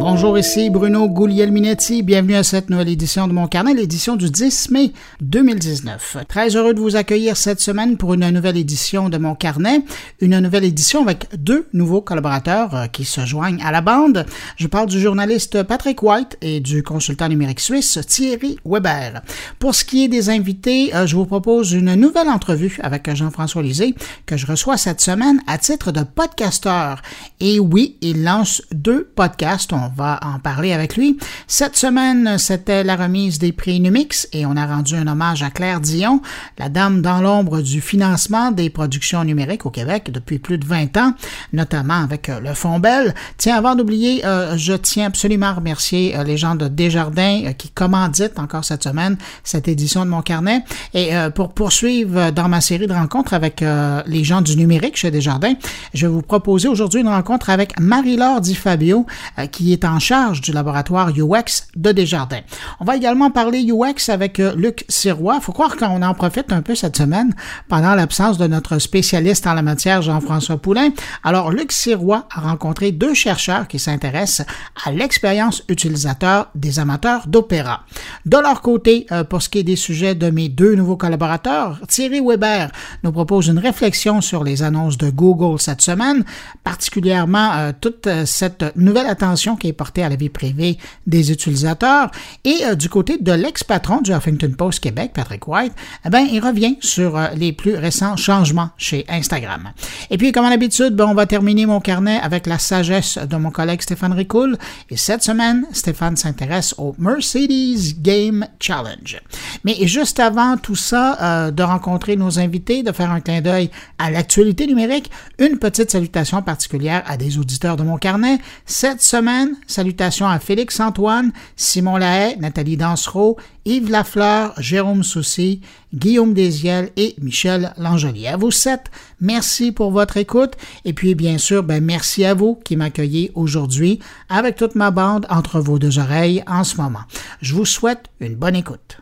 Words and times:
Bonjour, 0.00 0.38
ici 0.38 0.70
Bruno 0.70 1.08
Guglielminetti. 1.08 2.04
Bienvenue 2.04 2.36
à 2.36 2.44
cette 2.44 2.70
nouvelle 2.70 2.88
édition 2.88 3.26
de 3.26 3.32
mon 3.32 3.48
carnet, 3.48 3.74
l'édition 3.74 4.14
du 4.14 4.30
10 4.30 4.70
mai 4.70 4.92
2019. 5.20 6.18
Très 6.28 6.54
heureux 6.54 6.72
de 6.72 6.78
vous 6.78 6.94
accueillir 6.94 7.36
cette 7.36 7.60
semaine 7.60 7.96
pour 7.96 8.14
une 8.14 8.30
nouvelle 8.30 8.56
édition 8.56 9.08
de 9.08 9.18
mon 9.18 9.34
carnet. 9.34 9.82
Une 10.20 10.38
nouvelle 10.38 10.64
édition 10.64 11.02
avec 11.02 11.26
deux 11.36 11.66
nouveaux 11.72 12.00
collaborateurs 12.00 12.74
euh, 12.76 12.86
qui 12.86 13.04
se 13.04 13.26
joignent 13.26 13.60
à 13.60 13.72
la 13.72 13.80
bande. 13.80 14.24
Je 14.56 14.68
parle 14.68 14.88
du 14.88 15.00
journaliste 15.00 15.64
Patrick 15.64 16.00
White 16.00 16.38
et 16.42 16.60
du 16.60 16.84
consultant 16.84 17.28
numérique 17.28 17.60
suisse 17.60 17.98
Thierry 18.06 18.56
Weber. 18.64 19.22
Pour 19.58 19.74
ce 19.74 19.84
qui 19.84 20.04
est 20.04 20.08
des 20.08 20.30
invités, 20.30 20.94
euh, 20.94 21.08
je 21.08 21.16
vous 21.16 21.26
propose 21.26 21.72
une 21.72 21.96
nouvelle 21.96 22.28
entrevue 22.28 22.78
avec 22.84 23.12
Jean-François 23.12 23.62
Lisée 23.62 23.96
que 24.26 24.36
je 24.36 24.46
reçois 24.46 24.76
cette 24.76 25.00
semaine 25.00 25.40
à 25.48 25.58
titre 25.58 25.90
de 25.90 26.04
podcasteur. 26.04 27.02
Et 27.40 27.58
oui, 27.58 27.96
il 28.00 28.22
lance 28.22 28.62
deux 28.70 29.02
podcasts 29.02 29.72
va 29.96 30.20
en 30.22 30.38
parler 30.38 30.72
avec 30.72 30.96
lui. 30.96 31.18
Cette 31.46 31.76
semaine, 31.76 32.38
c'était 32.38 32.84
la 32.84 32.96
remise 32.96 33.38
des 33.38 33.52
prix 33.52 33.80
Numix 33.80 34.28
et 34.32 34.46
on 34.46 34.56
a 34.56 34.66
rendu 34.66 34.94
un 34.94 35.06
hommage 35.06 35.42
à 35.42 35.50
Claire 35.50 35.80
Dion, 35.80 36.20
la 36.58 36.68
dame 36.68 37.02
dans 37.02 37.20
l'ombre 37.20 37.60
du 37.60 37.80
financement 37.80 38.50
des 38.50 38.70
productions 38.70 39.24
numériques 39.24 39.66
au 39.66 39.70
Québec 39.70 40.10
depuis 40.12 40.38
plus 40.38 40.58
de 40.58 40.66
20 40.66 40.96
ans, 40.96 41.12
notamment 41.52 42.02
avec 42.02 42.28
euh, 42.28 42.40
le 42.40 42.54
Fonds 42.54 42.78
Bell. 42.78 43.14
Tiens, 43.36 43.56
avant 43.56 43.74
d'oublier, 43.74 44.24
euh, 44.24 44.56
je 44.56 44.74
tiens 44.74 45.06
absolument 45.06 45.46
à 45.46 45.54
remercier 45.54 46.16
euh, 46.16 46.24
les 46.24 46.36
gens 46.36 46.54
de 46.54 46.68
Desjardins 46.68 47.52
qui 47.56 47.68
commanditent 47.70 48.38
encore 48.38 48.64
cette 48.64 48.84
semaine 48.84 49.16
cette 49.44 49.68
édition 49.68 50.04
de 50.04 50.10
mon 50.10 50.22
carnet. 50.22 50.64
Et 50.94 51.10
pour 51.34 51.52
poursuivre 51.52 52.30
dans 52.30 52.48
ma 52.48 52.60
série 52.60 52.86
de 52.86 52.92
rencontres 52.92 53.34
avec 53.34 53.64
les 54.06 54.24
gens 54.24 54.40
du 54.40 54.56
numérique 54.56 54.96
chez 54.96 55.10
Desjardins, 55.10 55.54
je 55.94 56.06
vais 56.06 56.12
vous 56.12 56.22
proposer 56.22 56.68
aujourd'hui 56.68 57.00
une 57.00 57.08
rencontre 57.08 57.50
avec 57.50 57.78
Marie-Laure 57.78 58.40
Di 58.40 58.54
Fabio, 58.54 59.06
qui 59.52 59.72
est 59.72 59.77
en 59.84 59.98
charge 59.98 60.40
du 60.40 60.52
laboratoire 60.52 61.10
UX 61.10 61.68
de 61.76 61.92
Desjardins. 61.92 62.40
On 62.80 62.84
va 62.84 62.96
également 62.96 63.30
parler 63.30 63.64
UX 63.64 64.08
avec 64.08 64.40
euh, 64.40 64.54
Luc 64.54 64.84
Sirois. 64.88 65.40
Faut 65.40 65.52
croire 65.52 65.76
qu'on 65.76 66.02
en 66.02 66.14
profite 66.14 66.52
un 66.52 66.62
peu 66.62 66.74
cette 66.74 66.96
semaine 66.96 67.34
pendant 67.68 67.94
l'absence 67.94 68.38
de 68.38 68.46
notre 68.46 68.78
spécialiste 68.78 69.46
en 69.46 69.54
la 69.54 69.62
matière, 69.62 70.02
Jean-François 70.02 70.58
Poulain. 70.58 70.90
Alors, 71.24 71.50
Luc 71.50 71.72
Sirois 71.72 72.26
a 72.34 72.40
rencontré 72.40 72.92
deux 72.92 73.14
chercheurs 73.14 73.68
qui 73.68 73.78
s'intéressent 73.78 74.46
à 74.84 74.92
l'expérience 74.92 75.62
utilisateur 75.68 76.50
des 76.54 76.78
amateurs 76.78 77.26
d'opéra. 77.26 77.84
De 78.26 78.38
leur 78.38 78.62
côté, 78.62 79.06
euh, 79.12 79.24
pour 79.24 79.42
ce 79.42 79.48
qui 79.48 79.58
est 79.58 79.64
des 79.64 79.76
sujets 79.76 80.14
de 80.14 80.30
mes 80.30 80.48
deux 80.48 80.74
nouveaux 80.74 80.96
collaborateurs, 80.96 81.80
Thierry 81.88 82.20
Weber 82.20 82.70
nous 83.02 83.12
propose 83.12 83.48
une 83.48 83.58
réflexion 83.58 84.20
sur 84.20 84.44
les 84.44 84.62
annonces 84.62 84.98
de 84.98 85.10
Google 85.10 85.60
cette 85.60 85.82
semaine, 85.82 86.24
particulièrement 86.64 87.52
euh, 87.54 87.72
toute 87.78 88.08
cette 88.24 88.64
nouvelle 88.76 89.06
attention 89.06 89.56
qui 89.56 89.67
est 89.68 89.72
porté 89.72 90.02
à 90.02 90.08
la 90.08 90.16
vie 90.16 90.28
privée 90.28 90.78
des 91.06 91.32
utilisateurs. 91.32 92.10
Et 92.44 92.58
euh, 92.64 92.74
du 92.74 92.88
côté 92.88 93.18
de 93.18 93.32
l'ex-patron 93.32 94.00
du 94.00 94.12
Huffington 94.12 94.52
Post 94.56 94.80
Québec, 94.80 95.12
Patrick 95.14 95.46
White, 95.46 95.72
eh 96.04 96.10
ben, 96.10 96.26
il 96.30 96.40
revient 96.40 96.76
sur 96.80 97.16
euh, 97.16 97.28
les 97.36 97.52
plus 97.52 97.76
récents 97.76 98.16
changements 98.16 98.70
chez 98.76 99.04
Instagram. 99.08 99.70
Et 100.10 100.18
puis, 100.18 100.32
comme 100.32 100.44
à 100.44 100.50
l'habitude, 100.50 100.94
ben, 100.94 101.06
on 101.06 101.14
va 101.14 101.26
terminer 101.26 101.66
mon 101.66 101.80
carnet 101.80 102.18
avec 102.22 102.46
la 102.46 102.58
sagesse 102.58 103.18
de 103.18 103.36
mon 103.36 103.50
collègue 103.50 103.82
Stéphane 103.82 104.12
Ricoul. 104.12 104.56
Et 104.90 104.96
cette 104.96 105.22
semaine, 105.22 105.66
Stéphane 105.72 106.16
s'intéresse 106.16 106.74
au 106.78 106.94
Mercedes 106.98 108.00
Game 108.00 108.46
Challenge. 108.60 109.20
Mais 109.64 109.86
juste 109.86 110.20
avant 110.20 110.56
tout 110.56 110.76
ça, 110.76 111.18
euh, 111.20 111.50
de 111.50 111.62
rencontrer 111.62 112.16
nos 112.16 112.38
invités, 112.38 112.82
de 112.82 112.92
faire 112.92 113.10
un 113.10 113.20
clin 113.20 113.40
d'œil 113.40 113.70
à 113.98 114.10
l'actualité 114.10 114.66
numérique, 114.66 115.10
une 115.38 115.58
petite 115.58 115.90
salutation 115.90 116.42
particulière 116.42 117.02
à 117.06 117.16
des 117.16 117.38
auditeurs 117.38 117.76
de 117.76 117.82
mon 117.82 117.98
carnet. 117.98 118.38
Cette 118.66 119.02
semaine, 119.02 119.56
salutations 119.66 120.28
à 120.28 120.38
Félix 120.38 120.80
Antoine, 120.80 121.32
Simon 121.56 121.96
Lahaye, 121.96 122.38
Nathalie 122.38 122.76
Dansereau, 122.76 123.36
Yves 123.64 123.90
Lafleur, 123.90 124.54
Jérôme 124.58 125.02
Soucy, 125.02 125.60
Guillaume 125.94 126.34
Desiel 126.34 126.90
et 126.96 127.14
Michel 127.20 127.72
Langelier. 127.76 128.28
À 128.28 128.36
vous 128.36 128.50
sept, 128.50 128.84
merci 129.20 129.72
pour 129.72 129.90
votre 129.90 130.16
écoute 130.16 130.54
et 130.84 130.92
puis 130.92 131.14
bien 131.14 131.38
sûr, 131.38 131.62
ben, 131.62 131.82
merci 131.82 132.24
à 132.24 132.34
vous 132.34 132.58
qui 132.64 132.76
m'accueillez 132.76 133.30
aujourd'hui 133.34 133.98
avec 134.28 134.56
toute 134.56 134.74
ma 134.74 134.90
bande 134.90 135.26
entre 135.30 135.60
vos 135.60 135.78
deux 135.78 135.98
oreilles 135.98 136.42
en 136.46 136.64
ce 136.64 136.76
moment. 136.76 137.02
Je 137.40 137.54
vous 137.54 137.66
souhaite 137.66 138.10
une 138.20 138.34
bonne 138.34 138.56
écoute. 138.56 138.98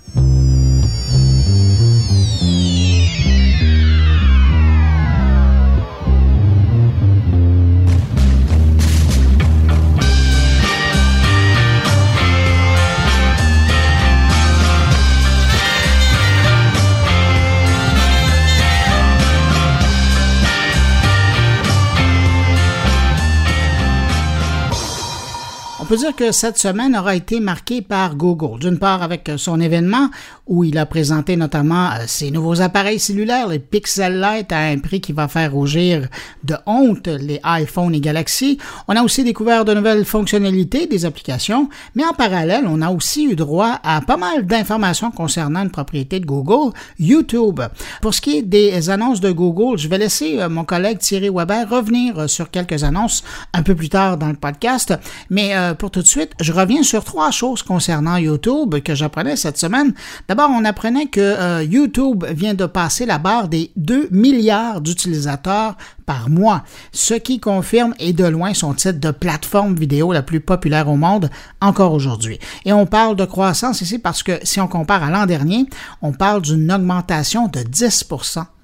Peut 25.86 25.96
dire 25.96 26.16
que 26.16 26.32
cette 26.32 26.58
semaine 26.58 26.96
aura 26.96 27.14
été 27.14 27.38
marquée 27.38 27.80
par 27.80 28.16
Google. 28.16 28.58
D'une 28.58 28.78
part 28.78 29.02
avec 29.02 29.30
son 29.36 29.60
événement 29.60 30.10
où 30.46 30.64
il 30.64 30.78
a 30.78 30.86
présenté 30.86 31.36
notamment 31.36 31.90
euh, 31.90 32.04
ses 32.06 32.30
nouveaux 32.30 32.60
appareils 32.60 32.98
cellulaires, 32.98 33.48
les 33.48 33.58
Pixel 33.58 34.20
Lite 34.20 34.52
à 34.52 34.58
un 34.58 34.78
prix 34.78 35.00
qui 35.00 35.12
va 35.12 35.28
faire 35.28 35.52
rougir 35.52 36.08
de 36.44 36.56
honte 36.66 37.06
les 37.06 37.40
iPhone 37.42 37.94
et 37.94 38.00
Galaxy. 38.00 38.58
On 38.88 38.96
a 38.96 39.02
aussi 39.02 39.24
découvert 39.24 39.64
de 39.64 39.74
nouvelles 39.74 40.04
fonctionnalités 40.04 40.86
des 40.86 41.04
applications, 41.04 41.68
mais 41.94 42.04
en 42.04 42.12
parallèle, 42.12 42.64
on 42.68 42.80
a 42.80 42.90
aussi 42.90 43.24
eu 43.24 43.36
droit 43.36 43.80
à 43.82 44.00
pas 44.00 44.16
mal 44.16 44.46
d'informations 44.46 45.10
concernant 45.10 45.62
une 45.62 45.70
propriété 45.70 46.20
de 46.20 46.26
Google, 46.26 46.72
YouTube. 46.98 47.60
Pour 48.00 48.14
ce 48.14 48.20
qui 48.20 48.38
est 48.38 48.42
des 48.42 48.90
annonces 48.90 49.20
de 49.20 49.30
Google, 49.32 49.78
je 49.78 49.88
vais 49.88 49.98
laisser 49.98 50.38
euh, 50.38 50.48
mon 50.48 50.64
collègue 50.64 50.98
Thierry 50.98 51.30
Weber 51.30 51.68
revenir 51.68 52.18
euh, 52.18 52.26
sur 52.28 52.50
quelques 52.50 52.84
annonces 52.84 53.24
un 53.52 53.62
peu 53.62 53.74
plus 53.74 53.88
tard 53.88 54.16
dans 54.16 54.28
le 54.28 54.36
podcast, 54.36 54.94
mais 55.30 55.54
pour 55.76 55.90
tout 55.90 56.02
de 56.02 56.06
suite, 56.06 56.32
je 56.40 56.52
reviens 56.52 56.82
sur 56.82 57.04
trois 57.04 57.30
choses 57.30 57.62
concernant 57.62 58.16
YouTube 58.16 58.80
que 58.80 58.94
j'apprenais 58.94 59.36
cette 59.36 59.58
semaine. 59.58 59.94
D'abord, 60.28 60.50
on 60.50 60.64
apprenait 60.64 61.06
que 61.06 61.20
euh, 61.20 61.62
YouTube 61.62 62.24
vient 62.30 62.54
de 62.54 62.66
passer 62.66 63.06
la 63.06 63.18
barre 63.18 63.48
des 63.48 63.70
2 63.76 64.08
milliards 64.10 64.80
d'utilisateurs 64.80 65.76
par 66.06 66.30
mois, 66.30 66.62
ce 66.92 67.14
qui 67.14 67.40
confirme 67.40 67.94
et 67.98 68.12
de 68.12 68.24
loin 68.24 68.54
son 68.54 68.74
titre 68.74 69.00
de 69.00 69.10
plateforme 69.10 69.74
vidéo 69.74 70.12
la 70.12 70.22
plus 70.22 70.40
populaire 70.40 70.88
au 70.88 70.96
monde 70.96 71.28
encore 71.60 71.92
aujourd'hui. 71.92 72.38
Et 72.64 72.72
on 72.72 72.86
parle 72.86 73.16
de 73.16 73.24
croissance 73.24 73.80
ici 73.80 73.98
parce 73.98 74.22
que 74.22 74.38
si 74.44 74.60
on 74.60 74.68
compare 74.68 75.02
à 75.02 75.10
l'an 75.10 75.26
dernier, 75.26 75.66
on 76.02 76.12
parle 76.12 76.42
d'une 76.42 76.72
augmentation 76.72 77.48
de 77.48 77.60
10 77.60 78.08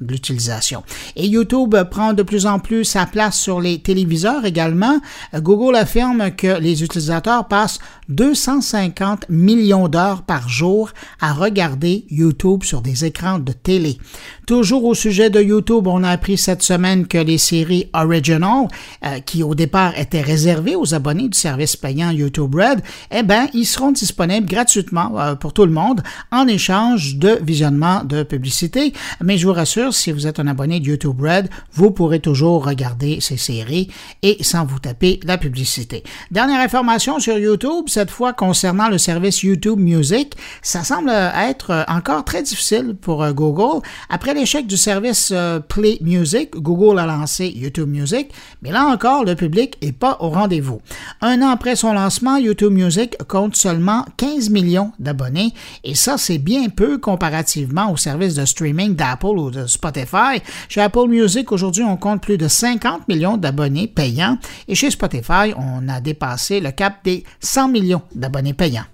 de 0.00 0.12
l'utilisation. 0.12 0.84
Et 1.16 1.26
YouTube 1.26 1.74
prend 1.90 2.12
de 2.12 2.22
plus 2.22 2.46
en 2.46 2.58
plus 2.58 2.84
sa 2.84 3.06
place 3.06 3.38
sur 3.38 3.60
les 3.60 3.80
téléviseurs 3.80 4.44
également. 4.44 5.00
Google 5.34 5.76
affirme 5.76 6.30
que 6.30 6.58
les 6.60 6.82
utilisateurs 6.82 7.01
passent 7.48 7.80
250 8.12 9.28
millions 9.28 9.88
d'heures 9.88 10.22
par 10.22 10.48
jour 10.48 10.90
à 11.20 11.32
regarder 11.32 12.04
YouTube 12.10 12.62
sur 12.62 12.80
des 12.82 13.04
écrans 13.04 13.38
de 13.38 13.52
télé. 13.52 13.98
Toujours 14.46 14.84
au 14.84 14.94
sujet 14.94 15.30
de 15.30 15.40
YouTube, 15.40 15.86
on 15.86 16.04
a 16.04 16.10
appris 16.10 16.36
cette 16.36 16.62
semaine 16.62 17.06
que 17.06 17.18
les 17.18 17.38
séries 17.38 17.88
Original, 17.94 18.68
euh, 19.04 19.20
qui 19.20 19.42
au 19.42 19.54
départ 19.54 19.98
étaient 19.98 20.20
réservées 20.20 20.76
aux 20.76 20.94
abonnés 20.94 21.28
du 21.28 21.38
service 21.38 21.76
payant 21.76 22.10
YouTube 22.10 22.54
Red, 22.54 22.82
eh 23.10 23.22
ben, 23.22 23.48
ils 23.54 23.66
seront 23.66 23.92
disponibles 23.92 24.46
gratuitement 24.46 25.18
euh, 25.18 25.34
pour 25.34 25.52
tout 25.52 25.64
le 25.64 25.72
monde 25.72 26.02
en 26.30 26.46
échange 26.46 27.16
de 27.16 27.38
visionnement 27.42 28.04
de 28.04 28.22
publicité. 28.22 28.92
Mais 29.22 29.38
je 29.38 29.46
vous 29.46 29.52
rassure, 29.52 29.94
si 29.94 30.12
vous 30.12 30.26
êtes 30.26 30.40
un 30.40 30.46
abonné 30.46 30.80
de 30.80 30.86
YouTube 30.86 31.20
Red, 31.20 31.48
vous 31.72 31.90
pourrez 31.90 32.20
toujours 32.20 32.64
regarder 32.64 33.20
ces 33.20 33.36
séries 33.36 33.88
et 34.22 34.42
sans 34.42 34.64
vous 34.64 34.78
taper 34.78 35.20
la 35.24 35.38
publicité. 35.38 36.02
Dernière 36.30 36.60
information 36.60 37.18
sur 37.18 37.38
YouTube, 37.38 37.84
cette 38.02 38.10
fois 38.10 38.32
concernant 38.32 38.88
le 38.88 38.98
service 38.98 39.44
YouTube 39.44 39.78
Music, 39.78 40.34
ça 40.60 40.82
semble 40.82 41.08
être 41.08 41.84
encore 41.86 42.24
très 42.24 42.42
difficile 42.42 42.96
pour 43.00 43.22
euh, 43.22 43.32
Google. 43.32 43.80
Après 44.08 44.34
l'échec 44.34 44.66
du 44.66 44.76
service 44.76 45.30
euh, 45.32 45.60
Play 45.60 45.98
Music, 46.00 46.50
Google 46.56 46.98
a 46.98 47.06
lancé 47.06 47.52
YouTube 47.54 47.88
Music, 47.88 48.32
mais 48.60 48.72
là 48.72 48.86
encore, 48.86 49.24
le 49.24 49.36
public 49.36 49.78
n'est 49.80 49.92
pas 49.92 50.16
au 50.18 50.30
rendez-vous. 50.30 50.80
Un 51.20 51.42
an 51.42 51.50
après 51.50 51.76
son 51.76 51.92
lancement, 51.92 52.38
YouTube 52.38 52.72
Music 52.72 53.16
compte 53.28 53.54
seulement 53.54 54.04
15 54.16 54.50
millions 54.50 54.90
d'abonnés, 54.98 55.54
et 55.84 55.94
ça, 55.94 56.18
c'est 56.18 56.38
bien 56.38 56.70
peu 56.70 56.98
comparativement 56.98 57.92
au 57.92 57.96
service 57.96 58.34
de 58.34 58.44
streaming 58.44 58.96
d'Apple 58.96 59.26
ou 59.26 59.52
de 59.52 59.68
Spotify. 59.68 60.42
Chez 60.68 60.80
Apple 60.80 61.06
Music, 61.06 61.52
aujourd'hui, 61.52 61.84
on 61.84 61.96
compte 61.96 62.20
plus 62.20 62.36
de 62.36 62.48
50 62.48 63.06
millions 63.06 63.36
d'abonnés 63.36 63.86
payants, 63.86 64.38
et 64.66 64.74
chez 64.74 64.90
Spotify, 64.90 65.54
on 65.56 65.88
a 65.88 66.00
dépassé 66.00 66.58
le 66.58 66.72
cap 66.72 66.96
des 67.04 67.22
100 67.38 67.68
millions 67.68 67.91
d'abonnés 68.14 68.54
payants. 68.54 68.86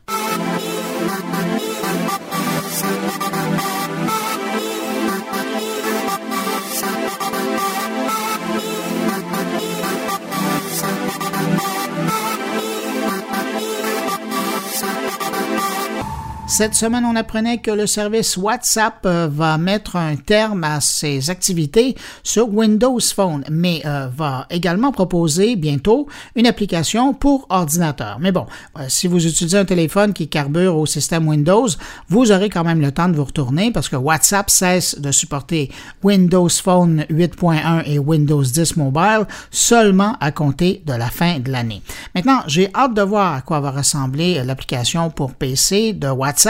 Cette 16.59 16.75
semaine, 16.75 17.05
on 17.05 17.15
apprenait 17.15 17.59
que 17.59 17.71
le 17.71 17.87
service 17.87 18.37
WhatsApp 18.37 19.07
euh, 19.07 19.29
va 19.31 19.59
mettre 19.59 19.95
un 19.95 20.17
terme 20.17 20.65
à 20.65 20.81
ses 20.81 21.31
activités 21.31 21.95
sur 22.25 22.53
Windows 22.53 22.99
Phone, 22.99 23.45
mais 23.49 23.81
euh, 23.87 24.09
va 24.09 24.45
également 24.51 24.91
proposer 24.91 25.55
bientôt 25.55 26.09
une 26.35 26.49
application 26.49 27.15
pour 27.15 27.47
ordinateur. 27.49 28.19
Mais 28.19 28.33
bon, 28.33 28.45
euh, 28.77 28.87
si 28.89 29.07
vous 29.07 29.25
utilisez 29.25 29.57
un 29.57 29.67
téléphone 29.67 30.13
qui 30.13 30.27
carbure 30.27 30.77
au 30.77 30.85
système 30.85 31.29
Windows, 31.29 31.69
vous 32.09 32.33
aurez 32.33 32.51
quand 32.51 32.65
même 32.65 32.81
le 32.81 32.91
temps 32.91 33.09
de 33.09 33.15
vous 33.15 33.27
retourner 33.27 33.71
parce 33.71 33.89
que 33.89 33.95
WhatsApp 33.95 34.51
cesse 34.51 35.01
de 35.01 35.13
supporter 35.13 35.71
Windows 36.03 36.49
Phone 36.49 37.05
8.1 37.09 37.85
et 37.87 38.01
Windows 38.01 38.43
10 38.43 38.79
Mobile 38.79 39.29
seulement 39.53 40.17
à 40.19 40.33
compter 40.33 40.83
de 40.85 40.93
la 40.93 41.09
fin 41.09 41.39
de 41.39 41.53
l'année. 41.53 41.83
Maintenant, 42.17 42.41
j'ai 42.49 42.69
hâte 42.75 42.95
de 42.95 43.03
voir 43.03 43.35
à 43.35 43.43
quoi 43.43 43.61
va 43.61 43.71
ressembler 43.71 44.43
l'application 44.43 45.09
pour 45.11 45.35
PC 45.35 45.93
de 45.93 46.09
WhatsApp, 46.09 46.48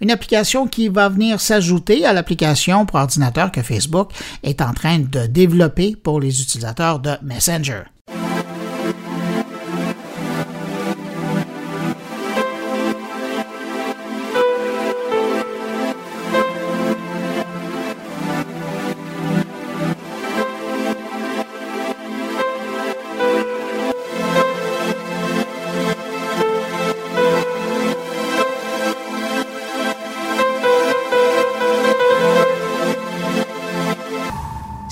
une 0.00 0.10
application 0.10 0.66
qui 0.66 0.88
va 0.88 1.08
venir 1.08 1.40
s'ajouter 1.40 2.04
à 2.04 2.12
l'application 2.12 2.86
pour 2.86 2.98
ordinateur 2.98 3.52
que 3.52 3.62
Facebook 3.62 4.12
est 4.42 4.60
en 4.60 4.72
train 4.72 4.98
de 4.98 5.26
développer 5.26 5.96
pour 5.96 6.20
les 6.20 6.42
utilisateurs 6.42 6.98
de 6.98 7.12
Messenger. 7.22 7.82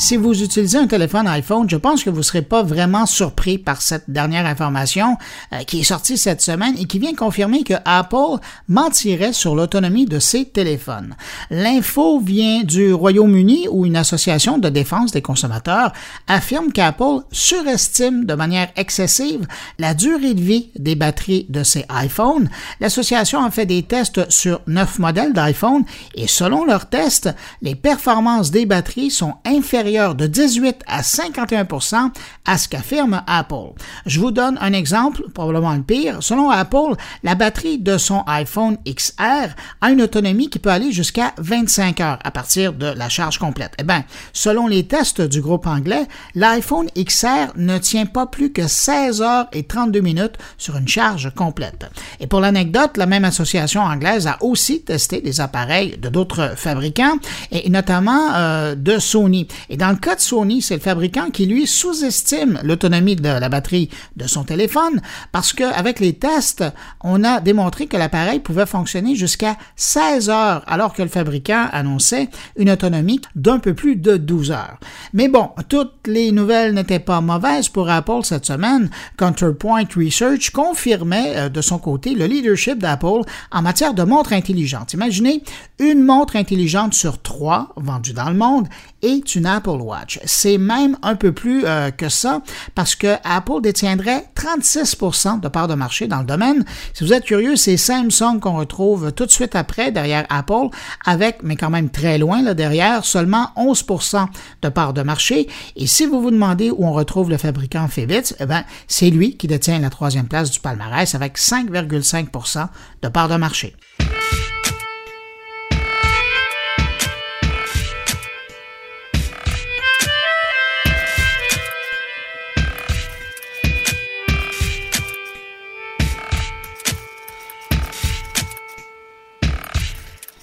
Si 0.07 0.17
vous 0.17 0.41
utilisez 0.41 0.79
un 0.79 0.87
téléphone 0.87 1.27
iPhone, 1.27 1.69
je 1.69 1.77
pense 1.77 2.05
que 2.05 2.11
vous 2.11 2.19
ne 2.19 2.23
serez 2.23 2.43
pas 2.43 2.63
vraiment 2.63 3.07
surpris 3.07 3.59
par 3.59 3.83
cette 3.83 4.09
dernière 4.09 4.47
information 4.47 5.17
euh, 5.53 5.65
qui 5.65 5.81
est 5.81 5.83
sortie 5.83 6.17
cette 6.17 6.41
semaine 6.41 6.77
et 6.79 6.85
qui 6.85 7.01
vient 7.01 7.13
confirmer 7.13 7.65
que 7.65 7.75
Apple 7.85 8.39
mentirait 8.69 9.33
sur 9.33 9.57
l'autonomie 9.57 10.07
de 10.07 10.21
ses 10.21 10.45
téléphones. 10.45 11.17
L'info 11.51 12.21
vient 12.21 12.63
du 12.63 12.93
Royaume-Uni 12.93 13.67
où 13.69 13.85
une 13.85 13.97
association 13.97 14.59
de 14.59 14.69
défense 14.69 15.11
des 15.11 15.23
consommateurs 15.23 15.93
affirme 16.29 16.71
qu'Apple 16.71 17.25
surestime 17.33 18.27
de 18.27 18.35
manière 18.35 18.69
excessive 18.77 19.45
la 19.81 19.93
durée 19.93 20.35
de 20.35 20.41
vie 20.41 20.71
des 20.77 20.95
batteries 20.95 21.47
de 21.49 21.65
ses 21.65 21.85
iPhones. 21.91 22.49
L'association 22.79 23.45
a 23.45 23.51
fait 23.51 23.67
des 23.67 23.83
tests 23.83 24.31
sur 24.31 24.61
neuf 24.69 25.01
modèles 25.01 25.33
d'iPhone 25.33 25.83
et 26.15 26.29
selon 26.29 26.65
leurs 26.65 26.89
tests, 26.89 27.35
les 27.61 27.75
performances 27.75 28.53
des 28.53 28.67
batteries 28.67 29.11
sont 29.11 29.35
inférieures 29.45 29.96
de 29.97 30.27
18 30.27 30.83
à 30.87 31.01
51% 31.01 32.11
à 32.45 32.59
ce 32.59 32.69
qu'affirme 32.69 33.23
Apple. 33.27 33.73
Je 34.05 34.21
vous 34.21 34.31
donne 34.31 34.59
un 34.61 34.73
exemple, 34.73 35.23
probablement 35.33 35.73
le 35.75 35.83
pire. 35.83 36.19
Selon 36.21 36.51
Apple, 36.51 36.95
la 37.23 37.35
batterie 37.35 37.79
de 37.79 37.97
son 37.97 38.23
iPhone 38.27 38.77
XR 38.87 39.55
a 39.81 39.91
une 39.91 40.03
autonomie 40.03 40.51
qui 40.51 40.59
peut 40.59 40.71
aller 40.71 40.93
jusqu'à 40.93 41.33
25 41.39 42.01
heures 42.01 42.19
à 42.23 42.31
partir 42.31 42.75
de 42.75 42.87
la 42.87 43.09
charge 43.09 43.39
complète. 43.39 43.73
Eh 43.79 43.85
bien, 43.85 44.05
selon 44.33 44.67
les 44.67 44.87
tests 44.87 45.23
du 45.23 45.41
groupe 45.41 45.67
anglais, 45.67 46.07
l'iPhone 46.35 46.89
XR 46.97 47.53
ne 47.57 47.79
tient 47.79 48.07
pas 48.07 48.27
plus 48.27 48.53
que 48.53 48.67
16 48.69 49.23
heures 49.23 49.47
et 49.53 49.63
32 49.63 50.01
minutes 50.01 50.37
sur 50.59 50.77
une 50.77 50.89
charge 50.89 51.33
complète. 51.35 51.87
Et 52.21 52.27
pour 52.27 52.41
l'anecdote, 52.41 52.97
la 52.97 53.07
même 53.07 53.25
association 53.25 53.81
anglaise 53.81 54.27
a 54.27 54.37
aussi 54.43 54.83
testé 54.83 55.21
des 55.21 55.41
appareils 55.41 55.97
de 55.97 56.09
d'autres 56.09 56.53
fabricants, 56.57 57.17
et 57.51 57.69
notamment 57.71 58.35
euh, 58.35 58.75
de 58.75 58.99
Sony. 58.99 59.49
Et 59.69 59.77
dans 59.77 59.86
le 59.91 59.99
cas 59.99 60.15
de 60.15 60.21
Sony, 60.21 60.63
c'est 60.63 60.75
le 60.75 60.81
fabricant 60.81 61.31
qui, 61.31 61.47
lui, 61.47 61.67
sous-estime 61.67 62.59
l'autonomie 62.63 63.17
de 63.17 63.29
la 63.29 63.49
batterie 63.49 63.91
de 64.17 64.27
son 64.27 64.45
téléphone 64.45 65.01
parce 65.33 65.53
qu'avec 65.53 66.01
les 66.01 66.15
tests, 66.15 66.65
on 67.03 67.25
a 67.25 67.41
démontré 67.41 67.87
que 67.87 67.97
l'appareil 67.97 68.41
pouvait 68.41 68.67
fonctionner 68.67 69.15
jusqu'à 69.15 69.57
16 69.77 70.31
heures 70.31 70.63
alors 70.67 70.93
que 70.93 71.03
le 71.03 71.09
fabricant 71.09 71.69
annonçait 71.73 72.29
une 72.57 72.71
autonomie 72.71 73.21
d'un 73.35 73.59
peu 73.59 73.75
plus 73.75 73.97
de 73.97 74.17
12 74.17 74.51
heures. 74.51 74.79
Mais 75.13 75.29
bon, 75.29 75.51
toutes 75.69 76.07
les 76.07 76.33
nouvelles 76.33 76.75
n'étaient 76.75 76.99
pas 76.99 77.21
mauvaises 77.21 77.69
pour 77.69 77.89
Apple 77.89 78.21
cette 78.23 78.47
semaine. 78.47 78.91
Counterpoint 79.17 79.85
Research 79.97 80.51
confirmait 80.51 81.37
euh, 81.37 81.49
de 81.49 81.61
son 81.61 81.79
côté 81.79 82.15
le 82.15 82.27
leadership 82.27 82.79
d'Apple 82.79 83.23
en 83.53 83.63
matière 83.63 83.95
de 83.95 84.03
montres 84.03 84.33
intelligentes. 84.33 84.93
Imaginez 84.93 85.43
une 85.79 86.03
montre 86.03 86.37
intelligente 86.37 86.95
sur 86.95 87.21
trois 87.21 87.73
vendue 87.77 88.13
dans 88.13 88.31
le 88.31 88.37
monde 88.37 88.69
est 89.03 89.35
une 89.35 89.47
Apple 89.47 89.76
C'est 90.25 90.59
même 90.59 90.97
un 91.03 91.17
peu 91.17 91.33
plus 91.33 91.65
euh, 91.67 91.91
que 91.91 92.09
ça 92.09 92.43
parce 92.75 92.95
que 92.95 93.17
Apple 93.25 93.61
détiendrait 93.63 94.25
36% 94.37 95.41
de 95.41 95.49
part 95.49 95.69
de 95.69 95.75
marché 95.75 96.07
dans 96.07 96.21
le 96.21 96.25
domaine. 96.25 96.65
Si 96.95 97.05
vous 97.05 97.13
êtes 97.13 97.25
curieux, 97.25 97.57
c'est 97.57 97.77
Samsung 97.77 98.41
qu'on 98.41 98.57
retrouve 98.57 99.13
tout 99.13 99.27
de 99.27 99.31
suite 99.31 99.55
après 99.55 99.93
derrière 99.93 100.27
Apple 100.31 100.69
avec, 101.05 101.43
mais 101.43 101.57
quand 101.57 101.71
même 101.71 101.91
très 101.91 102.19
loin 102.19 102.43
là 102.43 102.55
derrière, 102.55 103.05
seulement 103.05 103.51
11% 103.57 104.27
de 104.63 104.69
part 104.69 104.93
de 104.93 105.03
marché. 105.03 105.49
Et 105.77 105.87
si 105.87 106.07
vous 106.07 106.21
vous 106.21 106.31
demandez 106.31 106.71
où 106.71 106.85
on 106.85 106.93
retrouve 106.93 107.31
le 107.31 107.37
fabricant 107.37 107.89
Fitbit, 107.89 108.35
eh 108.41 108.47
ben, 108.47 108.65
c'est 108.87 109.11
lui 109.11 109.37
qui 109.37 109.47
détient 109.47 109.79
la 109.79 109.91
troisième 109.91 110.29
place 110.29 110.51
du 110.51 110.61
palmarès 110.61 111.15
avec 111.15 111.39
5,5% 111.39 112.69
de 113.03 113.09
part 113.09 113.29
de 113.29 113.37
marché. 113.37 113.75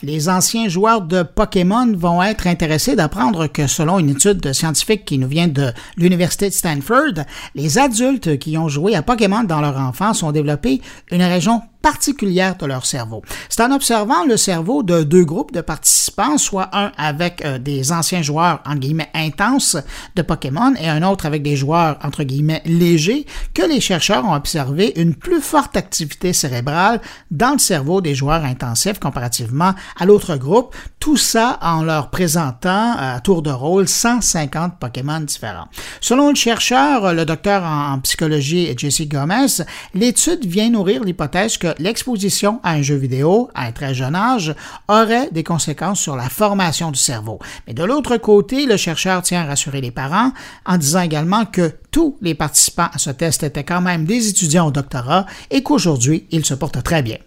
Les 0.03 0.27
anciens 0.27 0.67
joueurs 0.67 1.01
de 1.01 1.23
Pokémon 1.23 1.91
vont 1.95 2.21
être 2.21 2.45
intéressés 2.45 2.95
d'apprendre 2.95 3.47
que 3.47 3.67
selon 3.67 4.00
une 4.00 4.09
étude 4.09 4.51
scientifique 4.51 5.05
qui 5.05 5.17
nous 5.17 5.29
vient 5.29 5.47
de 5.47 5.71
l'Université 5.95 6.50
de 6.50 6.53
Stanford, 6.53 7.23
les 7.55 7.77
adultes 7.77 8.38
qui 8.38 8.57
ont 8.57 8.67
joué 8.67 8.95
à 8.95 9.01
Pokémon 9.01 9.44
dans 9.45 9.61
leur 9.61 9.77
enfance 9.77 10.21
ont 10.21 10.33
développé 10.33 10.81
une 11.09 11.23
région 11.23 11.61
particulière 11.83 12.56
de 12.56 12.66
leur 12.66 12.85
cerveau. 12.85 13.21
C'est 13.49 13.61
en 13.61 13.71
observant 13.71 14.25
le 14.25 14.37
cerveau 14.37 14.81
de 14.81 15.04
deux 15.04 15.25
groupes 15.25 15.52
de 15.52 15.61
participants, 15.61 16.40
soit 16.40 16.69
un 16.71 16.92
avec 16.97 17.44
euh, 17.45 17.59
des 17.59 17.92
anciens 17.92 18.23
joueurs 18.23 18.61
entre 18.66 18.80
guillemets 18.80 19.09
intenses 19.13 19.78
de 20.16 20.21
Pokémon 20.21 20.73
et 20.80 20.90
un 20.90 21.04
autre 21.04 21.25
avec 21.25 21.44
des 21.44 21.57
joueurs 21.57 21.99
entre 22.02 22.23
guillemets 22.23 22.61
légers, 22.66 23.28
que 23.54 23.63
les 23.63 23.81
chercheurs 23.81 24.25
ont 24.25 24.33
observé 24.33 24.94
une 24.95 25.13
plus 25.13 25.42
forte 25.42 25.75
activité 25.75 26.31
cérébrale 26.31 27.02
dans 27.30 27.52
le 27.52 27.59
cerveau 27.59 27.99
des 27.99 28.16
joueurs 28.16 28.45
intensifs 28.45 28.99
comparativement 28.99 29.73
à 29.99 30.06
l'autre 30.06 30.37
groupe, 30.37 30.73
tout 31.04 31.18
ça 31.18 31.60
en 31.62 31.83
leur 31.83 32.12
présentant 32.12 32.95
à 32.98 33.19
tour 33.19 33.42
de 33.42 33.50
rôle 33.50 33.90
150 33.90 34.80
Pokémon 34.80 35.19
différents. 35.19 35.68
Selon 36.00 36.30
le 36.30 36.36
chercheur, 36.36 37.14
le 37.14 37.26
docteur 37.26 37.62
en 37.62 38.00
psychologie 38.00 38.74
Jesse 38.78 39.10
Gomez, 39.10 39.66
l'étude 39.94 40.45
vient 40.45 40.69
nourrir 40.69 41.04
l'hypothèse 41.04 41.57
que 41.57 41.76
l'exposition 41.78 42.62
à 42.64 42.72
un 42.72 42.81
jeu 42.81 42.95
vidéo 42.95 43.50
à 43.54 43.66
un 43.66 43.74
très 43.74 43.94
jeune 43.94 44.16
âge 44.16 44.56
aurait 44.88 45.28
des 45.33 45.44
conséquences 45.44 46.00
sur 46.00 46.16
la 46.16 46.30
formation 46.30 46.90
du 46.90 47.00
cerveau. 47.00 47.38
Mais 47.68 47.74
de 47.74 47.83
l'autre 47.83 48.16
côté, 48.16 48.66
le 48.66 48.78
chercheur 48.78 49.24
tient 49.24 49.42
à 49.42 49.45
rassurer 49.48 49.81
les 49.81 49.92
parents 49.92 50.31
en 50.66 50.78
disant 50.78 51.02
également 51.02 51.44
que 51.44 51.74
tous 51.92 52.18
les 52.22 52.33
participants 52.33 52.88
à 52.94 52.98
ce 52.98 53.10
test 53.10 53.44
étaient 53.44 53.66
quand 53.66 53.81
même 53.81 54.06
des 54.06 54.30
étudiants 54.30 54.68
au 54.68 54.72
doctorat 54.72 55.26
et 55.52 55.64
qu'aujourd'hui, 55.64 56.28
ils 56.31 56.45
se 56.45 56.54
portent 56.54 56.81
très 56.81 57.04
bien. 57.04 57.18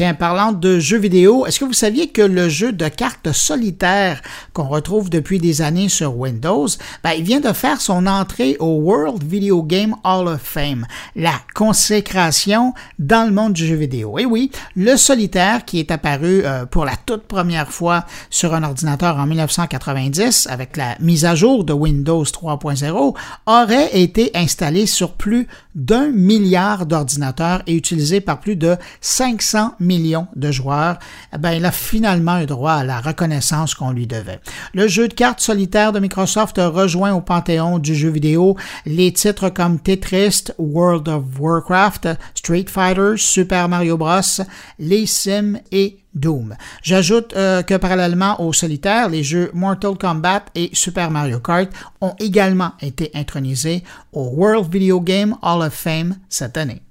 Tiens, 0.00 0.14
parlant 0.14 0.52
de 0.52 0.78
jeux 0.78 0.96
vidéo, 0.96 1.44
est-ce 1.44 1.60
que 1.60 1.66
vous 1.66 1.74
saviez 1.74 2.06
que 2.06 2.22
le 2.22 2.48
jeu 2.48 2.72
de 2.72 2.88
cartes 2.88 3.32
solitaire 3.32 4.22
qu'on 4.54 4.66
retrouve 4.66 5.10
depuis 5.10 5.38
des 5.38 5.60
années 5.60 5.90
sur 5.90 6.16
Windows, 6.16 6.68
ben, 7.04 7.10
il 7.18 7.22
vient 7.22 7.40
de 7.40 7.52
faire 7.52 7.82
son 7.82 8.06
entrée 8.06 8.56
au 8.60 8.78
World 8.78 9.22
Video 9.22 9.62
Game 9.62 9.94
Hall 10.02 10.26
of 10.28 10.40
Fame, 10.40 10.86
la 11.16 11.34
consécration 11.54 12.72
dans 12.98 13.28
le 13.28 13.34
monde 13.34 13.52
du 13.52 13.66
jeu 13.66 13.74
vidéo? 13.74 14.18
Et 14.18 14.24
oui, 14.24 14.50
le 14.74 14.96
solitaire 14.96 15.66
qui 15.66 15.80
est 15.80 15.90
apparu 15.90 16.46
euh, 16.46 16.64
pour 16.64 16.86
la 16.86 16.96
toute 16.96 17.24
première 17.24 17.70
fois 17.70 18.06
sur 18.30 18.54
un 18.54 18.62
ordinateur 18.62 19.18
en 19.18 19.26
1990 19.26 20.46
avec 20.50 20.78
la 20.78 20.96
mise 21.00 21.26
à 21.26 21.34
jour 21.34 21.62
de 21.62 21.74
Windows 21.74 22.24
3.0 22.24 23.14
aurait 23.44 24.00
été 24.00 24.30
installé 24.34 24.86
sur 24.86 25.12
plus 25.12 25.46
d'un 25.74 26.08
milliard 26.08 26.86
d'ordinateurs 26.86 27.62
et 27.66 27.74
utilisé 27.74 28.22
par 28.22 28.40
plus 28.40 28.56
de 28.56 28.76
500 29.02 29.74
millions 29.78 29.89
millions 29.90 30.28
de 30.36 30.52
joueurs, 30.52 30.98
eh 31.34 31.38
ben, 31.38 31.50
il 31.50 31.64
a 31.64 31.72
finalement 31.72 32.38
eu 32.38 32.46
droit 32.46 32.74
à 32.74 32.84
la 32.84 33.00
reconnaissance 33.00 33.74
qu'on 33.74 33.90
lui 33.90 34.06
devait. 34.06 34.40
Le 34.72 34.86
jeu 34.86 35.08
de 35.08 35.14
cartes 35.14 35.40
solitaire 35.40 35.92
de 35.92 35.98
Microsoft 35.98 36.58
rejoint 36.58 37.12
au 37.12 37.20
panthéon 37.20 37.80
du 37.80 37.96
jeu 37.96 38.10
vidéo 38.10 38.56
les 38.86 39.12
titres 39.12 39.48
comme 39.48 39.80
Tetris, 39.80 40.44
World 40.58 41.08
of 41.08 41.24
Warcraft, 41.38 42.08
Street 42.34 42.66
Fighter, 42.68 43.14
Super 43.16 43.68
Mario 43.68 43.96
Bros, 43.96 44.44
les 44.78 45.06
Sims 45.06 45.58
et 45.72 45.98
Doom. 46.14 46.56
J'ajoute 46.82 47.34
euh, 47.36 47.62
que 47.62 47.76
parallèlement 47.76 48.40
au 48.40 48.52
solitaire, 48.52 49.08
les 49.08 49.22
jeux 49.22 49.50
Mortal 49.54 49.96
Kombat 49.96 50.44
et 50.54 50.70
Super 50.72 51.10
Mario 51.10 51.40
Kart 51.40 51.68
ont 52.00 52.14
également 52.18 52.72
été 52.80 53.10
intronisés 53.14 53.82
au 54.12 54.24
World 54.36 54.72
Video 54.72 55.00
Game 55.00 55.36
Hall 55.42 55.62
of 55.62 55.74
Fame 55.74 56.16
cette 56.28 56.56
année. 56.56 56.82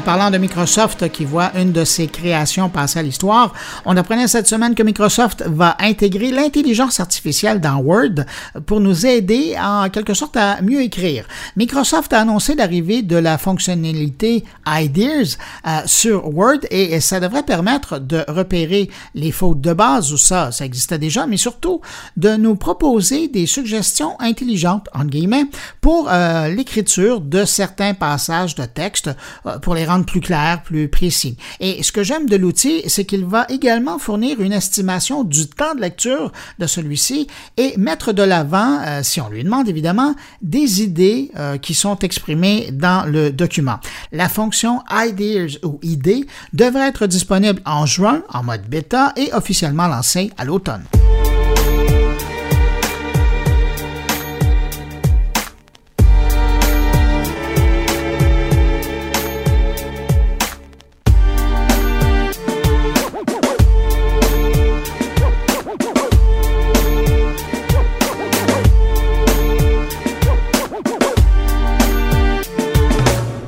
Parlant 0.00 0.30
de 0.30 0.38
Microsoft 0.38 1.10
qui 1.10 1.24
voit 1.24 1.52
une 1.56 1.72
de 1.72 1.84
ses 1.84 2.08
créations 2.08 2.68
passer 2.68 2.98
à 2.98 3.02
l'histoire, 3.02 3.52
on 3.84 3.96
apprenait 3.96 4.26
cette 4.26 4.48
semaine 4.48 4.74
que 4.74 4.82
Microsoft 4.82 5.44
va 5.46 5.76
intégrer 5.78 6.30
l'intelligence 6.30 7.00
artificielle 7.00 7.60
dans 7.60 7.76
Word 7.76 8.24
pour 8.66 8.80
nous 8.80 9.06
aider 9.06 9.54
en 9.60 9.88
quelque 9.90 10.14
sorte 10.14 10.36
à 10.36 10.60
mieux 10.62 10.82
écrire. 10.82 11.26
Microsoft 11.56 12.12
a 12.12 12.20
annoncé 12.20 12.54
l'arrivée 12.54 13.02
de 13.02 13.16
la 13.16 13.38
fonctionnalité 13.38 14.44
Ideas 14.66 15.36
euh, 15.66 15.80
sur 15.86 16.34
Word 16.34 16.60
et, 16.70 17.00
ça 17.00 17.20
devrait 17.20 17.42
permettre 17.42 17.98
de 17.98 18.24
repérer 18.28 18.90
les 19.14 19.30
fautes 19.32 19.60
de 19.60 19.72
base 19.72 20.12
ou 20.12 20.16
ça, 20.16 20.50
ça 20.50 20.64
existait 20.64 20.98
déjà, 20.98 21.26
mais 21.26 21.36
surtout 21.36 21.80
de 22.16 22.36
nous 22.36 22.56
proposer 22.56 23.28
des 23.28 23.46
suggestions 23.46 24.16
intelligentes, 24.20 24.88
en 24.94 25.04
guillemets, 25.04 25.46
pour 25.80 26.08
euh, 26.10 26.48
l'écriture 26.48 27.20
de 27.20 27.44
certains 27.44 27.94
passages 27.94 28.54
de 28.54 28.64
texte 28.64 29.10
euh, 29.46 29.58
pour 29.58 29.74
les 29.74 29.83
rendre 29.84 30.04
plus 30.04 30.20
clairs, 30.20 30.62
plus 30.62 30.88
précis. 30.88 31.36
Et 31.60 31.82
ce 31.82 31.92
que 31.92 32.02
j'aime 32.02 32.28
de 32.28 32.36
l'outil, 32.36 32.82
c'est 32.86 33.04
qu'il 33.04 33.24
va 33.24 33.46
également 33.48 33.98
fournir 33.98 34.40
une 34.40 34.52
estimation 34.52 35.24
du 35.24 35.48
temps 35.48 35.74
de 35.74 35.80
lecture 35.80 36.32
de 36.58 36.66
celui-ci 36.66 37.26
et 37.56 37.76
mettre 37.76 38.12
de 38.12 38.22
l'avant, 38.22 38.80
euh, 38.84 39.00
si 39.02 39.20
on 39.20 39.28
lui 39.28 39.44
demande 39.44 39.68
évidemment, 39.68 40.14
des 40.42 40.82
idées 40.82 41.30
euh, 41.36 41.58
qui 41.58 41.74
sont 41.74 41.98
exprimées 41.98 42.70
dans 42.72 43.08
le 43.08 43.30
document. 43.30 43.78
La 44.12 44.28
fonction 44.28 44.82
Ideas 44.90 45.58
ou 45.62 45.78
idées 45.82 46.26
devrait 46.52 46.88
être 46.88 47.06
disponible 47.06 47.60
en 47.64 47.86
juin 47.86 48.22
en 48.32 48.42
mode 48.42 48.66
bêta 48.68 49.12
et 49.16 49.32
officiellement 49.32 49.88
lancée 49.88 50.30
à 50.36 50.44
l'automne. 50.44 50.84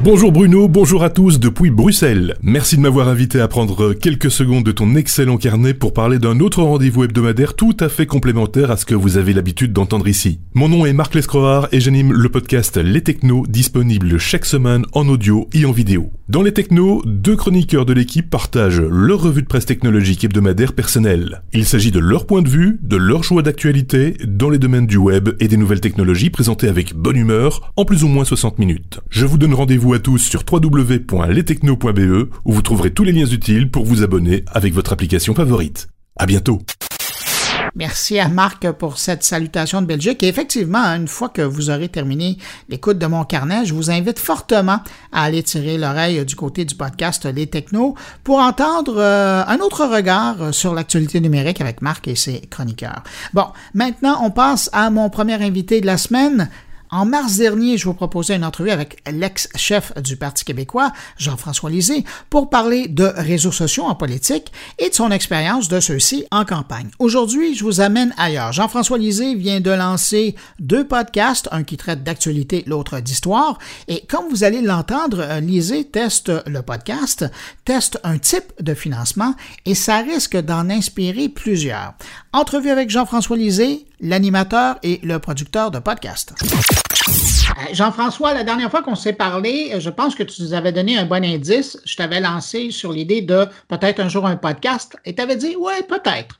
Bonjour 0.06 0.30
Bruno, 0.30 0.68
bonjour 0.68 1.02
à 1.02 1.10
tous 1.10 1.40
depuis 1.40 1.70
Bruxelles. 1.70 2.36
Merci 2.40 2.76
de 2.76 2.80
m'avoir 2.80 3.08
invité 3.08 3.40
à 3.40 3.48
prendre 3.48 3.92
quelques 3.92 4.30
secondes 4.30 4.62
de 4.62 4.70
ton 4.70 4.94
excellent 4.94 5.36
carnet 5.36 5.74
pour 5.74 5.92
parler 5.92 6.20
d'un 6.20 6.38
autre 6.38 6.62
rendez-vous 6.62 7.02
hebdomadaire 7.02 7.54
tout 7.54 7.76
à 7.80 7.88
fait 7.88 8.06
complémentaire 8.06 8.70
à 8.70 8.76
ce 8.76 8.86
que 8.86 8.94
vous 8.94 9.16
avez 9.16 9.32
l'habitude 9.32 9.72
d'entendre 9.72 10.06
ici. 10.06 10.38
Mon 10.54 10.68
nom 10.68 10.86
est 10.86 10.92
Marc 10.92 11.16
Lescroard 11.16 11.66
et 11.72 11.80
j'anime 11.80 12.12
le 12.12 12.28
podcast 12.28 12.76
Les 12.76 13.02
Technos 13.02 13.48
disponible 13.48 14.16
chaque 14.18 14.44
semaine 14.44 14.84
en 14.92 15.08
audio 15.08 15.48
et 15.52 15.64
en 15.64 15.72
vidéo. 15.72 16.12
Dans 16.28 16.42
Les 16.42 16.52
Technos, 16.52 17.02
deux 17.04 17.34
chroniqueurs 17.34 17.84
de 17.84 17.92
l'équipe 17.92 18.30
partagent 18.30 18.82
leur 18.82 19.20
revue 19.20 19.42
de 19.42 19.48
presse 19.48 19.66
technologique 19.66 20.22
hebdomadaire 20.22 20.74
personnelle. 20.74 21.42
Il 21.52 21.64
s'agit 21.64 21.90
de 21.90 21.98
leur 21.98 22.26
point 22.26 22.42
de 22.42 22.48
vue, 22.48 22.78
de 22.80 22.96
leur 22.96 23.24
choix 23.24 23.42
d'actualité 23.42 24.16
dans 24.24 24.50
les 24.50 24.58
domaines 24.58 24.86
du 24.86 24.98
web 24.98 25.30
et 25.40 25.48
des 25.48 25.56
nouvelles 25.56 25.80
technologies 25.80 26.30
présentées 26.30 26.68
avec 26.68 26.94
bonne 26.94 27.16
humeur 27.16 27.72
en 27.74 27.84
plus 27.84 28.04
ou 28.04 28.08
moins 28.08 28.24
60 28.24 28.60
minutes. 28.60 29.00
Je 29.10 29.26
vous 29.26 29.38
donne 29.38 29.54
rendez-vous 29.54 29.95
tous 29.98 30.18
sur 30.18 30.42
www.lestechno.be 30.50 32.28
où 32.44 32.52
vous 32.52 32.62
trouverez 32.62 32.92
tous 32.92 33.04
les 33.04 33.12
liens 33.12 33.26
utiles 33.26 33.70
pour 33.70 33.84
vous 33.84 34.02
abonner 34.02 34.44
avec 34.46 34.74
votre 34.74 34.92
application 34.92 35.34
favorite. 35.34 35.88
À 36.16 36.26
bientôt. 36.26 36.60
Merci 37.76 38.18
à 38.18 38.28
Marc 38.28 38.70
pour 38.72 38.96
cette 38.96 39.22
salutation 39.22 39.82
de 39.82 39.86
Belgique. 39.86 40.22
Et 40.22 40.28
effectivement, 40.28 40.78
une 40.78 41.08
fois 41.08 41.28
que 41.28 41.42
vous 41.42 41.68
aurez 41.68 41.90
terminé 41.90 42.38
l'écoute 42.70 42.98
de 42.98 43.04
mon 43.04 43.24
carnet, 43.24 43.66
je 43.66 43.74
vous 43.74 43.90
invite 43.90 44.18
fortement 44.18 44.80
à 45.12 45.24
aller 45.24 45.42
tirer 45.42 45.76
l'oreille 45.76 46.24
du 46.24 46.36
côté 46.36 46.64
du 46.64 46.74
podcast 46.74 47.26
Les 47.26 47.46
Technos 47.46 47.94
pour 48.24 48.38
entendre 48.38 48.94
euh, 48.96 49.44
un 49.46 49.58
autre 49.58 49.84
regard 49.84 50.54
sur 50.54 50.72
l'actualité 50.72 51.20
numérique 51.20 51.60
avec 51.60 51.82
Marc 51.82 52.08
et 52.08 52.14
ses 52.14 52.40
chroniqueurs. 52.40 53.02
Bon, 53.34 53.44
maintenant, 53.74 54.20
on 54.22 54.30
passe 54.30 54.70
à 54.72 54.88
mon 54.88 55.10
premier 55.10 55.34
invité 55.34 55.82
de 55.82 55.86
la 55.86 55.98
semaine. 55.98 56.48
En 56.96 57.04
mars 57.04 57.36
dernier, 57.36 57.76
je 57.76 57.84
vous 57.84 57.92
proposais 57.92 58.36
une 58.36 58.44
entrevue 58.44 58.70
avec 58.70 59.02
l'ex-chef 59.06 59.92
du 60.00 60.16
Parti 60.16 60.46
québécois, 60.46 60.92
Jean-François 61.18 61.68
Lisée, 61.68 62.06
pour 62.30 62.48
parler 62.48 62.88
de 62.88 63.04
réseaux 63.04 63.52
sociaux 63.52 63.84
en 63.84 63.94
politique 63.94 64.50
et 64.78 64.88
de 64.88 64.94
son 64.94 65.10
expérience 65.10 65.68
de 65.68 65.78
ceux-ci 65.78 66.24
en 66.30 66.46
campagne. 66.46 66.88
Aujourd'hui, 66.98 67.54
je 67.54 67.64
vous 67.64 67.82
amène 67.82 68.14
ailleurs. 68.16 68.54
Jean-François 68.54 68.96
Lisée 68.96 69.34
vient 69.34 69.60
de 69.60 69.70
lancer 69.70 70.36
deux 70.58 70.86
podcasts, 70.86 71.50
un 71.52 71.64
qui 71.64 71.76
traite 71.76 72.02
d'actualité, 72.02 72.64
l'autre 72.66 72.98
d'histoire. 73.00 73.58
Et 73.88 74.06
comme 74.08 74.30
vous 74.30 74.42
allez 74.42 74.62
l'entendre, 74.62 75.22
Lisée 75.42 75.84
teste 75.84 76.32
le 76.46 76.62
podcast, 76.62 77.26
teste 77.66 78.00
un 78.04 78.16
type 78.16 78.54
de 78.62 78.72
financement 78.72 79.34
et 79.66 79.74
ça 79.74 79.98
risque 79.98 80.38
d'en 80.38 80.70
inspirer 80.70 81.28
plusieurs. 81.28 81.92
Entrevue 82.32 82.70
avec 82.70 82.88
Jean-François 82.88 83.36
Lisée, 83.36 83.86
l'animateur 84.00 84.76
et 84.82 85.00
le 85.02 85.18
producteur 85.18 85.70
de 85.70 85.78
podcast. 85.78 86.34
Euh, 86.42 87.52
Jean-François, 87.72 88.34
la 88.34 88.44
dernière 88.44 88.70
fois 88.70 88.82
qu'on 88.82 88.94
s'est 88.94 89.12
parlé, 89.12 89.70
euh, 89.74 89.80
je 89.80 89.90
pense 89.90 90.14
que 90.14 90.22
tu 90.22 90.42
nous 90.42 90.54
avais 90.54 90.72
donné 90.72 90.98
un 90.98 91.06
bon 91.06 91.24
indice. 91.24 91.78
Je 91.84 91.96
t'avais 91.96 92.20
lancé 92.20 92.70
sur 92.70 92.92
l'idée 92.92 93.22
de 93.22 93.46
peut-être 93.68 94.00
un 94.00 94.08
jour 94.08 94.26
un 94.26 94.36
podcast 94.36 94.96
et 95.04 95.14
tu 95.14 95.22
avais 95.22 95.36
dit, 95.36 95.56
ouais, 95.56 95.82
peut-être. 95.88 96.38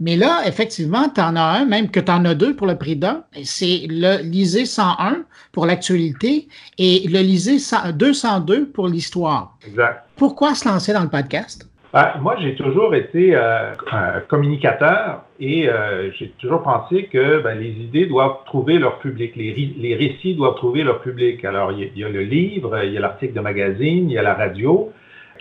Mais 0.00 0.16
là, 0.16 0.42
effectivement, 0.46 1.08
tu 1.08 1.20
en 1.20 1.34
as 1.34 1.42
un, 1.42 1.64
même 1.64 1.90
que 1.90 1.98
tu 1.98 2.10
en 2.10 2.24
as 2.24 2.34
deux 2.34 2.54
pour 2.54 2.68
le 2.68 2.78
prix 2.78 2.94
d'un. 2.94 3.24
C'est 3.42 3.86
le 3.88 4.22
Lisée 4.22 4.64
101 4.64 5.24
pour 5.50 5.66
l'actualité 5.66 6.48
et 6.78 7.08
le 7.08 7.18
Lisée 7.18 7.58
202 7.92 8.68
pour 8.68 8.86
l'histoire. 8.86 9.56
Exact. 9.66 10.04
Pourquoi 10.16 10.54
se 10.54 10.68
lancer 10.68 10.92
dans 10.92 11.02
le 11.02 11.08
podcast? 11.08 11.67
Ben, 11.94 12.12
moi, 12.20 12.36
j'ai 12.38 12.54
toujours 12.54 12.94
été 12.94 13.34
euh, 13.34 13.72
un 13.90 14.20
communicateur 14.28 15.22
et 15.40 15.70
euh, 15.70 16.10
j'ai 16.18 16.28
toujours 16.38 16.62
pensé 16.62 17.04
que 17.04 17.40
ben, 17.40 17.58
les 17.58 17.70
idées 17.70 18.04
doivent 18.04 18.44
trouver 18.44 18.78
leur 18.78 18.98
public, 18.98 19.34
les, 19.36 19.54
les, 19.54 19.94
récits 19.94 20.34
doivent 20.34 20.56
trouver 20.56 20.82
leur 20.82 21.00
public. 21.00 21.42
Alors, 21.46 21.72
il 21.72 21.90
y, 21.98 22.04
a, 22.04 22.08
le 22.10 22.20
livre, 22.20 22.84
il 22.84 22.92
y 22.92 22.98
a 22.98 23.00
l'article 23.00 23.32
de 23.32 23.40
magazine, 23.40 24.10
il 24.10 24.12
y 24.12 24.18
a 24.18 24.22
la 24.22 24.34
radio. 24.34 24.92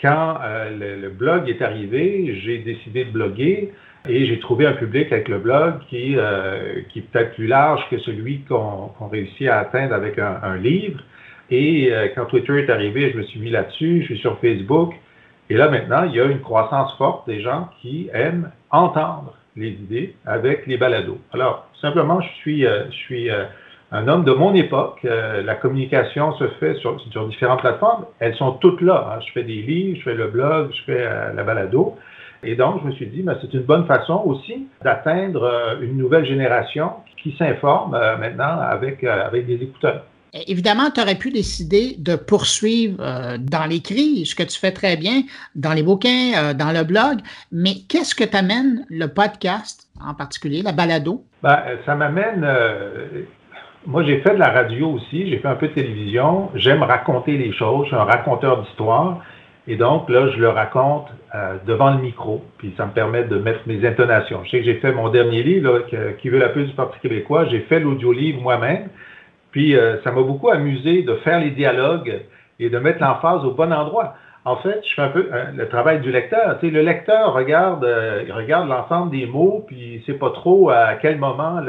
Quand 0.01 0.37
euh, 0.41 1.01
le, 1.01 1.09
blog 1.09 1.49
est 1.49 1.61
arrivé, 1.61 2.39
j'ai 2.41 2.59
décidé 2.59 3.03
de 3.03 3.11
bloguer 3.11 3.73
et 4.07 4.25
j'ai 4.25 4.39
trouvé 4.39 4.65
un 4.65 4.73
public 4.73 5.11
avec 5.11 5.27
le 5.27 5.39
blog 5.39 5.79
qui, 5.89 6.15
qui 6.89 6.99
est 6.99 7.11
peut-être 7.11 7.33
plus 7.33 7.47
large 7.47 7.81
que 7.89 7.97
celui 7.99 8.39
qu'on 8.47 9.07
réussit 9.11 9.49
à 9.49 9.59
atteindre 9.59 9.93
avec 9.93 10.17
un, 10.17 10.39
un 10.43 10.55
livre. 10.55 11.01
Et 11.51 11.91
quand 12.15 12.25
Twitter 12.25 12.59
est 12.59 12.69
arrivé, 12.69 13.11
je 13.11 13.17
me 13.17 13.23
suis 13.23 13.41
mis 13.41 13.49
là-dessus, 13.49 14.01
je 14.03 14.13
suis 14.13 14.19
sur 14.19 14.39
Facebook. 14.39 14.93
Et 15.49 15.55
là, 15.55 15.69
maintenant, 15.69 16.03
il 16.03 16.15
y 16.15 16.19
a 16.19 16.25
une 16.25 16.41
croissance 16.41 16.93
forte 16.97 17.27
des 17.27 17.41
gens 17.41 17.69
qui 17.81 18.09
aiment 18.13 18.51
entendre 18.69 19.33
les 19.55 19.69
idées 19.69 20.15
avec 20.25 20.67
les 20.67 20.77
balados. 20.77 21.19
Alors, 21.33 21.67
simplement, 21.81 22.21
je 22.21 22.29
suis, 22.35 22.65
euh, 22.65 22.85
je 22.89 22.95
suis 22.95 23.29
euh, 23.29 23.45
un 23.91 24.07
homme 24.07 24.25
de 24.25 24.33
mon 24.33 24.53
époque. 24.53 24.99
Euh, 25.05 25.41
la 25.41 25.55
communication 25.55 26.33
se 26.33 26.47
fait 26.59 26.75
sur, 26.75 26.97
différentes 27.27 27.61
plateformes. 27.61 28.05
Elles 28.19 28.35
sont 28.35 28.53
toutes 28.53 28.81
là. 28.81 29.13
Hein. 29.13 29.19
Je 29.25 29.31
fais 29.31 29.43
des 29.43 29.61
livres, 29.61 29.97
je 29.97 30.03
fais 30.03 30.15
le 30.15 30.27
blog, 30.27 30.71
je 30.73 30.83
fais 30.83 31.33
la 31.33 31.43
balado. 31.43 31.95
Et 32.43 32.55
donc, 32.55 32.81
je 32.81 32.87
me 32.87 32.91
suis 32.91 33.07
dit, 33.07 33.23
ben, 33.23 33.37
c'est 33.41 33.53
une 33.53 33.63
bonne 33.63 33.85
façon 33.85 34.21
aussi 34.25 34.67
d'atteindre 34.83 35.77
une 35.81 35.97
nouvelle 35.97 36.25
génération 36.25 36.91
qui 37.23 37.35
s'informe 37.39 37.91
maintenant 38.19 38.59
avec, 38.59 39.03
avec 39.03 39.47
des 39.47 39.55
écouteurs. 39.55 40.03
Évidemment, 40.33 40.91
tu 40.93 41.01
aurais 41.01 41.15
pu 41.15 41.31
décider 41.31 41.95
de 41.97 42.15
poursuivre 42.15 42.97
euh, 42.99 43.37
dans 43.39 43.65
l'écrit, 43.65 44.25
ce 44.25 44.35
que 44.35 44.43
tu 44.43 44.59
fais 44.59 44.71
très 44.71 44.97
bien, 44.97 45.23
dans 45.55 45.73
les 45.73 45.83
bouquins, 45.83 46.33
euh, 46.35 46.53
dans 46.53 46.71
le 46.71 46.83
blog, 46.83 47.19
mais 47.51 47.75
qu'est-ce 47.89 48.13
que 48.13 48.23
t'amène 48.23 48.85
le 48.89 49.07
podcast 49.07 49.89
en 50.05 50.13
particulier, 50.13 50.61
la 50.61 50.73
balado? 50.73 51.23
Ben, 51.43 51.59
ça 51.85 51.95
m'amène. 51.95 52.45
moi, 53.85 54.03
j'ai 54.03 54.19
fait 54.21 54.33
de 54.33 54.39
la 54.39 54.49
radio 54.49 54.91
aussi, 54.91 55.29
j'ai 55.29 55.39
fait 55.39 55.47
un 55.47 55.55
peu 55.55 55.69
de 55.69 55.73
télévision. 55.73 56.49
J'aime 56.55 56.83
raconter 56.83 57.37
les 57.37 57.53
choses, 57.53 57.85
je 57.85 57.87
suis 57.89 57.95
un 57.95 58.03
raconteur 58.03 58.63
d'histoire. 58.63 59.21
Et 59.67 59.75
donc, 59.75 60.09
là, 60.09 60.29
je 60.31 60.37
le 60.37 60.49
raconte 60.49 61.07
euh, 61.35 61.57
devant 61.65 61.91
le 61.91 62.01
micro, 62.01 62.41
puis 62.57 62.73
ça 62.77 62.85
me 62.85 62.91
permet 62.91 63.25
de 63.25 63.37
mettre 63.37 63.59
mes 63.67 63.85
intonations. 63.85 64.41
Je 64.45 64.51
sais 64.51 64.59
que 64.59 64.65
j'ai 64.65 64.75
fait 64.75 64.93
mon 64.93 65.09
dernier 65.09 65.43
livre, 65.43 65.85
Qui 66.21 66.29
veut 66.29 66.39
la 66.39 66.49
pub 66.49 66.67
du 66.67 66.73
Parti 66.73 66.97
québécois. 67.01 67.45
J'ai 67.49 67.59
fait 67.61 67.81
l'audio-livre 67.81 68.41
moi-même. 68.41 68.87
Puis, 69.57 69.75
euh, 69.75 69.99
ça 70.03 70.11
m'a 70.11 70.21
beaucoup 70.21 70.51
amusé 70.51 71.01
de 71.01 71.15
faire 71.15 71.39
les 71.39 71.49
dialogues 71.49 72.21
et 72.59 72.69
de 72.69 72.77
mettre 72.77 73.01
l'emphase 73.01 73.43
au 73.43 73.49
bon 73.53 73.73
endroit. 73.73 74.13
En 74.45 74.57
fait, 74.57 74.83
je 74.87 74.93
fais 74.93 75.01
un 75.01 75.09
peu 75.09 75.29
euh, 75.33 75.45
le 75.55 75.67
travail 75.67 75.99
du 75.99 76.11
lecteur. 76.11 76.59
Le 76.61 76.81
lecteur 76.83 77.33
regarde, 77.33 77.83
regarde 78.29 78.69
l'ensemble 78.69 79.09
des 79.09 79.25
mots, 79.25 79.63
puis 79.65 79.95
il 79.95 80.03
sait 80.03 80.13
pas 80.13 80.29
trop 80.29 80.69
à 80.69 80.93
quel 81.01 81.17
moment 81.17 81.59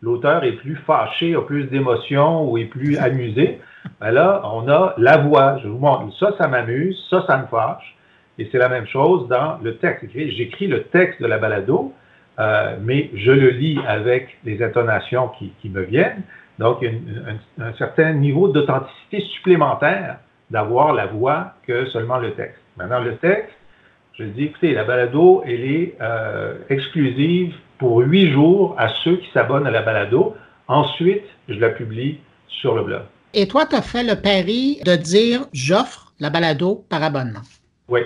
l'auteur 0.00 0.44
est 0.44 0.52
plus 0.52 0.76
fâché, 0.86 1.34
a 1.34 1.40
plus 1.40 1.64
d'émotions 1.64 2.48
ou 2.48 2.56
est 2.56 2.66
plus 2.66 2.98
amusé. 2.98 3.58
Ben 4.00 4.12
là, 4.12 4.40
on 4.44 4.68
a 4.68 4.94
la 4.96 5.16
voix. 5.16 5.58
Je 5.60 5.66
vous 5.66 5.78
montre. 5.78 6.16
Ça, 6.20 6.36
ça 6.38 6.46
m'amuse. 6.46 7.04
Ça, 7.10 7.24
ça 7.26 7.36
me 7.38 7.46
fâche. 7.48 7.96
Et 8.38 8.48
c'est 8.52 8.58
la 8.58 8.68
même 8.68 8.86
chose 8.86 9.26
dans 9.26 9.58
le 9.60 9.76
texte. 9.78 10.04
J'écris 10.14 10.68
le 10.68 10.84
texte 10.84 11.20
de 11.20 11.26
la 11.26 11.38
balado, 11.38 11.92
euh, 12.38 12.76
mais 12.80 13.10
je 13.12 13.32
le 13.32 13.48
lis 13.50 13.80
avec 13.88 14.38
les 14.44 14.62
intonations 14.62 15.32
qui, 15.36 15.68
me 15.68 15.82
viennent. 15.82 16.22
Donc, 16.58 16.78
il 16.82 16.88
y 16.88 17.62
a 17.62 17.66
un, 17.66 17.72
certain 17.74 18.12
niveau 18.12 18.48
d'authenticité 18.48 19.20
supplémentaire 19.34 20.18
d'avoir 20.50 20.92
la 20.92 21.06
voix 21.06 21.54
que 21.66 21.86
seulement 21.86 22.18
le 22.18 22.32
texte. 22.34 22.60
Maintenant, 22.76 23.00
le 23.00 23.16
texte, 23.16 23.50
je 24.12 24.24
dis, 24.24 24.44
écoutez, 24.44 24.74
la 24.74 24.84
balado, 24.84 25.42
elle 25.44 25.64
est 25.64 25.96
euh, 26.00 26.54
exclusive 26.68 27.54
pour 27.78 27.98
huit 27.98 28.30
jours 28.30 28.76
à 28.78 28.88
ceux 29.02 29.16
qui 29.16 29.28
s'abonnent 29.32 29.66
à 29.66 29.70
la 29.70 29.82
balado. 29.82 30.36
Ensuite, 30.68 31.24
je 31.48 31.58
la 31.58 31.70
publie 31.70 32.20
sur 32.46 32.74
le 32.76 32.84
blog. 32.84 33.02
Et 33.32 33.48
toi, 33.48 33.66
tu 33.66 33.74
as 33.74 33.82
fait 33.82 34.04
le 34.04 34.14
pari 34.14 34.78
de 34.84 34.94
dire 34.94 35.46
j'offre 35.52 36.12
la 36.20 36.30
balado 36.30 36.84
par 36.88 37.02
abonnement? 37.02 37.40
Oui, 37.88 38.00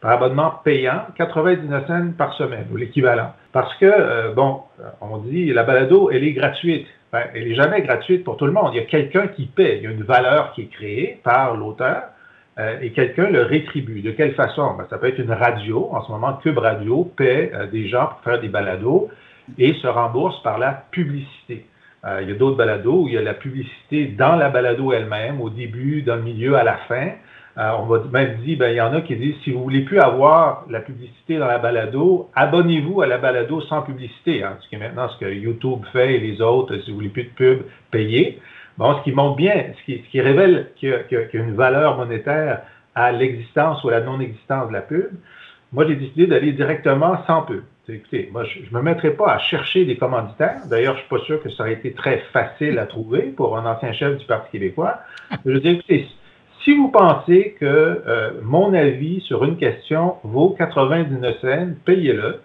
par 0.00 0.12
abonnement 0.12 0.60
payant, 0.62 1.06
99 1.16 1.86
cents 1.86 2.12
par 2.18 2.34
semaine, 2.34 2.66
ou 2.70 2.76
l'équivalent. 2.76 3.32
Parce 3.52 3.74
que, 3.76 3.86
euh, 3.86 4.32
bon, 4.34 4.60
on 5.00 5.18
dit 5.18 5.52
la 5.52 5.62
balado, 5.62 6.10
elle 6.10 6.24
est 6.24 6.32
gratuite. 6.32 6.86
Elle 7.34 7.48
n'est 7.48 7.54
jamais 7.54 7.82
gratuite 7.82 8.24
pour 8.24 8.36
tout 8.36 8.46
le 8.46 8.52
monde. 8.52 8.70
Il 8.72 8.76
y 8.76 8.80
a 8.80 8.84
quelqu'un 8.84 9.28
qui 9.28 9.46
paie. 9.46 9.78
Il 9.78 9.84
y 9.84 9.86
a 9.86 9.90
une 9.90 10.02
valeur 10.02 10.52
qui 10.52 10.62
est 10.62 10.66
créée 10.66 11.20
par 11.22 11.56
l'auteur 11.56 12.04
euh, 12.58 12.78
et 12.80 12.90
quelqu'un 12.92 13.30
le 13.30 13.42
rétribue. 13.42 14.02
De 14.02 14.10
quelle 14.12 14.34
façon? 14.34 14.74
Ben, 14.76 14.86
ça 14.90 14.98
peut 14.98 15.08
être 15.08 15.18
une 15.18 15.32
radio. 15.32 15.88
En 15.92 16.02
ce 16.04 16.12
moment, 16.12 16.34
Cube 16.42 16.58
Radio 16.58 17.10
paie 17.16 17.50
euh, 17.54 17.66
des 17.66 17.88
gens 17.88 18.06
pour 18.06 18.20
faire 18.24 18.40
des 18.40 18.48
balados 18.48 19.08
et 19.58 19.74
se 19.74 19.86
rembourse 19.86 20.42
par 20.42 20.58
la 20.58 20.84
publicité. 20.90 21.66
Euh, 22.04 22.20
il 22.22 22.28
y 22.28 22.32
a 22.32 22.34
d'autres 22.34 22.56
balados 22.56 23.04
où 23.04 23.08
il 23.08 23.14
y 23.14 23.18
a 23.18 23.22
la 23.22 23.34
publicité 23.34 24.06
dans 24.06 24.36
la 24.36 24.50
balado 24.50 24.92
elle-même, 24.92 25.40
au 25.40 25.50
début, 25.50 26.02
dans 26.02 26.16
le 26.16 26.22
milieu, 26.22 26.56
à 26.56 26.64
la 26.64 26.76
fin. 26.88 27.12
Euh, 27.56 27.70
on 27.78 27.86
va 27.86 28.02
même 28.10 28.38
dire, 28.38 28.58
ben, 28.58 28.70
il 28.70 28.76
y 28.76 28.80
en 28.80 28.92
a 28.92 29.00
qui 29.00 29.14
disent, 29.14 29.36
si 29.44 29.52
vous 29.52 29.62
voulez 29.62 29.82
plus 29.82 30.00
avoir 30.00 30.64
la 30.68 30.80
publicité 30.80 31.38
dans 31.38 31.46
la 31.46 31.58
balado, 31.58 32.28
abonnez-vous 32.34 33.00
à 33.02 33.06
la 33.06 33.18
balado 33.18 33.60
sans 33.62 33.82
publicité. 33.82 34.42
Hein, 34.42 34.56
ce 34.60 34.68
qui 34.68 34.74
est 34.74 34.78
maintenant 34.78 35.08
ce 35.08 35.18
que 35.18 35.32
YouTube 35.32 35.84
fait 35.92 36.14
et 36.14 36.18
les 36.18 36.40
autres, 36.40 36.76
si 36.78 36.90
vous 36.90 36.96
voulez 36.96 37.10
plus 37.10 37.24
de 37.24 37.28
pub, 37.28 37.62
payez. 37.92 38.40
Bon, 38.76 38.98
ce 38.98 39.04
qui 39.04 39.12
montre 39.12 39.36
bien, 39.36 39.66
ce 39.78 39.84
qui, 39.84 40.02
ce 40.04 40.10
qui 40.10 40.20
révèle 40.20 40.70
qu'il 40.76 40.88
y, 40.88 41.16
a 41.16 41.20
une 41.32 41.54
valeur 41.54 41.96
monétaire 41.96 42.62
à 42.96 43.12
l'existence 43.12 43.84
ou 43.84 43.88
à 43.88 43.92
la 43.92 44.00
non-existence 44.00 44.68
de 44.68 44.72
la 44.72 44.80
pub. 44.80 45.10
Moi, 45.72 45.86
j'ai 45.86 45.94
décidé 45.94 46.26
d'aller 46.26 46.52
directement 46.52 47.24
sans 47.26 47.42
pub. 47.42 47.62
Écoutez, 47.88 48.30
moi, 48.32 48.44
je 48.44 48.60
ne 48.60 48.76
me 48.76 48.82
mettrai 48.82 49.10
pas 49.10 49.34
à 49.34 49.38
chercher 49.38 49.84
des 49.84 49.96
commanditaires. 49.96 50.62
D'ailleurs, 50.68 50.94
je 50.94 51.02
ne 51.02 51.06
suis 51.06 51.16
pas 51.16 51.24
sûr 51.24 51.42
que 51.42 51.50
ça 51.50 51.64
aurait 51.64 51.74
été 51.74 51.92
très 51.92 52.18
facile 52.32 52.78
à 52.78 52.86
trouver 52.86 53.22
pour 53.36 53.56
un 53.58 53.66
ancien 53.66 53.92
chef 53.92 54.16
du 54.16 54.24
Parti 54.24 54.52
québécois. 54.52 55.00
Je 55.44 55.58
dire, 55.58 55.72
écoutez, 55.72 56.08
si 56.64 56.74
vous 56.74 56.88
pensez 56.88 57.56
que 57.60 57.66
euh, 57.66 58.30
mon 58.42 58.72
avis 58.72 59.20
sur 59.20 59.44
une 59.44 59.56
question 59.56 60.16
vaut 60.24 60.50
99 60.58 61.36
cents, 61.40 61.74
payez-le. 61.84 62.40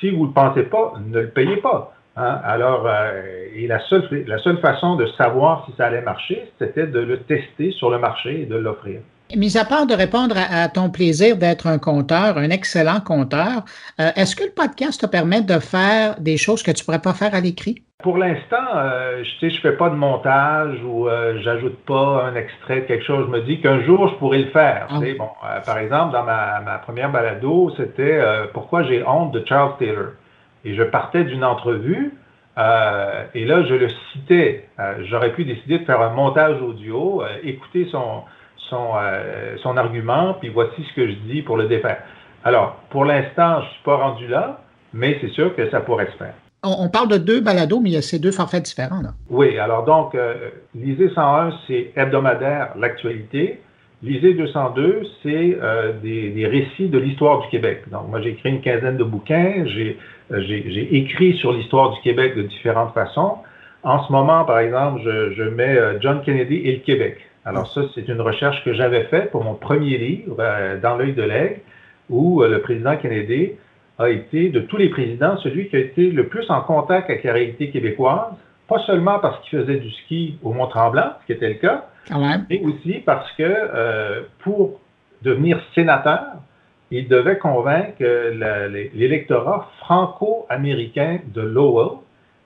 Si 0.00 0.10
vous 0.10 0.22
ne 0.22 0.28
le 0.28 0.32
pensez 0.32 0.62
pas, 0.62 0.94
ne 1.06 1.20
le 1.20 1.28
payez 1.28 1.58
pas. 1.58 1.94
Hein. 2.16 2.40
Alors, 2.42 2.86
euh, 2.86 3.22
la 3.68 3.78
seule, 3.80 4.24
la 4.26 4.38
seule 4.38 4.58
façon 4.58 4.96
de 4.96 5.06
savoir 5.18 5.66
si 5.66 5.76
ça 5.76 5.86
allait 5.86 6.00
marcher, 6.00 6.50
c'était 6.58 6.86
de 6.86 7.00
le 7.00 7.20
tester 7.20 7.70
sur 7.72 7.90
le 7.90 7.98
marché 7.98 8.42
et 8.42 8.46
de 8.46 8.56
l'offrir. 8.56 9.00
Mis 9.36 9.56
à 9.56 9.64
part 9.64 9.86
de 9.86 9.94
répondre 9.94 10.36
à, 10.36 10.68
ton 10.68 10.90
plaisir 10.90 11.36
d'être 11.36 11.66
un 11.66 11.78
conteur, 11.78 12.36
un 12.38 12.50
excellent 12.50 13.00
conteur, 13.00 13.64
euh, 14.00 14.10
est-ce 14.16 14.34
que 14.34 14.42
le 14.42 14.50
podcast 14.50 15.02
te 15.02 15.06
permet 15.06 15.42
de 15.42 15.58
faire 15.58 16.18
des 16.18 16.36
choses 16.36 16.62
que 16.62 16.72
tu 16.72 16.82
ne 16.82 16.84
pourrais 16.86 17.02
pas 17.02 17.14
faire 17.14 17.34
à 17.34 17.40
l'écrit? 17.40 17.84
Pour 18.02 18.18
l'instant, 18.18 18.56
euh, 18.74 19.22
je 19.22 19.46
ne 19.46 19.50
fais 19.50 19.72
pas 19.72 19.90
de 19.90 19.94
montage 19.94 20.78
ou 20.84 21.08
euh, 21.08 21.38
j'ajoute 21.42 21.78
pas 21.86 22.24
un 22.24 22.34
extrait 22.34 22.82
de 22.82 22.86
quelque 22.86 23.04
chose. 23.04 23.26
Je 23.26 23.30
me 23.30 23.40
dis 23.42 23.60
qu'un 23.60 23.82
jour, 23.82 24.08
je 24.08 24.14
pourrais 24.14 24.38
le 24.38 24.50
faire. 24.50 24.88
Ah 24.90 24.98
bon, 25.18 25.28
par 25.64 25.78
exemple, 25.78 26.12
dans 26.12 26.24
ma, 26.24 26.60
ma 26.60 26.78
première 26.78 27.10
balado, 27.10 27.72
c'était 27.76 28.20
Pourquoi 28.52 28.82
j'ai 28.84 29.02
honte 29.06 29.32
de 29.32 29.44
Charles 29.46 29.76
Taylor? 29.78 30.10
Et 30.64 30.74
je 30.74 30.82
partais 30.82 31.24
d'une 31.24 31.44
entrevue 31.44 32.14
et 32.58 33.44
là, 33.44 33.62
je 33.64 33.74
le 33.74 33.88
citais. 34.12 34.68
J'aurais 35.04 35.32
pu 35.32 35.44
décider 35.44 35.78
de 35.78 35.84
faire 35.84 36.00
un 36.00 36.10
montage 36.10 36.60
audio, 36.60 37.22
écouter 37.42 37.88
son 37.90 38.24
son, 38.70 38.92
euh, 38.96 39.56
son 39.62 39.76
argument, 39.76 40.34
puis 40.34 40.48
voici 40.48 40.82
ce 40.88 40.94
que 40.94 41.06
je 41.08 41.14
dis 41.26 41.42
pour 41.42 41.58
le 41.58 41.66
défaire. 41.66 41.98
Alors, 42.44 42.76
pour 42.88 43.04
l'instant, 43.04 43.60
je 43.60 43.66
ne 43.66 43.70
suis 43.70 43.82
pas 43.84 43.96
rendu 43.96 44.26
là, 44.28 44.60
mais 44.94 45.18
c'est 45.20 45.30
sûr 45.30 45.54
que 45.54 45.68
ça 45.70 45.80
pourrait 45.80 46.06
se 46.06 46.16
faire. 46.16 46.34
On, 46.62 46.88
parle 46.88 47.08
de 47.08 47.16
deux 47.16 47.40
balados, 47.40 47.80
mais 47.80 47.90
il 47.90 47.92
y 47.94 47.96
a 47.96 48.02
ces 48.02 48.18
deux 48.18 48.32
forfaits 48.32 48.64
différents. 48.64 49.00
Oui, 49.30 49.58
alors 49.58 49.84
donc, 49.84 50.14
euh, 50.14 50.50
Lisée 50.74 51.10
101, 51.14 51.52
c'est 51.66 51.92
hebdomadaire, 51.96 52.72
l'actualité. 52.76 53.60
Lisée 54.02 54.34
202, 54.34 55.02
c'est 55.22 55.58
euh, 55.60 55.92
des, 56.02 56.46
récits 56.46 56.88
de 56.88 56.98
l'histoire 56.98 57.40
du 57.40 57.48
Québec. 57.48 57.84
Donc, 57.90 58.08
moi, 58.08 58.20
j'ai 58.20 58.30
écrit 58.30 58.50
une 58.50 58.60
quinzaine 58.60 58.98
de 58.98 59.04
bouquins, 59.04 59.64
j'ai 59.66 60.96
écrit 60.96 61.36
sur 61.38 61.52
l'histoire 61.52 61.92
du 61.94 62.00
Québec 62.02 62.36
de 62.36 62.42
différentes 62.42 62.92
façons. 62.92 63.38
En 63.82 64.04
ce 64.04 64.12
moment, 64.12 64.44
par 64.44 64.58
exemple, 64.58 65.00
je, 65.02 65.42
mets 65.44 65.78
John 66.00 66.20
Kennedy 66.22 66.56
et 66.56 66.72
le 66.72 66.80
Québec. 66.80 67.18
Alors 67.44 67.72
ça, 67.72 67.82
c'est 67.94 68.06
une 68.08 68.20
recherche 68.20 68.62
que 68.64 68.74
j'avais 68.74 69.04
faite 69.04 69.30
pour 69.30 69.44
mon 69.44 69.54
premier 69.54 69.96
livre, 69.96 70.36
euh, 70.38 70.78
Dans 70.78 70.96
l'œil 70.96 71.14
de 71.14 71.22
l'aigle, 71.22 71.60
où 72.10 72.42
euh, 72.42 72.48
le 72.48 72.60
président 72.60 72.96
Kennedy 72.96 73.52
a 74.00 74.08
été, 74.08 74.48
de 74.48 74.60
tous 74.60 74.78
les 74.78 74.88
présidents, 74.88 75.36
celui 75.38 75.68
qui 75.68 75.76
a 75.76 75.78
été 75.78 76.10
le 76.10 76.26
plus 76.26 76.48
en 76.50 76.62
contact 76.62 77.10
avec 77.10 77.22
la 77.22 77.34
réalité 77.34 77.70
québécoise, 77.70 78.32
pas 78.66 78.78
seulement 78.86 79.18
parce 79.18 79.40
qu'il 79.42 79.58
faisait 79.60 79.76
du 79.76 79.90
ski 79.90 80.38
au 80.42 80.52
Mont-Tremblant, 80.52 81.12
ce 81.20 81.26
qui 81.26 81.32
était 81.32 81.48
le 81.48 81.54
cas, 81.54 81.84
mais 82.48 82.60
aussi 82.62 83.02
parce 83.04 83.30
que 83.32 83.42
euh, 83.44 84.22
pour 84.40 84.80
devenir 85.22 85.60
sénateur, 85.74 86.24
il 86.90 87.08
devait 87.08 87.38
convaincre 87.38 88.02
l'électorat 88.94 89.68
franco-américain 89.80 91.18
de 91.26 91.42
Lowell. 91.42 91.98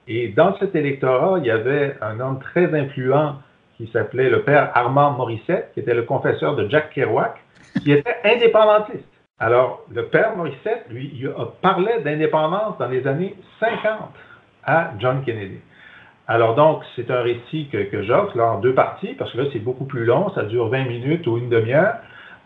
Et 0.07 0.29
dans 0.29 0.59
cet 0.59 0.75
électorat, 0.75 1.38
il 1.38 1.47
y 1.47 1.51
avait 1.51 1.97
un 2.03 2.21
homme 2.21 2.40
très 2.40 2.79
influent 2.79 3.37
qui 3.79 3.88
s'appelait 3.93 4.29
le 4.29 4.43
père 4.43 4.71
Armand 4.75 5.12
Morissette, 5.12 5.71
qui 5.73 5.81
était 5.81 5.95
le 5.95 6.03
confesseur 6.03 6.57
de 6.57 6.69
Jack 6.69 6.90
Kerouac, 6.90 7.37
qui 7.83 7.93
était 7.93 8.17
indépendantiste. 8.25 9.13
Alors, 9.40 9.83
le 9.92 10.07
père 10.07 10.37
Morissette, 10.37 10.87
lui, 10.90 11.11
il 11.12 11.29
parlait 11.61 12.01
d'indépendance 12.03 12.79
dans 12.79 12.87
les 12.87 13.05
années 13.07 13.35
50 13.59 13.83
à 14.64 14.92
John 15.01 15.23
Kennedy. 15.25 15.59
Alors 16.29 16.55
donc, 16.55 16.83
c'est 16.94 17.11
un 17.11 17.20
récit 17.20 17.68
que, 17.70 18.03
j'offre 18.05 18.38
en 18.38 18.61
deux 18.61 18.75
parties, 18.75 19.14
parce 19.14 19.33
que 19.33 19.38
là, 19.38 19.44
c'est 19.53 19.59
beaucoup 19.59 19.87
plus 19.87 20.05
long, 20.05 20.31
ça 20.35 20.44
dure 20.44 20.68
20 20.68 20.85
minutes 20.85 21.27
ou 21.27 21.37
une 21.37 21.51
demi-heure, 21.51 21.97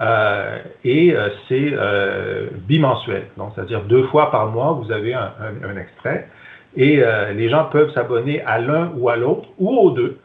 euh, 0.00 0.58
et 0.82 1.14
euh, 1.14 1.28
c'est 1.46 1.72
euh, 1.72 2.48
bimensuel. 2.66 3.26
Donc, 3.36 3.52
c'est-à-dire 3.54 3.82
deux 3.82 4.04
fois 4.04 4.30
par 4.30 4.46
mois, 4.46 4.72
vous 4.72 4.90
avez 4.90 5.12
un, 5.12 5.32
un 5.62 5.76
extrait, 5.76 6.28
et 6.76 7.02
les 7.34 7.48
gens 7.48 7.64
peuvent 7.64 7.92
s'abonner 7.92 8.42
à 8.42 8.60
l'un 8.60 8.92
ou 8.94 9.08
à 9.08 9.16
l'autre, 9.16 9.48
ou 9.58 9.76
aux 9.76 9.90
deux. 9.90 10.18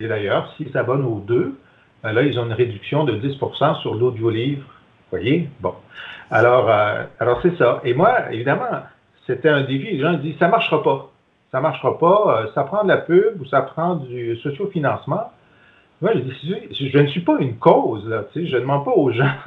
Et 0.00 0.06
d'ailleurs, 0.06 0.52
s'ils 0.56 0.70
s'abonnent 0.70 1.04
aux 1.04 1.20
deux, 1.20 1.58
là, 2.02 2.22
ils 2.22 2.38
ont 2.38 2.46
une 2.46 2.52
réduction 2.52 3.04
de 3.04 3.14
10% 3.14 3.80
sur 3.82 3.94
l'audio-livre. 3.94 4.64
Voyez? 5.10 5.48
Bon. 5.60 5.74
Alors, 6.30 6.70
euh, 6.70 7.04
alors 7.18 7.40
c'est 7.42 7.56
ça. 7.56 7.80
Et 7.84 7.94
moi, 7.94 8.30
évidemment, 8.30 8.82
c'était 9.26 9.48
un 9.48 9.62
défi. 9.62 9.92
Les 9.92 10.00
gens 10.00 10.14
disent, 10.14 10.36
ça 10.38 10.46
ne 10.46 10.50
marchera 10.50 10.82
pas. 10.82 11.10
Ça 11.50 11.58
ne 11.58 11.62
marchera 11.62 11.98
pas. 11.98 12.42
Euh, 12.42 12.46
ça 12.54 12.64
prend 12.64 12.82
de 12.82 12.88
la 12.88 12.98
pub 12.98 13.40
ou 13.40 13.46
ça 13.46 13.62
prend 13.62 13.96
du 13.96 14.36
sociofinancement. 14.36 15.32
Moi, 16.00 16.12
je 16.14 16.18
dis, 16.20 16.90
je 16.90 16.98
ne 16.98 17.06
suis 17.08 17.22
pas 17.22 17.38
une 17.40 17.56
cause. 17.56 18.08
Là, 18.08 18.24
je 18.34 18.40
ne 18.40 18.60
demande 18.60 18.84
pas 18.84 18.92
aux 18.92 19.10
gens 19.10 19.32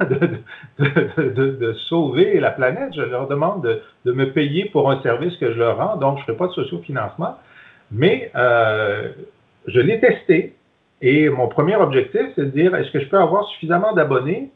de, 0.78 1.72
sauver 1.88 2.40
la 2.40 2.50
planète. 2.50 2.92
Je 2.94 3.02
leur 3.02 3.26
demande 3.26 3.80
de, 4.04 4.12
me 4.12 4.32
payer 4.32 4.66
pour 4.66 4.90
un 4.90 5.00
service 5.02 5.36
que 5.36 5.52
je 5.52 5.58
leur 5.58 5.78
rends. 5.78 5.96
Donc, 5.96 6.16
je 6.16 6.22
ne 6.22 6.26
ferai 6.26 6.36
pas 6.36 6.48
de 6.48 6.52
sociofinancement. 6.52 7.38
Mais 7.90 8.30
euh, 8.34 9.10
je 9.66 9.80
l'ai 9.80 10.00
testé 10.00 10.54
et 11.02 11.28
mon 11.28 11.48
premier 11.48 11.74
objectif, 11.74 12.22
c'est 12.36 12.44
de 12.44 12.50
dire 12.50 12.74
est-ce 12.76 12.90
que 12.92 13.00
je 13.00 13.08
peux 13.08 13.18
avoir 13.18 13.46
suffisamment 13.48 13.92
d'abonnés 13.92 14.50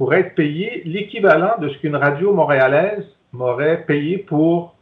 pour 0.00 0.14
être 0.14 0.34
payé 0.34 0.80
l'équivalent 0.86 1.58
de 1.60 1.68
ce 1.68 1.76
qu'une 1.76 1.94
radio 1.94 2.32
montréalaise 2.32 3.04
m'aurait 3.34 3.84
payé 3.86 4.16
pour 4.16 4.74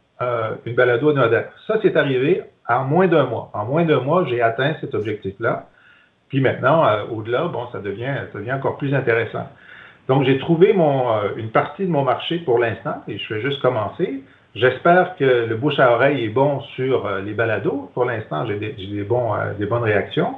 une 0.65 0.75
balado 0.75 1.09
hebdomadaire. 1.09 1.49
Ça, 1.67 1.77
c'est 1.81 1.97
arrivé 1.97 2.41
en 2.69 2.85
moins 2.85 3.07
d'un 3.09 3.25
mois. 3.25 3.49
En 3.51 3.65
moins 3.65 3.83
d'un 3.83 3.99
mois, 3.99 4.25
j'ai 4.29 4.41
atteint 4.41 4.75
cet 4.79 4.95
objectif-là. 4.95 5.65
Puis 6.29 6.39
maintenant, 6.39 6.85
au-delà, 7.11 7.49
bon, 7.49 7.67
ça 7.73 7.79
devient, 7.79 8.13
encore 8.53 8.77
plus 8.77 8.93
intéressant. 8.93 9.45
Donc, 10.07 10.23
j'ai 10.23 10.39
trouvé 10.39 10.71
mon, 10.71 11.03
une 11.35 11.49
partie 11.49 11.85
de 11.85 11.91
mon 11.91 12.05
marché 12.05 12.37
pour 12.37 12.57
l'instant 12.57 13.03
et 13.09 13.17
je 13.17 13.33
vais 13.33 13.41
juste 13.41 13.61
commencer. 13.61 14.23
J'espère 14.55 15.17
que 15.17 15.25
le 15.49 15.55
bouche 15.57 15.79
à 15.79 15.91
oreille 15.91 16.23
est 16.23 16.29
bon 16.29 16.61
sur 16.77 17.05
euh, 17.05 17.19
les 17.19 17.33
balados. 17.33 17.91
Pour 17.93 18.05
l'instant, 18.05 18.45
j'ai 18.45 18.55
des, 18.55 18.71
des, 18.71 19.01
euh, 19.01 19.53
des 19.59 19.65
bonnes 19.65 19.83
réactions. 19.83 20.35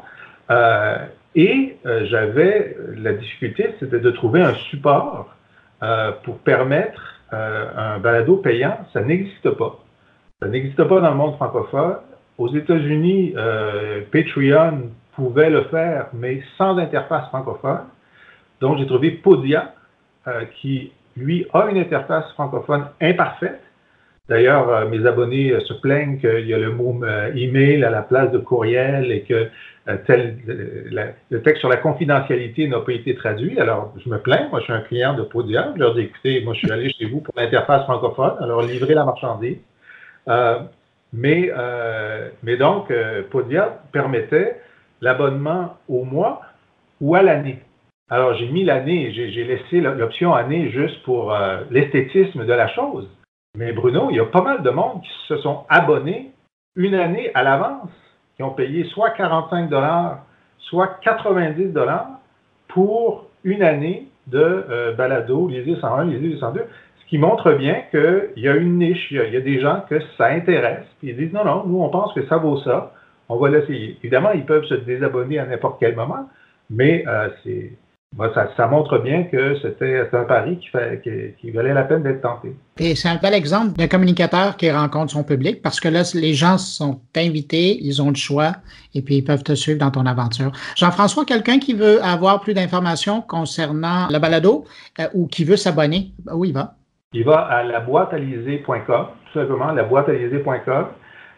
Euh, 1.38 1.40
et 1.40 1.78
j'avais 2.06 2.76
la 2.96 3.14
difficulté, 3.14 3.76
c'était 3.80 4.00
de 4.00 4.12
trouver 4.12 4.42
un 4.42 4.54
support 4.54 5.36
pour 6.24 6.38
permettre 6.40 7.02
un 7.32 7.98
balado 8.00 8.38
payant. 8.38 8.78
Ça 8.94 9.02
n'existe 9.02 9.50
pas. 9.52 9.80
Ça 10.42 10.48
n'existe 10.48 10.84
pas 10.84 11.00
dans 11.00 11.10
le 11.10 11.16
monde 11.16 11.36
francophone. 11.36 11.96
Aux 12.38 12.54
États-Unis, 12.54 13.34
Patreon 14.12 14.92
pouvait 15.16 15.50
le 15.50 15.64
faire, 15.64 16.08
mais 16.14 16.44
sans 16.58 16.78
interface 16.78 17.28
francophone. 17.30 17.86
Donc, 18.60 18.78
j'ai 18.78 18.86
trouvé 18.86 19.12
Podia, 19.12 19.74
qui, 20.56 20.92
lui, 21.18 21.48
a 21.54 21.68
une 21.70 21.78
interface 21.78 22.32
francophone 22.34 22.86
imparfaite 23.02 23.62
D'ailleurs, 24.32 24.70
euh, 24.70 24.88
mes 24.88 25.06
abonnés 25.06 25.52
euh, 25.52 25.60
se 25.60 25.74
plaignent 25.74 26.18
qu'il 26.18 26.48
y 26.48 26.54
a 26.54 26.58
le 26.58 26.72
mot 26.72 26.98
euh, 27.04 27.34
email 27.36 27.84
à 27.84 27.90
la 27.90 28.02
place 28.02 28.32
de 28.32 28.38
courriel 28.38 29.12
et 29.12 29.24
que 29.24 29.50
tel, 30.06 30.38
le 31.30 31.42
texte 31.42 31.60
sur 31.60 31.70
la 31.70 31.78
confidentialité 31.78 32.68
n'a 32.68 32.80
pas 32.80 32.94
été 32.94 33.16
traduit. 33.16 33.60
Alors, 33.60 33.94
je 34.04 34.10
me 34.10 34.20
plains. 34.20 34.48
Moi, 34.50 34.60
je 34.60 34.66
suis 34.66 34.74
un 34.74 34.82
client 34.82 35.14
de 35.14 35.24
Podia. 35.24 35.74
Je 35.76 35.80
leur 35.80 35.96
dis, 35.96 36.02
écoutez, 36.02 36.42
moi, 36.42 36.54
je 36.54 36.60
suis 36.60 36.72
allé 36.72 36.92
chez 36.92 37.06
vous 37.06 37.22
pour 37.22 37.34
l'interface 37.38 37.84
francophone. 37.84 38.36
Alors, 38.40 38.62
livrez 38.62 38.94
la 38.94 39.06
marchandise. 39.06 39.58
mais, 41.14 41.52
mais 42.44 42.58
donc, 42.58 42.94
Podia 43.30 43.82
permettait 43.92 44.62
l'abonnement 45.02 45.78
au 45.88 46.04
mois 46.04 46.42
ou 47.00 47.16
à 47.16 47.24
l'année. 47.24 47.60
Alors, 48.10 48.36
j'ai 48.36 48.50
mis 48.50 48.66
l'année, 48.66 49.12
j'ai 49.14 49.44
laissé 49.44 49.82
l'option 49.82 50.34
année 50.34 50.70
juste 50.70 51.02
pour 51.04 51.36
l'esthétisme 51.72 52.46
de 52.46 52.54
la 52.54 52.68
chose. 52.68 53.10
Mais 53.58 53.74
Bruno, 53.74 54.10
il 54.12 54.18
y 54.18 54.20
a 54.20 54.26
pas 54.26 54.42
mal 54.42 54.64
de 54.64 54.70
monde 54.70 55.02
qui 55.02 55.10
se 55.28 55.38
sont 55.38 55.66
abonnés 55.70 56.32
une 56.76 56.96
année 56.96 57.32
à 57.34 57.44
l'avance, 57.44 57.90
qui 58.42 58.44
ont 58.44 58.54
payé 58.54 58.86
soit 58.86 59.12
45 59.12 59.70
dollars, 59.70 60.26
soit 60.58 61.00
90 61.04 61.68
dollars 61.68 62.20
pour 62.70 63.28
une 63.44 63.62
année 63.62 64.08
de 64.28 64.40
euh, 64.40 64.94
balado, 64.94 65.48
les 65.48 65.64
101, 65.76 66.06
les 66.06 66.40
102, 66.40 66.66
ce 67.02 67.06
qui 67.08 67.20
montre 67.20 67.54
bien 67.54 67.84
qu'il 67.92 68.32
y 68.38 68.48
a 68.48 68.56
une 68.56 68.80
niche, 68.80 69.12
il 69.12 69.18
y 69.18 69.38
a, 69.38 69.42
des 69.42 69.60
gens 69.60 69.84
que 69.88 70.00
ça 70.18 70.28
intéresse, 70.28 70.86
puis 71.00 71.10
ils 71.10 71.18
disent 71.18 71.34
non, 71.34 71.46
non, 71.46 71.66
nous 71.68 71.82
on 71.82 71.90
pense 71.90 72.14
que 72.14 72.26
ça 72.28 72.38
vaut 72.38 72.58
ça, 72.62 72.94
on 73.30 73.36
va 73.38 73.50
l'essayer. 73.50 73.98
Évidemment, 74.02 74.32
ils 74.32 74.46
peuvent 74.46 74.66
se 74.66 74.74
désabonner 74.74 75.38
à 75.38 75.46
n'importe 75.46 75.80
quel 75.80 75.96
moment, 75.96 76.28
mais 76.70 77.04
euh, 77.08 77.30
c'est 77.44 77.74
ça, 78.58 78.68
montre 78.68 78.98
bien 78.98 79.24
que 79.24 79.58
c'était 79.62 80.08
un 80.12 80.24
pari 80.24 80.60
qui, 80.60 81.52
valait 81.52 81.74
la 81.74 81.84
peine 81.84 82.04
d'être 82.04 82.22
tenté. 82.22 82.54
Et 82.78 82.96
c'est 82.96 83.08
un 83.08 83.16
bel 83.16 83.34
exemple 83.34 83.78
d'un 83.78 83.88
communicateur 83.88 84.58
qui 84.58 84.70
rencontre 84.70 85.12
son 85.12 85.24
public 85.24 85.62
parce 85.62 85.80
que 85.80 85.88
là, 85.88 86.02
les 86.14 86.34
gens 86.34 86.58
sont 86.58 87.00
invités, 87.16 87.78
ils 87.82 88.02
ont 88.02 88.10
le 88.10 88.16
choix 88.16 88.54
et 88.94 89.02
puis 89.02 89.18
ils 89.18 89.24
peuvent 89.24 89.44
te 89.44 89.54
suivre 89.56 89.80
dans 89.80 89.92
ton 89.92 90.06
aventure. 90.06 90.52
Jean-François, 90.76 91.24
quelqu'un 91.26 91.60
qui 91.60 91.74
veut 91.74 92.04
avoir 92.04 92.42
plus 92.42 92.54
d'informations 92.54 93.22
concernant 93.22 94.08
le 94.10 94.20
balado 94.20 94.66
euh, 95.00 95.08
ou 95.14 95.28
qui 95.28 95.46
veut 95.46 95.58
s'abonner, 95.58 96.12
où 96.34 96.44
il 96.44 96.54
va? 96.54 96.76
Il 97.14 97.24
va 97.24 97.40
à 97.40 97.64
laboîtealisée.com, 97.64 99.06
tout 99.32 99.40
simplement, 99.40 99.72
laboîtealisée.com. 99.72 100.88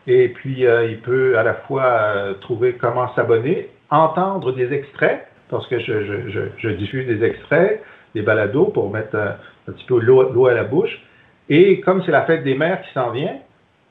Et 0.05 0.29
puis, 0.29 0.65
euh, 0.65 0.87
il 0.89 0.99
peut 1.01 1.37
à 1.37 1.43
la 1.43 1.53
fois 1.53 1.83
euh, 1.83 2.33
trouver 2.41 2.73
comment 2.73 3.13
s'abonner, 3.15 3.69
entendre 3.89 4.53
des 4.53 4.73
extraits 4.73 5.27
parce 5.53 5.67
que 5.67 5.79
je, 5.79 6.69
diffuse 6.69 7.05
des 7.05 7.23
extraits, 7.23 7.83
des 8.15 8.23
balados 8.23 8.65
pour 8.65 8.89
mettre 8.91 9.15
euh, 9.15 9.29
un, 9.69 9.71
petit 9.71 9.85
peu 9.85 9.99
l'eau 9.99 10.47
à 10.47 10.53
la 10.53 10.63
bouche. 10.63 10.99
Et 11.47 11.79
comme 11.81 12.03
c'est 12.03 12.11
la 12.11 12.23
fête 12.23 12.43
des 12.43 12.55
mères 12.55 12.81
qui 12.81 12.91
s'en 12.93 13.11
vient, 13.11 13.35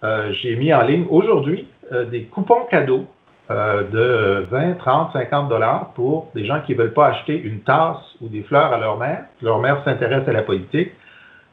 euh, 0.02 0.32
j'ai 0.42 0.56
mis 0.56 0.74
en 0.74 0.82
ligne 0.82 1.06
aujourd'hui 1.08 1.68
euh, 1.92 2.04
des 2.04 2.24
coupons 2.24 2.64
cadeaux 2.70 3.06
de 3.50 4.46
20, 4.50 4.78
30, 4.78 5.12
50 5.12 5.50
dollars 5.50 5.92
pour 5.94 6.30
des 6.34 6.46
gens 6.46 6.62
qui 6.62 6.72
ne 6.72 6.78
veulent 6.78 6.94
pas 6.94 7.08
acheter 7.08 7.38
une 7.38 7.60
tasse 7.60 7.98
ou 8.22 8.28
des 8.28 8.42
fleurs 8.44 8.72
à 8.72 8.78
leur 8.78 8.96
mère. 8.96 9.24
Leur 9.42 9.58
mère 9.58 9.84
s'intéresse 9.84 10.26
à 10.26 10.32
la 10.32 10.40
politique. 10.40 10.92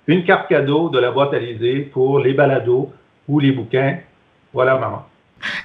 Une 0.08 0.24
carte 0.24 0.48
cadeau 0.48 0.88
de 0.88 0.98
la 0.98 1.12
boîte 1.12 1.34
Alizée 1.34 1.82
pour 1.92 2.20
les 2.20 2.34
balados 2.34 2.94
ou 3.28 3.42
les 3.42 3.52
bouquins. 3.52 3.98
Voilà, 4.54 4.78
maman. 4.78 5.09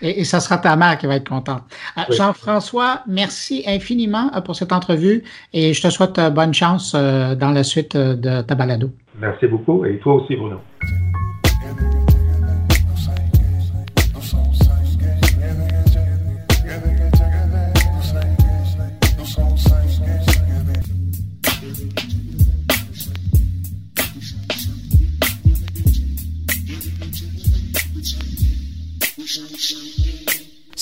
Et, 0.02 0.24
ça 0.24 0.40
sera 0.40 0.58
ta 0.58 0.76
mère 0.76 0.98
qui 0.98 1.06
va 1.06 1.16
être 1.16 1.28
contente. 1.28 1.62
Euh, 1.98 2.02
Jean-François, 2.10 3.00
merci 3.06 3.62
infiniment 3.66 4.30
euh, 4.34 4.40
pour 4.40 4.56
cette 4.56 4.72
entrevue 4.72 5.22
et 5.52 5.72
je 5.72 5.82
te 5.82 5.90
souhaite 5.90 6.18
euh, 6.18 6.30
bonne 6.30 6.54
chance 6.54 6.94
dans 6.94 7.50
la 7.50 7.62
suite 7.62 7.96
de 7.96 8.42
ta 8.42 8.54
balado. 8.54 8.90
Merci 9.18 9.46
beaucoup 9.46 9.84
et 9.84 9.98
toi 9.98 10.14
aussi, 10.14 10.36
Bruno. 10.36 10.60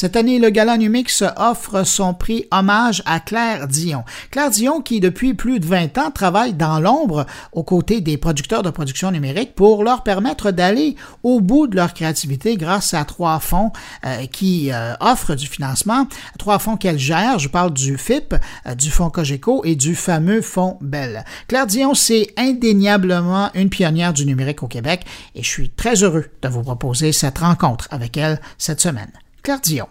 Cette 0.03 0.17
année, 0.17 0.41
le 0.41 0.51
Gala 0.51 0.79
Numix 0.79 1.23
offre 1.37 1.85
son 1.85 2.13
prix 2.13 2.47
hommage 2.51 3.05
à 3.07 3.21
Claire 3.21 3.69
Dion. 3.69 4.03
Claire 4.33 4.51
Dion 4.51 4.81
qui, 4.81 4.99
depuis 4.99 5.33
plus 5.33 5.61
de 5.61 5.65
20 5.65 5.97
ans, 5.97 6.11
travaille 6.11 6.55
dans 6.55 6.81
l'ombre 6.81 7.25
aux 7.53 7.63
côtés 7.63 8.01
des 8.01 8.17
producteurs 8.17 8.65
de 8.65 8.71
production 8.71 9.13
numérique 9.13 9.55
pour 9.55 9.85
leur 9.85 10.03
permettre 10.03 10.51
d'aller 10.51 10.97
au 11.23 11.41
bout 11.41 11.69
de 11.69 11.77
leur 11.77 11.95
créativité 11.95 12.57
grâce 12.57 12.95
à 12.95 13.05
trois 13.05 13.39
fonds 13.39 13.71
euh, 14.05 14.27
qui 14.27 14.73
euh, 14.73 14.95
offrent 14.99 15.37
du 15.37 15.47
financement, 15.47 16.09
trois 16.37 16.59
fonds 16.59 16.77
qu'elle 16.77 16.99
gère. 16.99 17.39
Je 17.39 17.47
parle 17.47 17.73
du 17.73 17.97
FIP, 17.97 18.35
euh, 18.67 18.75
du 18.75 18.91
fonds 18.91 19.09
Cogeco 19.09 19.65
et 19.65 19.77
du 19.77 19.95
fameux 19.95 20.43
fonds 20.43 20.79
Bell. 20.81 21.25
Claire 21.47 21.69
Dion, 21.69 21.95
c'est 21.95 22.27
indéniablement 22.37 23.51
une 23.55 23.71
pionnière 23.71 24.13
du 24.13 24.27
numérique 24.27 24.65
au 24.65 24.67
Québec 24.67 25.07
et 25.37 25.45
je 25.45 25.49
suis 25.49 25.71
très 25.71 26.03
heureux 26.03 26.25
de 26.43 26.49
vous 26.49 26.63
proposer 26.63 27.13
cette 27.13 27.39
rencontre 27.39 27.87
avec 27.93 28.17
elle 28.17 28.41
cette 28.59 28.81
semaine. 28.81 29.13
Claire 29.43 29.61
Dion. 29.61 29.87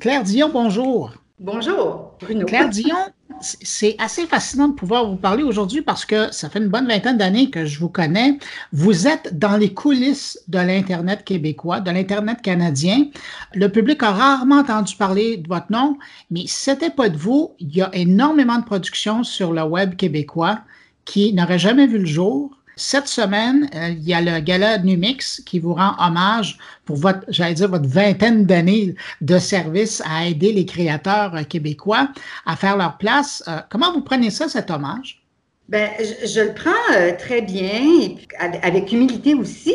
Claire 0.00 0.24
Dion, 0.24 0.50
bonjour. 0.52 1.12
Bonjour, 1.38 2.14
Bruno. 2.20 2.46
Claire 2.46 2.68
Dion, 2.70 2.96
c'est 3.40 3.94
assez 4.00 4.26
fascinant 4.26 4.66
de 4.66 4.74
pouvoir 4.74 5.08
vous 5.08 5.14
parler 5.14 5.44
aujourd'hui 5.44 5.82
parce 5.82 6.04
que 6.04 6.32
ça 6.32 6.50
fait 6.50 6.58
une 6.58 6.66
bonne 6.68 6.88
vingtaine 6.88 7.16
d'années 7.16 7.48
que 7.48 7.64
je 7.64 7.78
vous 7.78 7.88
connais. 7.88 8.38
Vous 8.72 9.06
êtes 9.06 9.38
dans 9.38 9.56
les 9.56 9.72
coulisses 9.72 10.36
de 10.48 10.58
l'Internet 10.58 11.22
québécois, 11.24 11.78
de 11.78 11.92
l'Internet 11.92 12.42
canadien. 12.42 13.06
Le 13.54 13.68
public 13.68 14.02
a 14.02 14.10
rarement 14.10 14.58
entendu 14.58 14.96
parler 14.96 15.36
de 15.36 15.46
votre 15.46 15.70
nom, 15.70 15.96
mais 16.32 16.40
si 16.40 16.58
c'était 16.58 16.90
pas 16.90 17.08
de 17.08 17.16
vous, 17.16 17.54
il 17.60 17.72
y 17.76 17.82
a 17.82 17.90
énormément 17.94 18.58
de 18.58 18.64
productions 18.64 19.22
sur 19.22 19.52
le 19.52 19.62
web 19.62 19.94
québécois 19.94 20.58
qui 21.04 21.32
n'auraient 21.34 21.60
jamais 21.60 21.86
vu 21.86 21.98
le 21.98 22.06
jour 22.06 22.50
cette 22.82 23.06
semaine, 23.06 23.70
euh, 23.76 23.90
il 23.90 24.02
y 24.02 24.12
a 24.12 24.20
le 24.20 24.40
gala 24.40 24.78
Numix 24.78 25.40
qui 25.46 25.60
vous 25.60 25.74
rend 25.74 25.94
hommage 26.00 26.58
pour 26.84 26.96
votre, 26.96 27.20
j'allais 27.28 27.54
dire, 27.54 27.68
votre 27.68 27.88
vingtaine 27.88 28.44
d'années 28.44 28.96
de 29.20 29.38
service 29.38 30.02
à 30.04 30.26
aider 30.26 30.52
les 30.52 30.66
créateurs 30.66 31.34
euh, 31.36 31.42
québécois 31.44 32.08
à 32.44 32.56
faire 32.56 32.76
leur 32.76 32.98
place. 32.98 33.42
Euh, 33.46 33.60
comment 33.70 33.92
vous 33.92 34.00
prenez 34.00 34.30
ça, 34.30 34.48
cet 34.48 34.70
hommage? 34.70 35.22
Ben, 35.68 35.90
je, 36.00 36.40
le 36.40 36.54
prends 36.54 37.16
très 37.18 37.40
bien, 37.40 37.80
et 38.02 38.16
avec 38.62 38.92
humilité 38.92 39.32
aussi, 39.34 39.74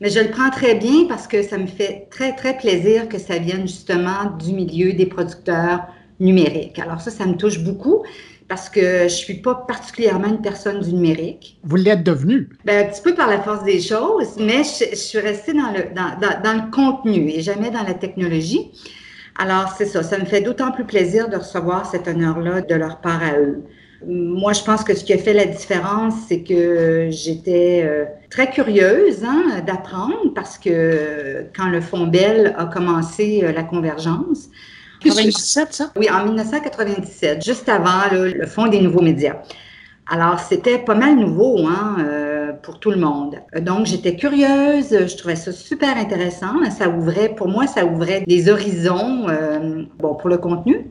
mais 0.00 0.08
je 0.08 0.20
le 0.20 0.30
prends 0.30 0.50
très 0.50 0.76
bien 0.76 1.06
parce 1.08 1.26
que 1.26 1.42
ça 1.42 1.58
me 1.58 1.66
fait 1.66 2.06
très, 2.10 2.34
très 2.36 2.56
plaisir 2.56 3.08
que 3.08 3.18
ça 3.18 3.38
vienne 3.38 3.62
justement 3.62 4.30
du 4.38 4.52
milieu 4.52 4.92
des 4.92 5.06
producteurs 5.06 5.80
numériques. 6.20 6.78
Alors 6.78 7.00
ça, 7.00 7.10
ça 7.10 7.26
me 7.26 7.36
touche 7.36 7.58
beaucoup 7.58 8.04
parce 8.48 8.68
que 8.68 9.04
je 9.04 9.14
suis 9.14 9.34
pas 9.34 9.54
particulièrement 9.54 10.28
une 10.28 10.42
personne 10.42 10.80
du 10.80 10.92
numérique. 10.92 11.58
Vous 11.64 11.76
l'êtes 11.76 12.02
devenue? 12.02 12.50
Ben, 12.64 12.86
un 12.86 12.90
petit 12.90 13.02
peu 13.02 13.14
par 13.14 13.28
la 13.28 13.40
force 13.40 13.64
des 13.64 13.80
choses, 13.80 14.36
mais 14.38 14.62
je, 14.64 14.94
suis 14.94 15.18
restée 15.18 15.52
dans 15.52 15.70
le, 15.70 15.94
dans, 15.94 16.40
dans, 16.42 16.64
le 16.64 16.70
contenu 16.70 17.30
et 17.30 17.40
jamais 17.40 17.70
dans 17.70 17.82
la 17.82 17.94
technologie. 17.94 18.70
Alors, 19.38 19.74
c'est 19.76 19.86
ça. 19.86 20.02
Ça 20.02 20.18
me 20.18 20.24
fait 20.24 20.42
d'autant 20.42 20.70
plus 20.70 20.84
plaisir 20.84 21.28
de 21.28 21.36
recevoir 21.36 21.90
cet 21.90 22.06
honneur-là 22.06 22.60
de 22.60 22.74
leur 22.74 23.00
part 23.00 23.22
à 23.22 23.38
eux. 23.38 23.62
Moi, 24.06 24.52
je 24.52 24.62
pense 24.62 24.84
que 24.84 24.94
ce 24.94 25.02
qui 25.02 25.14
a 25.14 25.18
fait 25.18 25.32
la 25.32 25.46
différence, 25.46 26.14
c'est 26.28 26.42
que 26.42 27.08
j'étais 27.10 27.82
euh, 27.84 28.04
très 28.28 28.50
curieuse 28.50 29.24
hein, 29.24 29.62
d'apprendre 29.66 30.34
parce 30.34 30.58
que 30.58 31.46
quand 31.56 31.70
le 31.70 31.80
Fonds 31.80 32.06
Bell 32.06 32.54
a 32.58 32.66
commencé 32.66 33.40
euh, 33.42 33.52
la 33.52 33.62
convergence, 33.62 34.50
1997, 35.04 35.72
ça? 35.72 35.92
Oui, 35.96 36.08
en 36.10 36.24
1997, 36.24 37.44
juste 37.44 37.68
avant 37.68 38.10
le 38.12 38.46
Fonds 38.46 38.66
des 38.66 38.80
nouveaux 38.80 39.02
médias. 39.02 39.36
Alors, 40.06 40.38
c'était 40.40 40.78
pas 40.78 40.94
mal 40.94 41.16
nouveau, 41.16 41.66
hein, 41.66 41.96
euh, 42.00 42.52
pour 42.52 42.78
tout 42.78 42.90
le 42.90 42.98
monde. 42.98 43.36
Donc, 43.60 43.86
j'étais 43.86 44.16
curieuse, 44.16 44.90
je 44.90 45.16
trouvais 45.16 45.36
ça 45.36 45.50
super 45.52 45.96
intéressant. 45.96 46.52
Ça 46.70 46.88
ouvrait, 46.88 47.30
pour 47.30 47.48
moi, 47.48 47.66
ça 47.66 47.86
ouvrait 47.86 48.22
des 48.26 48.50
horizons, 48.50 49.26
bon, 49.98 50.14
pour 50.14 50.28
le 50.28 50.36
contenu. 50.36 50.90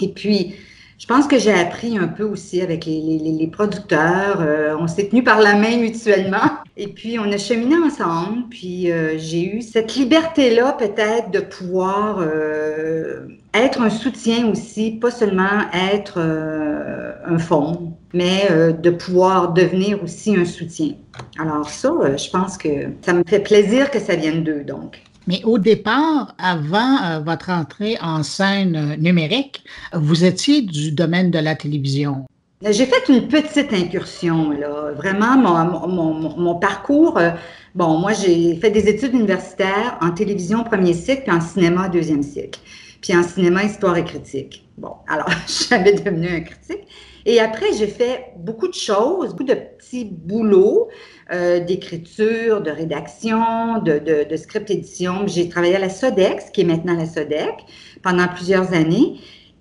Et 0.00 0.08
puis, 0.08 0.56
je 0.98 1.06
pense 1.06 1.26
que 1.26 1.38
j'ai 1.38 1.52
appris 1.52 1.98
un 1.98 2.08
peu 2.08 2.24
aussi 2.24 2.60
avec 2.60 2.86
les, 2.86 3.48
producteurs. 3.52 4.40
Euh, 4.40 4.76
on 4.78 4.86
s'est 4.86 5.08
tenus 5.08 5.24
par 5.24 5.40
la 5.40 5.54
main 5.54 5.76
mutuellement. 5.78 6.50
Et 6.76 6.88
puis, 6.88 7.18
on 7.18 7.30
a 7.30 7.38
cheminé 7.38 7.76
ensemble. 7.76 8.48
Puis, 8.50 8.90
euh, 8.90 9.16
j'ai 9.16 9.44
eu 9.44 9.62
cette 9.62 9.94
liberté-là, 9.94 10.72
peut-être, 10.72 11.30
de 11.30 11.40
pouvoir 11.40 12.18
euh, 12.20 13.26
être 13.52 13.80
un 13.80 13.90
soutien 13.90 14.48
aussi, 14.48 14.92
pas 14.92 15.10
seulement 15.10 15.70
être 15.72 16.18
un 16.18 17.38
fonds, 17.38 17.92
mais 18.12 18.48
de 18.50 18.90
pouvoir 18.90 19.52
devenir 19.52 20.02
aussi 20.02 20.36
un 20.36 20.44
soutien. 20.44 20.94
Alors, 21.38 21.68
ça, 21.68 22.16
je 22.16 22.28
pense 22.30 22.58
que 22.58 22.68
ça 23.02 23.12
me 23.12 23.22
fait 23.26 23.40
plaisir 23.40 23.90
que 23.90 24.00
ça 24.00 24.16
vienne 24.16 24.42
d'eux, 24.42 24.64
donc. 24.64 25.00
Mais 25.26 25.42
au 25.44 25.58
départ, 25.58 26.34
avant 26.38 27.02
euh, 27.02 27.20
votre 27.20 27.50
entrée 27.50 27.96
en 28.00 28.22
scène 28.22 28.76
euh, 28.76 28.96
numérique, 28.96 29.64
vous 29.94 30.24
étiez 30.24 30.62
du 30.62 30.92
domaine 30.92 31.30
de 31.30 31.38
la 31.38 31.54
télévision. 31.54 32.26
J'ai 32.62 32.86
fait 32.86 33.08
une 33.08 33.28
petite 33.28 33.72
incursion, 33.72 34.50
là. 34.50 34.92
Vraiment, 34.92 35.36
mon, 35.36 36.54
parcours, 36.54 37.18
euh, 37.18 37.30
bon, 37.74 37.98
moi, 37.98 38.12
j'ai 38.12 38.56
fait 38.56 38.70
des 38.70 38.88
études 38.88 39.12
universitaires 39.12 39.98
en 40.00 40.12
télévision 40.12 40.64
premier 40.64 40.94
cycle, 40.94 41.24
puis 41.24 41.32
en 41.32 41.40
cinéma 41.40 41.88
deuxième 41.88 42.22
cycle, 42.22 42.60
puis 43.02 43.14
en 43.16 43.22
cinéma 43.22 43.64
histoire 43.64 43.96
et 43.96 44.04
critique. 44.04 44.66
Bon, 44.78 44.92
alors, 45.08 45.28
jamais 45.68 45.92
devenue 45.92 46.28
un 46.28 46.40
critique. 46.40 46.86
Et 47.26 47.40
après, 47.40 47.66
j'ai 47.78 47.86
fait 47.86 48.32
beaucoup 48.38 48.68
de 48.68 48.74
choses, 48.74 49.30
beaucoup 49.30 49.44
de 49.44 49.54
petits 49.54 50.04
boulots. 50.04 50.88
Euh, 51.32 51.58
d'écriture, 51.60 52.60
de 52.60 52.70
rédaction, 52.70 53.78
de, 53.78 53.98
de, 53.98 54.28
de 54.28 54.36
script 54.36 54.70
édition. 54.70 55.26
J'ai 55.26 55.48
travaillé 55.48 55.74
à 55.74 55.78
la 55.78 55.88
SODEX, 55.88 56.50
qui 56.50 56.60
est 56.60 56.64
maintenant 56.64 56.94
la 56.94 57.06
SODEC, 57.06 57.64
pendant 58.02 58.28
plusieurs 58.28 58.74
années. 58.74 59.14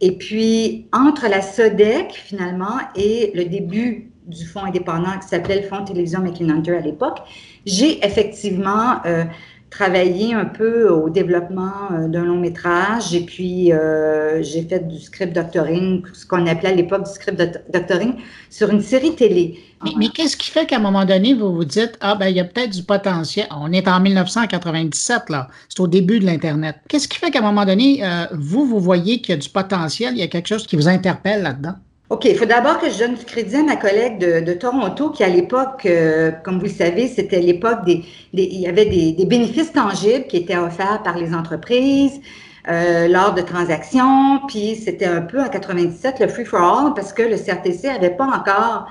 Et 0.05 0.11
puis, 0.11 0.89
entre 0.91 1.29
la 1.29 1.41
SODEC, 1.41 2.11
finalement, 2.11 2.77
et 2.93 3.31
le 3.35 3.45
début 3.45 4.11
du 4.27 4.45
fonds 4.45 4.65
indépendant 4.65 5.17
qui 5.17 5.29
s'appelait 5.29 5.61
le 5.61 5.67
Fonds 5.69 5.85
Télévision 5.85 6.19
McLean-Hunter 6.19 6.75
à 6.75 6.81
l'époque, 6.81 7.19
j'ai 7.65 8.05
effectivement 8.05 8.97
euh, 9.05 9.23
travaillé 9.73 10.35
un 10.35 10.45
peu 10.45 10.87
au 10.87 11.09
développement 11.09 11.91
euh, 11.91 12.07
d'un 12.07 12.23
long 12.23 12.39
métrage 12.39 13.15
et 13.15 13.21
puis 13.21 13.73
euh, 13.73 14.43
j'ai 14.43 14.61
fait 14.61 14.87
du 14.87 14.99
script 14.99 15.33
doctoring, 15.33 16.03
ce 16.13 16.27
qu'on 16.27 16.45
appelait 16.45 16.69
à 16.69 16.75
l'époque 16.75 17.05
du 17.05 17.11
script 17.11 17.41
doctoring, 17.73 18.13
sur 18.51 18.69
une 18.69 18.81
série 18.81 19.15
télé. 19.15 19.59
Mais, 19.97 20.07
qu'est-ce 20.09 20.37
qui 20.37 20.49
fait 20.49 20.65
qu'à 20.65 20.77
un 20.77 20.79
moment 20.79 21.03
donné, 21.03 21.33
vous 21.33 21.53
vous 21.53 21.65
dites, 21.65 21.97
ah 21.99 22.15
ben 22.15 22.27
il 22.27 22.37
y 22.37 22.39
a 22.39 22.45
peut-être 22.45 22.69
du 22.69 22.83
potentiel. 22.83 23.47
On 23.51 23.73
est 23.73 23.87
en 23.87 23.99
1997, 23.99 25.29
là. 25.29 25.49
C'est 25.67 25.81
au 25.81 25.87
début 25.87 26.19
de 26.19 26.25
l'Internet. 26.25 26.77
Qu'est-ce 26.87 27.07
qui 27.07 27.17
fait 27.17 27.31
qu'à 27.31 27.39
un 27.39 27.41
moment 27.41 27.65
donné, 27.65 27.99
euh, 28.01 28.25
vous, 28.31 28.65
vous 28.65 28.79
voyez 28.79 29.19
qu'il 29.19 29.35
y 29.35 29.37
a 29.37 29.41
du 29.41 29.49
potentiel, 29.49 30.13
il 30.13 30.19
y 30.19 30.23
a 30.23 30.27
quelque 30.27 30.47
chose 30.47 30.67
qui 30.67 30.77
vous 30.77 30.87
interpelle 30.87 31.41
là-dedans? 31.41 31.75
OK, 32.13 32.25
il 32.25 32.37
faut 32.37 32.45
d'abord 32.45 32.77
que 32.77 32.91
je 32.91 32.99
donne 32.99 33.15
du 33.15 33.25
crédit 33.25 33.55
à 33.55 33.63
ma 33.63 33.75
collègue 33.75 34.19
de, 34.19 34.53
Toronto 34.53 35.09
qui, 35.09 35.23
à 35.23 35.29
l'époque, 35.29 35.87
euh, 35.87 36.29
comme 36.43 36.59
vous 36.59 36.65
le 36.65 36.69
savez, 36.69 37.07
c'était 37.07 37.39
l'époque 37.39 37.83
des, 37.85 38.05
Il 38.33 38.59
y 38.59 38.67
avait 38.67 38.85
des, 38.85 39.25
bénéfices 39.25 39.73
tangibles 39.73 40.27
qui 40.27 40.37
étaient 40.37 40.55
offerts 40.55 41.01
par 41.03 41.17
les 41.17 41.33
entreprises 41.33 42.21
euh, 42.69 43.07
lors 43.07 43.33
de 43.33 43.41
transactions. 43.41 44.41
Puis 44.47 44.75
c'était 44.75 45.07
un 45.07 45.21
peu 45.21 45.41
en 45.41 45.49
97 45.49 46.19
le 46.19 46.27
free 46.27 46.45
for 46.45 46.61
all 46.61 46.93
parce 46.93 47.13
que 47.13 47.23
le 47.23 47.35
CRTC 47.35 47.87
n'avait 47.87 48.11
pas 48.11 48.27
encore 48.27 48.85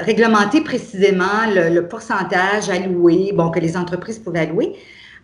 réglementé 0.00 0.60
précisément 0.60 1.46
le, 1.54 1.80
pourcentage 1.82 2.70
alloué, 2.70 3.30
bon, 3.32 3.52
que 3.52 3.60
les 3.60 3.76
entreprises 3.76 4.18
pouvaient 4.18 4.40
allouer. 4.40 4.72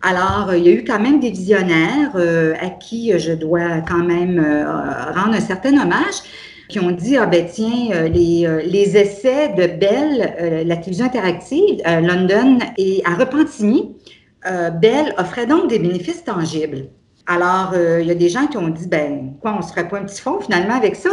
Alors, 0.03 0.55
il 0.55 0.63
y 0.63 0.69
a 0.69 0.71
eu 0.71 0.85
quand 0.85 1.01
même 1.01 1.19
des 1.19 1.31
visionnaires 1.31 2.13
euh, 2.15 2.53
à 2.61 2.69
qui 2.69 3.11
je 3.19 3.33
dois 3.33 3.81
quand 3.85 4.05
même 4.05 4.39
rendre 5.13 5.35
un 5.35 5.41
certain 5.41 5.73
hommage 5.77 6.23
qui 6.71 6.79
ont 6.79 6.91
dit, 6.91 7.17
ah 7.17 7.25
ben 7.25 7.45
tiens, 7.45 7.89
euh, 7.91 8.07
les, 8.07 8.47
euh, 8.47 8.61
les 8.63 8.97
essais 8.97 9.49
de 9.49 9.67
Bell, 9.67 10.35
euh, 10.39 10.63
la 10.63 10.77
télévision 10.77 11.05
interactive, 11.05 11.81
London 11.85 12.59
et 12.77 13.03
à 13.05 13.15
Repentigny, 13.15 13.95
Bell 14.43 15.13
offrait 15.19 15.45
donc 15.45 15.69
des 15.69 15.77
bénéfices 15.77 16.23
tangibles. 16.23 16.87
Alors, 17.27 17.75
il 17.75 18.07
y 18.07 18.11
a 18.11 18.15
des 18.15 18.29
gens 18.29 18.47
qui 18.47 18.57
ont 18.57 18.69
dit, 18.69 18.87
ben 18.87 19.35
quoi, 19.39 19.55
on 19.55 19.61
se 19.61 19.69
ferait 19.69 19.87
pas 19.87 19.99
un 19.99 20.05
petit 20.05 20.19
fond 20.19 20.39
finalement 20.39 20.73
avec 20.73 20.95
ça, 20.95 21.09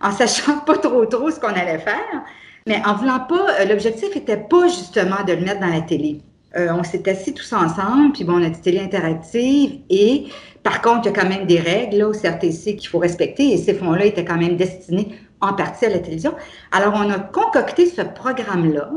en 0.00 0.10
sachant 0.12 0.58
pas 0.66 0.78
trop 0.78 1.04
trop 1.04 1.30
ce 1.30 1.38
qu'on 1.38 1.48
allait 1.48 1.78
faire, 1.78 2.24
mais 2.66 2.80
en 2.86 2.94
voulant 2.94 3.20
pas, 3.20 3.64
l'objectif 3.66 4.14
n'était 4.14 4.38
pas 4.38 4.66
justement 4.68 5.22
de 5.26 5.34
le 5.34 5.40
mettre 5.42 5.60
dans 5.60 5.66
la 5.66 5.82
télé. 5.82 6.22
on 6.56 6.82
s'est 6.82 7.06
assis 7.10 7.34
tous 7.34 7.52
ensemble, 7.52 8.12
puis 8.12 8.24
bon, 8.24 8.40
on 8.40 8.44
a 8.44 8.48
dit 8.48 8.60
télé 8.60 8.80
interactive 8.80 9.80
et 9.90 10.28
par 10.62 10.82
contre, 10.82 11.02
il 11.04 11.06
y 11.06 11.08
a 11.08 11.20
quand 11.20 11.28
même 11.28 11.46
des 11.46 11.58
règles 11.58 12.02
au 12.02 12.12
CRTC 12.12 12.76
qu'il 12.76 12.88
faut 12.88 12.98
respecter 12.98 13.52
et 13.52 13.56
ces 13.56 13.74
fonds-là 13.74 14.04
étaient 14.04 14.24
quand 14.24 14.38
même 14.38 14.56
destinés 14.56 15.08
en 15.40 15.54
partie 15.54 15.86
à 15.86 15.88
la 15.88 15.98
télévision. 15.98 16.34
Alors, 16.70 16.94
on 16.94 17.10
a 17.10 17.18
concocté 17.18 17.86
ce 17.86 18.02
programme-là 18.02 18.90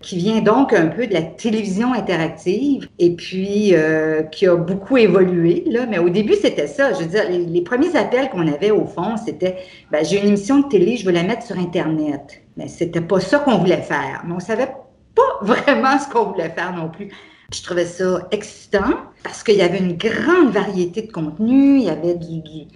qui 0.00 0.16
vient 0.16 0.40
donc 0.40 0.72
un 0.72 0.86
peu 0.86 1.06
de 1.08 1.12
la 1.12 1.22
télévision 1.22 1.92
interactive 1.92 2.88
et 3.00 3.16
puis 3.16 3.74
euh, 3.74 4.22
qui 4.22 4.46
a 4.46 4.54
beaucoup 4.54 4.96
évolué. 4.96 5.64
Là. 5.66 5.86
Mais 5.86 5.98
au 5.98 6.08
début, 6.08 6.34
c'était 6.34 6.68
ça. 6.68 6.92
Je 6.92 7.00
veux 7.00 7.06
dire, 7.06 7.24
les, 7.28 7.62
premiers 7.62 7.96
appels 7.96 8.30
qu'on 8.30 8.46
avait 8.46 8.70
au 8.70 8.86
fond, 8.86 9.16
c'était 9.16 9.56
ben, 9.90 10.04
j'ai 10.04 10.20
une 10.20 10.28
émission 10.28 10.60
de 10.60 10.68
télé, 10.68 10.96
je 10.96 11.04
veux 11.04 11.12
la 11.12 11.24
mettre 11.24 11.42
sur 11.42 11.58
Internet. 11.58 12.42
Mais 12.56 12.68
c'était 12.68 13.00
pas 13.00 13.18
ça 13.18 13.40
qu'on 13.40 13.58
voulait 13.58 13.82
faire. 13.82 14.22
Mais 14.24 14.34
on 14.34 14.40
savait 14.40 14.72
pas 15.14 15.22
vraiment 15.42 15.98
ce 15.98 16.08
qu'on 16.08 16.26
voulait 16.26 16.50
faire 16.50 16.72
non 16.76 16.88
plus. 16.88 17.08
Je 17.50 17.62
trouvais 17.62 17.86
ça 17.86 18.28
excitant 18.30 18.94
parce 19.22 19.42
qu'il 19.42 19.56
y 19.56 19.62
avait 19.62 19.78
une 19.78 19.96
grande 19.96 20.52
variété 20.52 21.00
de 21.00 21.10
contenus. 21.10 21.80
Il 21.80 21.86
y 21.86 21.88
avait 21.88 22.14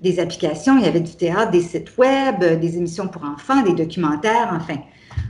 des 0.03 0.19
applications, 0.19 0.79
il 0.79 0.85
y 0.85 0.89
avait 0.89 1.01
du 1.01 1.15
théâtre, 1.15 1.51
des 1.51 1.61
sites 1.61 1.99
web, 1.99 2.43
des 2.43 2.79
émissions 2.79 3.07
pour 3.07 3.23
enfants, 3.23 3.61
des 3.63 3.75
documentaires, 3.75 4.49
enfin. 4.51 4.79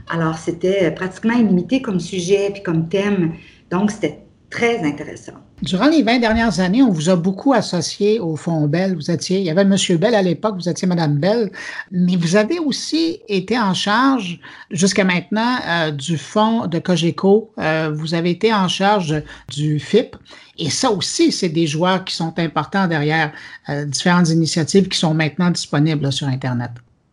Alors, 0.09 0.37
c'était 0.37 0.91
pratiquement 0.91 1.33
illimité 1.33 1.81
comme 1.81 1.99
sujet 1.99 2.51
puis 2.53 2.63
comme 2.63 2.87
thème. 2.87 3.33
Donc, 3.69 3.91
c'était 3.91 4.23
très 4.49 4.79
intéressant. 4.79 5.33
Durant 5.63 5.87
les 5.87 6.03
20 6.03 6.19
dernières 6.19 6.59
années, 6.59 6.83
on 6.83 6.89
vous 6.89 7.09
a 7.09 7.15
beaucoup 7.15 7.53
associé 7.53 8.19
au 8.19 8.35
Fonds 8.35 8.67
Bell. 8.67 8.95
Vous 8.95 9.09
étiez, 9.09 9.39
il 9.39 9.45
y 9.45 9.49
avait 9.49 9.61
M. 9.61 9.77
Bell 9.97 10.13
à 10.13 10.21
l'époque, 10.21 10.55
vous 10.55 10.67
étiez 10.67 10.85
Mme 10.89 11.15
Bell, 11.15 11.51
mais 11.89 12.17
vous 12.17 12.35
avez 12.35 12.59
aussi 12.59 13.21
été 13.29 13.57
en 13.57 13.73
charge, 13.73 14.41
jusqu'à 14.71 15.05
maintenant, 15.05 15.55
euh, 15.65 15.91
du 15.91 16.17
Fonds 16.17 16.67
de 16.67 16.79
Cogeco. 16.79 17.51
Euh, 17.59 17.89
vous 17.95 18.13
avez 18.13 18.31
été 18.31 18.53
en 18.53 18.67
charge 18.67 19.23
du 19.47 19.79
FIP. 19.79 20.17
Et 20.57 20.69
ça 20.69 20.91
aussi, 20.91 21.31
c'est 21.31 21.47
des 21.47 21.65
joueurs 21.65 22.03
qui 22.03 22.13
sont 22.13 22.37
importants 22.39 22.87
derrière 22.87 23.31
euh, 23.69 23.85
différentes 23.85 24.27
initiatives 24.31 24.89
qui 24.89 24.99
sont 24.99 25.13
maintenant 25.13 25.49
disponibles 25.49 26.11
sur 26.11 26.27
Internet. 26.27 26.71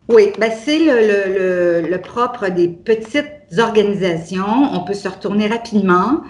Oui, 0.08 0.32
ben 0.40 0.50
c'est 0.64 0.80
le, 0.80 1.88
le, 1.88 2.00
propre 2.00 2.48
des 2.48 2.66
petites 2.66 3.30
organisations. 3.58 4.74
On 4.74 4.80
peut 4.80 4.94
se 4.94 5.06
retourner 5.06 5.46
rapidement. 5.46 6.22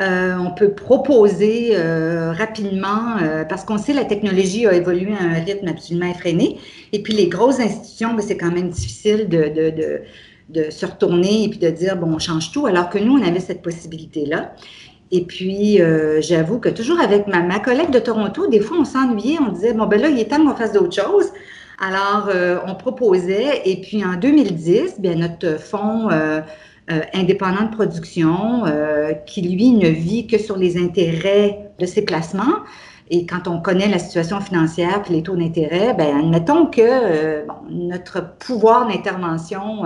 Euh, 0.00 0.34
on 0.38 0.50
peut 0.50 0.70
proposer 0.70 1.72
euh, 1.72 2.32
rapidement, 2.32 3.18
euh, 3.22 3.44
parce 3.44 3.64
qu'on 3.64 3.76
sait 3.76 3.92
la 3.92 4.06
technologie 4.06 4.66
a 4.66 4.72
évolué 4.72 5.12
à 5.12 5.22
un 5.22 5.44
rythme 5.44 5.68
absolument 5.68 6.10
effréné. 6.10 6.58
Et 6.92 7.02
puis 7.02 7.12
les 7.12 7.28
grosses 7.28 7.60
institutions, 7.60 8.14
ben, 8.14 8.22
c'est 8.26 8.38
quand 8.38 8.50
même 8.50 8.70
difficile 8.70 9.28
de, 9.28 10.70
se 10.70 10.86
retourner 10.86 11.44
et 11.44 11.48
puis 11.48 11.58
de 11.58 11.68
dire, 11.68 11.96
bon, 11.96 12.14
on 12.14 12.18
change 12.18 12.50
tout, 12.50 12.66
alors 12.66 12.88
que 12.88 12.98
nous, 12.98 13.18
on 13.18 13.22
avait 13.22 13.40
cette 13.40 13.62
possibilité-là. 13.62 14.54
Et 15.12 15.22
puis, 15.22 15.80
j'avoue 16.20 16.58
que 16.58 16.68
toujours 16.68 17.00
avec 17.00 17.26
ma, 17.26 17.40
ma, 17.40 17.58
collègue 17.58 17.90
de 17.90 17.98
Toronto, 17.98 18.46
des 18.48 18.60
fois, 18.60 18.78
on 18.80 18.84
s'ennuyait, 18.84 19.38
on 19.40 19.52
disait, 19.52 19.74
bon, 19.74 19.86
ben 19.86 20.00
là, 20.00 20.08
il 20.08 20.18
est 20.18 20.30
temps 20.30 20.44
qu'on 20.44 20.56
fasse 20.56 20.72
d'autres 20.72 20.94
choses. 20.94 21.30
Alors, 21.78 22.30
on 22.66 22.74
proposait, 22.74 23.62
et 23.64 23.80
puis 23.80 24.04
en 24.04 24.16
2010, 24.16 25.00
bien, 25.00 25.14
notre 25.16 25.60
fonds 25.60 26.08
euh, 26.90 27.00
indépendant 27.14 27.64
de 27.64 27.74
production 27.74 28.64
euh, 28.66 29.12
qui, 29.12 29.42
lui, 29.42 29.70
ne 29.70 29.88
vit 29.88 30.26
que 30.26 30.38
sur 30.38 30.56
les 30.56 30.76
intérêts 30.76 31.70
de 31.78 31.86
ses 31.86 32.02
placements. 32.02 32.64
Et 33.10 33.26
quand 33.26 33.48
on 33.48 33.60
connaît 33.60 33.88
la 33.88 33.98
situation 33.98 34.40
financière 34.40 35.02
et 35.08 35.12
les 35.12 35.22
taux 35.22 35.36
d'intérêt, 35.36 35.94
ben 35.94 36.18
admettons 36.18 36.66
que 36.66 36.80
euh, 36.82 37.42
notre 37.68 38.36
pouvoir 38.38 38.88
d'intervention, 38.88 39.84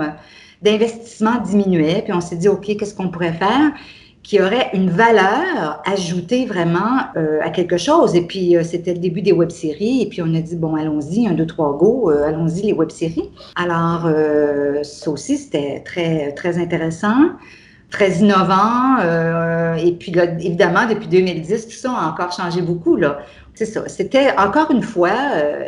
d'investissement 0.61 1.41
diminuait, 1.45 2.01
puis 2.03 2.13
on 2.13 2.21
s'est 2.21 2.37
dit, 2.37 2.47
OK, 2.47 2.75
qu'est-ce 2.77 2.95
qu'on 2.95 3.09
pourrait 3.09 3.33
faire? 3.33 3.71
Qui 4.25 4.41
aurait 4.41 4.71
une 4.73 4.89
valeur 4.89 5.83
ajoutée 5.85 6.47
vraiment 6.47 6.97
euh, 7.15 7.37
à 7.43 7.51
quelque 7.51 7.77
chose. 7.77 8.15
Et 8.15 8.23
puis, 8.23 8.57
euh, 8.57 8.63
c'était 8.63 8.93
le 8.93 8.99
début 8.99 9.21
des 9.21 9.31
web-séries. 9.31 10.01
Et 10.01 10.09
puis, 10.09 10.23
on 10.23 10.33
a 10.33 10.41
dit, 10.41 10.55
bon, 10.55 10.75
allons-y, 10.75 11.27
un, 11.27 11.33
deux, 11.33 11.45
trois, 11.45 11.77
go, 11.77 12.09
euh, 12.09 12.27
allons-y, 12.27 12.63
les 12.63 12.73
web-séries. 12.73 13.29
Alors, 13.55 14.09
ça 14.83 15.11
aussi, 15.11 15.37
c'était 15.37 15.83
très, 15.85 16.31
très 16.31 16.57
intéressant, 16.57 17.33
très 17.91 18.13
innovant. 18.13 18.97
et 19.77 19.91
puis, 19.91 20.11
là, 20.11 20.23
évidemment, 20.23 20.87
depuis 20.89 21.07
2010, 21.07 21.67
tout 21.67 21.73
ça 21.73 21.91
a 21.91 22.09
encore 22.09 22.31
changé 22.31 22.63
beaucoup, 22.63 22.95
là. 22.95 23.19
C'est 23.53 23.67
ça. 23.67 23.87
C'était 23.87 24.31
encore 24.37 24.71
une 24.71 24.81
fois 24.81 25.13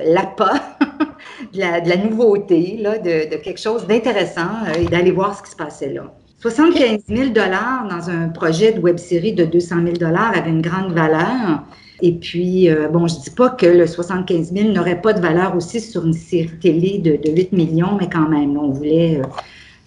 l'appât 0.03 0.55
de, 1.53 1.59
la, 1.59 1.79
de 1.79 1.89
la 1.89 1.97
nouveauté, 1.97 2.79
là, 2.81 2.97
de, 2.97 3.29
de 3.29 3.35
quelque 3.37 3.61
chose 3.61 3.85
d'intéressant 3.85 4.49
et 4.77 4.85
d'aller 4.85 5.11
voir 5.11 5.37
ce 5.37 5.43
qui 5.43 5.51
se 5.51 5.55
passait 5.55 5.93
là. 5.93 6.11
75 6.49 7.01
000 7.09 7.29
dans 7.31 8.09
un 8.09 8.29
projet 8.29 8.71
de 8.71 8.79
web 8.79 8.97
série 8.97 9.33
de 9.33 9.43
200 9.43 9.75
000 9.99 10.15
avait 10.15 10.49
une 10.49 10.61
grande 10.61 10.93
valeur. 10.93 11.63
Et 12.01 12.13
puis, 12.13 12.69
euh, 12.69 12.87
bon, 12.87 13.05
je 13.05 13.15
dis 13.15 13.31
pas 13.31 13.49
que 13.49 13.65
le 13.65 13.85
75 13.85 14.53
000 14.53 14.69
n'aurait 14.69 15.01
pas 15.01 15.11
de 15.11 15.19
valeur 15.19 15.57
aussi 15.57 15.81
sur 15.81 16.05
une 16.05 16.13
série 16.13 16.57
télé 16.61 16.99
de, 16.99 17.19
8 17.29 17.51
millions, 17.51 17.97
mais 17.99 18.07
quand 18.09 18.29
même, 18.29 18.55
on 18.55 18.69
voulait. 18.69 19.19
Euh, 19.19 19.23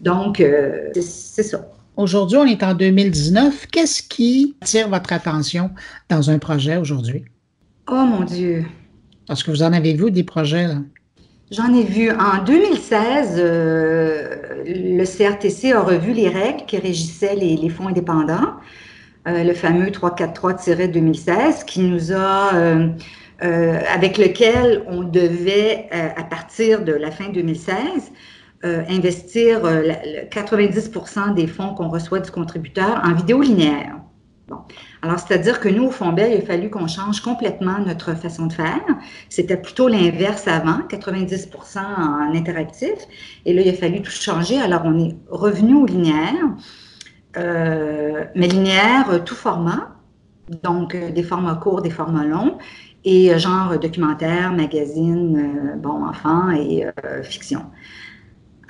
donc, 0.02 0.40
euh, 0.40 0.90
c'est 1.00 1.44
ça. 1.44 1.66
Aujourd'hui, 1.96 2.36
on 2.36 2.44
est 2.44 2.62
en 2.62 2.74
2019. 2.74 3.68
Qu'est-ce 3.72 4.02
qui 4.02 4.54
attire 4.60 4.90
votre 4.90 5.14
attention 5.14 5.70
dans 6.10 6.28
un 6.28 6.38
projet 6.38 6.76
aujourd'hui? 6.76 7.24
Oh 7.90 8.04
mon 8.04 8.24
Dieu! 8.24 8.66
Est-ce 9.30 9.44
que 9.44 9.50
vous 9.50 9.62
en 9.62 9.72
avez 9.72 9.94
vu 9.94 10.10
des 10.10 10.24
projets 10.24 10.66
là? 10.66 10.76
J'en 11.50 11.72
ai 11.72 11.84
vu. 11.84 12.10
En 12.10 12.44
2016, 12.44 13.40
le 14.66 15.04
CRTC 15.04 15.72
a 15.72 15.80
revu 15.80 16.12
les 16.12 16.28
règles 16.28 16.64
qui 16.66 16.78
régissaient 16.78 17.34
les 17.34 17.68
fonds 17.68 17.88
indépendants. 17.88 18.56
Euh, 19.28 19.44
le 19.44 19.52
fameux 19.52 19.90
343-2016, 19.90 21.66
qui 21.66 21.80
nous 21.80 22.12
a, 22.12 22.54
euh, 22.54 22.88
euh, 23.42 23.78
avec 23.94 24.16
lequel 24.16 24.82
on 24.86 25.02
devait, 25.02 25.88
à 25.90 26.24
partir 26.24 26.82
de 26.84 26.92
la 26.92 27.10
fin 27.10 27.28
2016, 27.28 28.12
investir 28.62 29.62
90% 30.30 31.34
des 31.34 31.46
fonds 31.46 31.74
qu'on 31.74 31.88
reçoit 31.88 32.20
du 32.20 32.30
contributeur 32.30 33.00
en 33.04 33.14
vidéo 33.14 33.40
linéaire. 33.40 33.96
Alors, 35.02 35.18
c'est-à-dire 35.18 35.60
que 35.60 35.68
nous, 35.68 35.84
au 35.84 35.90
Fondbel, 35.90 36.32
il 36.32 36.42
a 36.42 36.46
fallu 36.46 36.68
qu'on 36.68 36.86
change 36.86 37.20
complètement 37.22 37.78
notre 37.78 38.14
façon 38.14 38.46
de 38.46 38.52
faire. 38.52 38.84
C'était 39.28 39.56
plutôt 39.56 39.88
l'inverse 39.88 40.46
avant, 40.46 40.80
90% 40.88 41.78
en 41.78 42.34
interactif. 42.34 42.98
Et 43.46 43.54
là, 43.54 43.62
il 43.62 43.68
a 43.68 43.72
fallu 43.72 44.02
tout 44.02 44.10
changer. 44.10 44.60
Alors, 44.60 44.82
on 44.84 44.98
est 44.98 45.16
revenu 45.30 45.74
au 45.74 45.86
linéaire. 45.86 46.34
Euh, 47.36 48.24
mais 48.34 48.48
linéaire, 48.48 49.10
euh, 49.10 49.18
tout 49.20 49.34
format, 49.34 49.96
donc 50.62 50.94
euh, 50.94 51.10
des 51.10 51.22
formats 51.22 51.54
courts, 51.54 51.80
des 51.80 51.90
formats 51.90 52.24
longs, 52.24 52.58
et 53.04 53.38
genre 53.38 53.78
documentaire, 53.78 54.52
magazine, 54.52 55.78
bon, 55.78 56.04
enfant 56.04 56.50
et 56.50 56.84
fiction. 57.22 57.64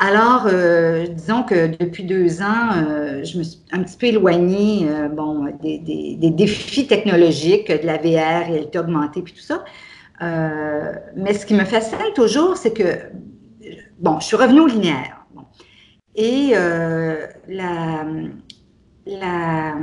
Alors, 0.03 0.49
disons 1.11 1.43
que 1.43 1.77
depuis 1.77 2.05
deux 2.05 2.41
ans, 2.41 2.71
je 3.23 3.37
me 3.37 3.43
suis 3.43 3.61
un 3.71 3.83
petit 3.83 3.99
peu 3.99 4.07
éloignée 4.07 4.89
bon, 5.13 5.53
des, 5.63 5.79
des, 5.79 6.31
défis 6.31 6.87
technologiques, 6.87 7.71
de 7.71 7.87
la 7.87 7.99
VR, 7.99 8.47
réalité 8.47 8.79
augmentée, 8.79 9.21
puis 9.21 9.35
tout 9.35 9.41
ça. 9.41 9.63
mais 10.21 11.35
ce 11.35 11.45
qui 11.45 11.53
me 11.53 11.67
fascine 11.67 11.99
toujours, 12.15 12.57
c'est 12.57 12.73
que, 12.73 13.11
bon, 13.99 14.19
je 14.21 14.25
suis 14.25 14.37
revenue 14.37 14.61
au 14.61 14.67
linéaire. 14.69 15.27
Et 16.17 16.55
la, 17.47 18.07
la, 19.05 19.75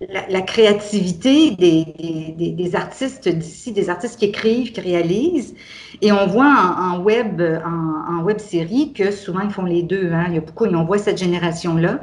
la, 0.00 0.42
créativité 0.42 1.50
des, 1.52 2.34
des, 2.52 2.76
artistes 2.76 3.28
d'ici, 3.28 3.72
des 3.72 3.90
artistes 3.90 4.18
qui 4.18 4.26
écrivent, 4.26 4.72
qui 4.72 4.80
réalisent. 4.80 5.54
Et 6.02 6.12
on 6.12 6.26
voit 6.26 6.46
en, 6.46 7.00
web, 7.00 7.42
en, 7.42 8.22
web 8.22 8.38
série 8.38 8.92
que 8.92 9.10
souvent 9.10 9.40
ils 9.40 9.50
font 9.50 9.64
les 9.64 9.82
deux. 9.82 10.12
Hein. 10.12 10.26
Il 10.28 10.34
y 10.34 10.38
a 10.38 10.40
beaucoup, 10.40 10.66
et 10.66 10.74
on 10.74 10.84
voit 10.84 10.98
cette 10.98 11.18
génération-là 11.18 12.00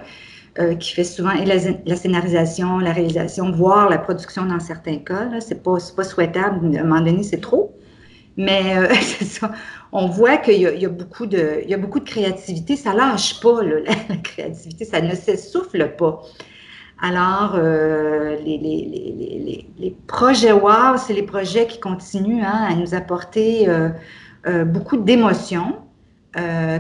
euh, 0.59 0.75
qui 0.75 0.93
fait 0.93 1.05
souvent 1.05 1.33
la, 1.33 1.95
scénarisation, 1.95 2.79
la 2.79 2.91
réalisation, 2.91 3.51
voire 3.51 3.89
la 3.89 3.97
production 3.97 4.45
dans 4.45 4.59
certains 4.59 4.97
cas. 4.97 5.29
C'est 5.39 5.63
pas, 5.63 5.77
pas 5.95 6.03
souhaitable. 6.03 6.75
À 6.75 6.81
un 6.81 6.83
moment 6.83 7.01
donné, 7.01 7.23
c'est 7.23 7.41
trop. 7.41 7.77
Mais 8.35 8.77
euh, 8.77 8.93
ça. 9.21 9.51
On 9.93 10.07
voit 10.07 10.35
qu'il 10.35 10.55
y, 10.55 10.81
y, 10.81 10.85
a 10.85 10.89
beaucoup 10.89 11.25
de, 11.25 11.61
il 11.63 11.69
y 11.69 11.73
a 11.73 11.77
beaucoup 11.77 12.01
de 12.01 12.09
créativité. 12.09 12.75
Ça 12.75 12.93
lâche 12.93 13.39
pas, 13.39 13.63
là, 13.63 13.79
la, 14.09 14.17
créativité. 14.17 14.83
Ça 14.83 14.99
ne 14.99 15.15
s'essouffle 15.15 15.95
pas. 15.95 16.21
Alors, 17.07 17.53
euh, 17.53 18.35
les, 18.43 18.57
les, 18.57 18.89
les, 18.89 19.67
les, 19.77 19.95
projets 20.07 20.51
WOW, 20.51 20.97
c'est 20.97 21.13
les 21.13 21.21
projets 21.21 21.67
qui 21.67 21.79
continuent 21.79 22.43
hein, 22.43 22.65
à 22.67 22.73
nous 22.73 22.95
apporter 22.95 23.69
euh, 23.69 23.89
euh, 24.47 24.65
beaucoup 24.65 24.97
d'émotions. 24.97 25.75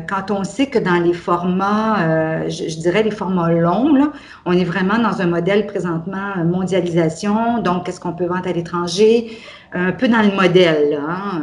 Quand 0.09 0.31
on 0.31 0.43
sait 0.43 0.65
que 0.67 0.79
dans 0.79 1.01
les 1.01 1.13
formats, 1.13 2.49
je, 2.49 2.77
dirais 2.77 3.03
les 3.03 3.11
formats 3.11 3.49
longs, 3.53 4.11
on 4.45 4.51
est 4.51 4.65
vraiment 4.65 4.97
dans 4.97 5.21
un 5.21 5.27
modèle 5.27 5.65
présentement 5.65 6.43
mondialisation, 6.43 7.61
donc 7.61 7.85
qu'est-ce 7.85 8.01
qu'on 8.01 8.11
peut 8.11 8.25
vendre 8.25 8.49
à 8.49 8.51
l'étranger, 8.51 9.37
un 9.71 9.93
peu 9.93 10.09
dans 10.09 10.21
le 10.21 10.35
modèle. 10.35 10.99
hein, 11.01 11.41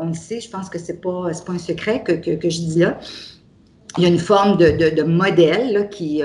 on 0.00 0.06
le 0.06 0.14
sait, 0.14 0.40
je 0.40 0.48
pense 0.48 0.70
que 0.70 0.78
c'est 0.78 1.02
pas 1.02 1.28
pas 1.44 1.52
un 1.52 1.58
secret 1.58 2.02
que, 2.02 2.12
que, 2.12 2.30
que, 2.30 2.48
je 2.48 2.60
dis 2.60 2.78
là. 2.78 2.96
Il 3.98 4.04
y 4.04 4.06
a 4.06 4.08
une 4.08 4.24
forme 4.32 4.56
de, 4.56 4.70
de, 4.70 4.96
de 4.96 5.02
modèle 5.02 5.74
là, 5.74 5.82
qui 5.82 6.22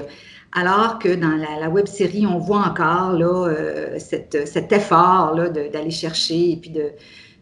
alors 0.56 1.00
que 1.00 1.14
dans 1.14 1.36
la, 1.36 1.70
web 1.70 1.86
série, 1.86 2.26
on 2.26 2.40
voit 2.40 2.66
encore 2.66 3.12
là, 3.12 3.48
euh, 3.48 4.00
cet 4.00 4.72
effort 4.72 5.36
d'aller 5.36 5.92
chercher 5.92 6.52
et 6.52 6.56
puis 6.56 6.70
de, 6.70 6.92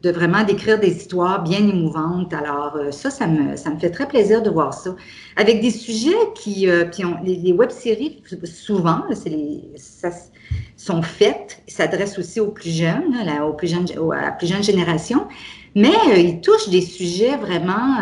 de 0.03 0.11
vraiment 0.11 0.43
d'écrire 0.43 0.79
des 0.79 0.89
histoires 0.89 1.41
bien 1.41 1.59
émouvantes. 1.59 2.33
Alors 2.33 2.75
euh, 2.75 2.91
ça, 2.91 3.09
ça 3.09 3.25
me, 3.25 3.55
ça 3.55 3.69
me 3.69 3.79
fait 3.79 3.89
très 3.89 4.07
plaisir 4.07 4.41
de 4.41 4.49
voir 4.49 4.73
ça. 4.73 4.95
Avec 5.37 5.61
des 5.61 5.69
sujets 5.69 6.11
qui, 6.35 6.69
euh, 6.69 6.85
puis 6.85 7.03
les, 7.23 7.53
web-séries, 7.53 8.21
souvent, 8.43 9.03
les, 9.25 9.63
sont 10.75 11.01
faites, 11.01 11.63
s'adressent 11.67 12.19
aussi 12.19 12.41
aux 12.41 12.51
plus 12.51 12.69
jeunes, 12.69 13.15
à, 13.27 13.45
aux 13.45 13.53
plus 13.53 13.69
jeunes, 13.69 13.85
à 14.11 14.21
la 14.21 14.31
plus 14.31 14.47
jeune 14.47 14.63
génération, 14.63 15.25
mais 15.75 15.93
ils 16.17 16.41
touchent 16.41 16.69
des 16.69 16.81
sujets 16.81 17.35
vraiment 17.37 17.97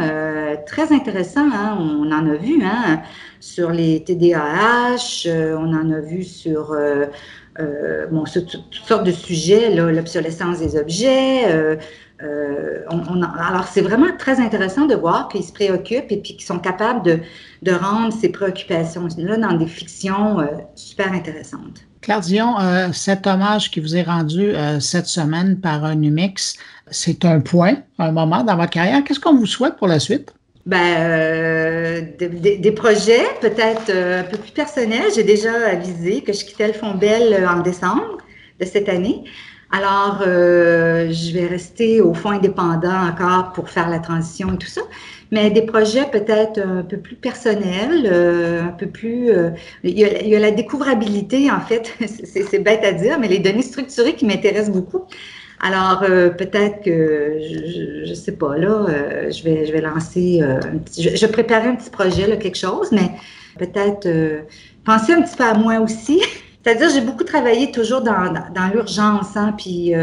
très 0.66 0.92
intéressants. 0.92 1.50
Hein. 1.52 1.78
On 1.80 2.12
en 2.12 2.28
a 2.28 2.36
vu, 2.36 2.62
hein, 2.64 3.02
sur 3.42 3.72
les 3.72 4.04
TDAH, 4.04 5.26
euh, 5.26 5.58
on 5.58 5.74
en 5.74 5.92
a 5.92 6.00
vu 6.00 6.24
sur 6.24 6.72
euh, 6.72 7.08
euh, 7.60 8.06
bon, 8.08 8.24
toutes 8.24 8.86
sortes 8.86 9.04
de 9.04 9.12
sujets, 9.12 9.76
l'obsolescence 9.76 10.60
des 10.60 10.78
objets. 10.78 11.80
On, 12.92 13.22
alors, 13.24 13.66
c'est 13.66 13.82
vraiment 13.82 14.16
très 14.18 14.40
intéressant 14.40 14.86
de 14.86 14.94
voir 14.94 15.28
qu'ils 15.28 15.44
se 15.44 15.52
préoccupent 15.52 16.12
et 16.12 16.18
puis 16.18 16.36
qu'ils 16.36 16.46
sont 16.46 16.60
capables 16.60 17.04
de, 17.04 17.20
de 17.64 17.72
rendre 17.72 18.14
ces 18.14 18.30
préoccupations-là 18.30 19.38
dans 19.38 19.54
des 19.54 19.66
fictions 19.66 20.38
super 20.76 21.12
intéressantes. 21.14 21.91
Claire 22.02 22.22
Dion, 22.22 22.56
cet 22.94 23.28
hommage 23.28 23.70
qui 23.70 23.80
vous 23.80 23.96
est 23.96 24.04
rendu 24.04 24.54
cette 24.80 25.06
semaine 25.06 25.60
par 25.60 25.86
un 25.86 25.96
Numix, 25.96 26.58
c'est 26.90 27.26
un 27.26 27.40
point, 27.40 27.78
un 28.00 28.12
moment 28.12 28.44
dans 28.44 28.58
votre 28.58 28.72
carrière. 28.72 29.04
Qu'est-ce 29.04 29.20
qu'on 29.20 29.36
vous 29.36 29.46
souhaite 29.46 29.78
pour 29.78 29.88
la 29.88 30.00
suite? 30.00 30.34
Ben, 30.66 30.78
euh, 30.78 32.02
des, 32.20 32.72
projets 32.72 33.26
peut-être 33.42 33.90
euh, 33.90 34.22
un 34.22 34.24
peu 34.24 34.38
plus 34.38 34.52
personnels. 34.52 35.12
J'ai 35.16 35.24
déjà 35.24 35.52
avisé 35.68 36.22
que 36.22 36.34
je 36.34 36.46
quittais 36.46 36.68
le 36.68 36.74
Fonds 36.74 36.94
Bell 36.94 37.34
euh, 37.34 37.50
en 37.50 37.62
décembre 37.62 38.18
de 38.60 38.66
cette 38.66 38.88
année. 38.88 39.24
Alors, 39.72 40.22
je 40.24 41.34
vais 41.34 41.48
rester 41.48 42.02
au 42.02 42.14
Fonds 42.14 42.32
indépendant 42.32 43.08
encore 43.08 43.54
pour 43.54 43.70
faire 43.70 43.90
la 43.90 44.00
transition 44.00 44.54
et 44.54 44.58
tout 44.58 44.68
ça. 44.68 44.82
Mais 45.32 45.50
des 45.50 45.62
projets 45.62 46.06
peut-être 46.12 46.60
un 46.60 46.84
peu 46.84 46.98
plus 46.98 47.16
personnels, 47.16 48.06
un 48.62 48.74
peu 48.74 48.88
plus... 48.88 49.30
Il 49.84 49.98
y, 49.98 50.04
a, 50.04 50.22
il, 50.22 50.28
y 50.28 50.36
a, 50.36 50.40
la 50.40 50.52
découvrabilité, 50.52 51.50
en 51.50 51.62
fait, 51.62 51.94
c'est 52.06 52.60
bête 52.60 52.84
à 52.84 52.92
dire, 52.92 53.18
mais 53.20 53.30
les 53.30 53.40
données 53.40 53.62
structurées 53.62 54.16
qui 54.16 54.26
m'intéressent 54.26 54.74
beaucoup. 54.74 55.06
Alors, 55.64 56.02
euh, 56.04 56.30
peut-être 56.30 56.82
que, 56.84 57.38
je 58.06 58.10
ne 58.10 58.16
sais 58.16 58.32
pas, 58.32 58.58
là, 58.58 58.86
euh, 58.90 59.30
je, 59.30 59.44
vais, 59.44 59.68
je 59.68 59.72
vais 59.72 59.82
lancer, 59.82 60.40
euh, 60.42 60.60
je, 60.98 61.16
je, 61.16 61.26
un 61.26 61.76
petit 61.76 61.90
projet, 61.92 62.28
là, 62.28 62.36
quelque 62.38 62.58
chose, 62.58 62.92
mais 62.92 63.12
peut-être 63.60 64.08
penser 64.84 65.14
un 65.14 65.22
petit 65.22 65.36
peu 65.36 65.44
à 65.44 65.54
moi 65.54 65.80
aussi. 65.80 66.20
C'est-à-dire, 66.64 66.90
j'ai 66.94 67.02
beaucoup 67.02 67.24
travaillé 67.24 67.72
toujours 67.72 68.02
dans, 68.02 68.34
dans, 68.54 68.68
l'urgence, 68.72 69.36
hein, 69.36 69.54
puis 69.58 69.94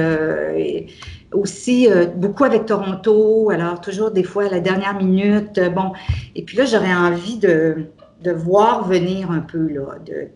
aussi 1.32 1.88
beaucoup 2.16 2.44
avec 2.44 2.66
Toronto, 2.66 3.50
alors 3.50 3.80
toujours 3.80 4.10
des 4.10 4.24
fois 4.24 4.46
à 4.46 4.48
la 4.48 4.60
dernière 4.60 5.00
minute, 5.00 5.60
bon. 5.72 5.92
Et 6.34 6.42
puis 6.42 6.56
là, 6.56 6.64
j'aurais 6.64 6.94
envie 6.94 7.38
de, 7.38 7.86
de 8.24 8.32
voir 8.32 8.88
venir 8.88 9.30
un 9.30 9.38
peu, 9.38 9.68
là, 9.68 9.98
de, 10.04 10.28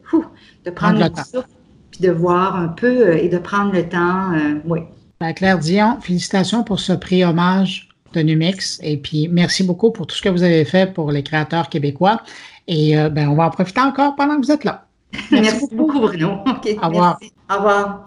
de 0.65 0.71
prendre 0.71 1.01
le 1.01 1.09
temps, 1.09 1.45
puis 1.91 2.01
de 2.01 2.11
voir 2.11 2.55
un 2.55 2.69
peu 2.69 3.17
et 3.17 3.29
de 3.29 3.39
prendre 3.39 3.73
le 3.73 3.89
temps, 3.89 4.33
oui. 4.65 4.81
Ben, 5.23 5.33
Claire 5.35 5.61
Dion, 5.61 5.99
félicitations 6.01 6.65
pour 6.65 6.81
ce 6.81 6.93
prix 6.93 7.25
hommage 7.25 7.89
de 8.13 8.23
Numix 8.23 8.81
et 8.83 8.97
puis 8.97 9.29
merci 9.29 9.63
beaucoup 9.63 9.93
pour 9.93 10.09
tout 10.09 10.17
ce 10.17 10.23
que 10.23 10.29
vous 10.29 10.43
avez 10.43 10.65
fait 10.65 10.93
pour 10.93 11.13
les 11.13 11.23
créateurs 11.23 11.69
québécois. 11.69 12.23
Et 12.67 12.99
euh, 12.99 13.09
ben, 13.09 13.29
on 13.29 13.37
va 13.37 13.47
en 13.47 13.51
profiter 13.51 13.81
encore 13.81 14.17
pendant 14.17 14.41
que 14.41 14.45
vous 14.45 14.51
êtes 14.51 14.65
là. 14.65 14.82
Merci, 15.31 15.69
beaucoup, 15.73 16.01
Bruno. 16.01 16.39
Au 16.47 16.87
revoir. 16.87 17.19
Au 17.51 17.57
revoir. 17.57 18.07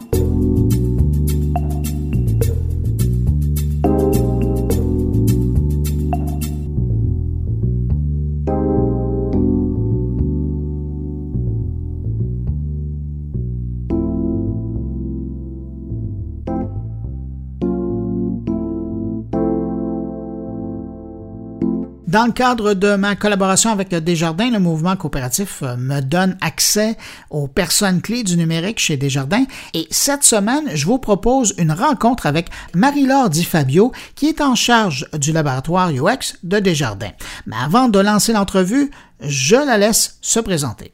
Dans 22.16 22.28
le 22.28 22.32
cadre 22.32 22.76
de 22.76 22.96
ma 22.96 23.18
collaboration 23.18 23.72
avec 23.72 23.90
Desjardins, 23.90 24.50
le 24.50 24.60
mouvement 24.60 24.96
coopératif 24.96 25.62
euh, 25.64 25.76
me 25.76 26.00
donne 26.00 26.38
accès 26.40 26.96
aux 27.30 27.50
personnes 27.50 28.02
clés 28.02 28.24
du 28.24 28.38
numérique 28.38 28.80
chez 28.80 28.96
Desjardins 28.96 29.44
et 29.74 29.86
cette 29.92 30.24
semaine, 30.24 30.64
je 30.74 30.86
vous 30.86 30.98
propose 30.98 31.54
une 31.58 31.74
rencontre 31.74 32.26
avec 32.26 32.48
Marie-Laure 32.74 33.30
Di 33.30 33.44
Fabio 33.44 33.92
qui 34.16 34.28
est 34.28 34.40
en 34.40 34.56
charge 34.56 35.10
du 35.20 35.34
laboratoire 35.34 35.90
UX 35.90 36.38
de 36.44 36.60
Desjardins. 36.60 37.12
Mais 37.48 37.58
avant 37.62 37.90
de 37.90 38.00
lancer 38.00 38.32
l'entrevue, 38.32 38.92
je 39.20 39.58
la 39.58 39.78
laisse 39.78 40.18
se 40.22 40.40
présenter. 40.40 40.94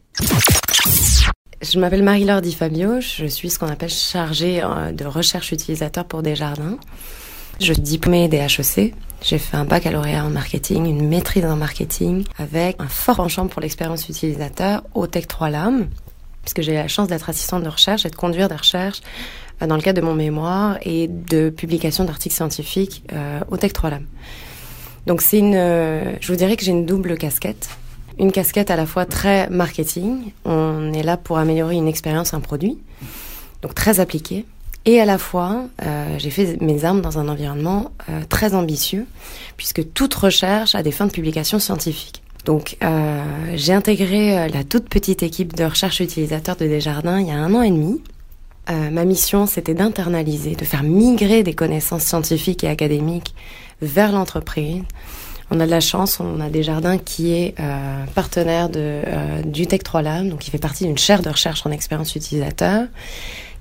Je 1.61 1.79
m'appelle 1.79 2.01
Marie-Laure 2.01 2.41
Di 2.41 2.55
Fabio, 2.55 2.99
je 2.99 3.27
suis 3.27 3.51
ce 3.51 3.59
qu'on 3.59 3.69
appelle 3.69 3.91
chargée 3.91 4.63
euh, 4.63 4.91
de 4.91 5.05
recherche 5.05 5.51
utilisateur 5.51 6.05
pour 6.05 6.23
Desjardins. 6.23 6.79
Je 7.61 7.73
suis 7.73 7.81
diplômée 7.83 8.27
des 8.27 8.37
HEC. 8.37 8.91
J'ai 9.21 9.37
fait 9.37 9.55
un 9.55 9.65
baccalauréat 9.65 10.25
en 10.25 10.31
marketing, 10.31 10.87
une 10.87 11.07
maîtrise 11.07 11.45
en 11.45 11.55
marketing, 11.55 12.23
avec 12.39 12.77
un 12.79 12.87
fort 12.87 13.17
penchant 13.17 13.45
pour 13.45 13.61
l'expérience 13.61 14.09
utilisateur 14.09 14.81
au 14.95 15.05
Tech 15.05 15.27
3 15.27 15.51
LAM, 15.51 15.87
puisque 16.41 16.61
j'ai 16.61 16.73
la 16.73 16.87
chance 16.87 17.07
d'être 17.07 17.29
assistante 17.29 17.61
de 17.61 17.69
recherche 17.69 18.03
et 18.03 18.09
de 18.09 18.15
conduire 18.15 18.49
des 18.49 18.55
recherches 18.55 19.01
euh, 19.61 19.67
dans 19.67 19.75
le 19.75 19.83
cadre 19.83 20.01
de 20.01 20.05
mon 20.05 20.15
mémoire 20.15 20.79
et 20.81 21.07
de 21.07 21.51
publication 21.51 22.03
d'articles 22.03 22.33
scientifiques 22.33 23.03
euh, 23.13 23.41
au 23.51 23.57
Tech 23.57 23.73
3 23.73 23.91
LAM. 23.91 24.07
Donc 25.05 25.21
c'est 25.21 25.37
une, 25.37 25.53
euh, 25.53 26.15
je 26.19 26.31
vous 26.31 26.37
dirais 26.37 26.57
que 26.57 26.63
j'ai 26.63 26.71
une 26.71 26.87
double 26.87 27.15
casquette. 27.15 27.69
Une 28.17 28.31
casquette 28.31 28.71
à 28.71 28.75
la 28.75 28.87
fois 28.87 29.05
très 29.05 29.51
marketing, 29.51 30.31
on 30.45 30.93
est 30.93 31.03
là 31.03 31.15
pour 31.15 31.37
améliorer 31.37 31.75
une 31.75 31.87
expérience, 31.87 32.33
un 32.33 32.39
produit, 32.39 32.79
donc 33.61 33.75
très 33.75 33.99
appliqué, 33.99 34.45
et 34.85 34.99
à 34.99 35.05
la 35.05 35.17
fois, 35.17 35.65
euh, 35.83 36.15
j'ai 36.17 36.31
fait 36.31 36.59
mes 36.59 36.85
armes 36.85 37.01
dans 37.01 37.19
un 37.19 37.27
environnement 37.27 37.91
euh, 38.09 38.21
très 38.27 38.55
ambitieux, 38.55 39.05
puisque 39.55 39.93
toute 39.93 40.13
recherche 40.15 40.73
a 40.73 40.81
des 40.81 40.91
fins 40.91 41.05
de 41.05 41.11
publication 41.11 41.59
scientifique. 41.59 42.23
Donc, 42.45 42.77
euh, 42.83 43.23
j'ai 43.53 43.73
intégré 43.73 44.49
la 44.49 44.63
toute 44.63 44.89
petite 44.89 45.21
équipe 45.21 45.55
de 45.55 45.63
recherche 45.65 45.99
utilisateur 45.99 46.55
de 46.55 46.65
Desjardins 46.65 47.19
il 47.19 47.27
y 47.27 47.31
a 47.31 47.35
un 47.35 47.53
an 47.53 47.61
et 47.61 47.69
demi. 47.69 48.01
Ma 48.69 49.03
mission, 49.03 49.47
c'était 49.47 49.73
d'internaliser, 49.73 50.55
de 50.55 50.63
faire 50.63 50.83
migrer 50.83 51.43
des 51.43 51.53
connaissances 51.53 52.03
scientifiques 52.03 52.63
et 52.63 52.69
académiques 52.69 53.35
vers 53.81 54.13
l'entreprise. 54.13 54.83
On 55.49 55.59
a 55.59 55.65
de 55.65 55.71
la 55.71 55.81
chance, 55.81 56.21
on 56.21 56.39
a 56.39 56.49
Desjardins 56.49 56.97
qui 56.97 57.33
est 57.33 57.55
partenaire 58.15 58.69
du 58.69 59.67
Tech 59.67 59.83
3 59.83 60.01
Lab, 60.03 60.29
donc 60.29 60.39
qui 60.39 60.51
fait 60.51 60.57
partie 60.57 60.85
d'une 60.85 60.97
chaire 60.97 61.21
de 61.21 61.27
recherche 61.27 61.65
en 61.65 61.71
expérience 61.71 62.15
utilisateur 62.15 62.87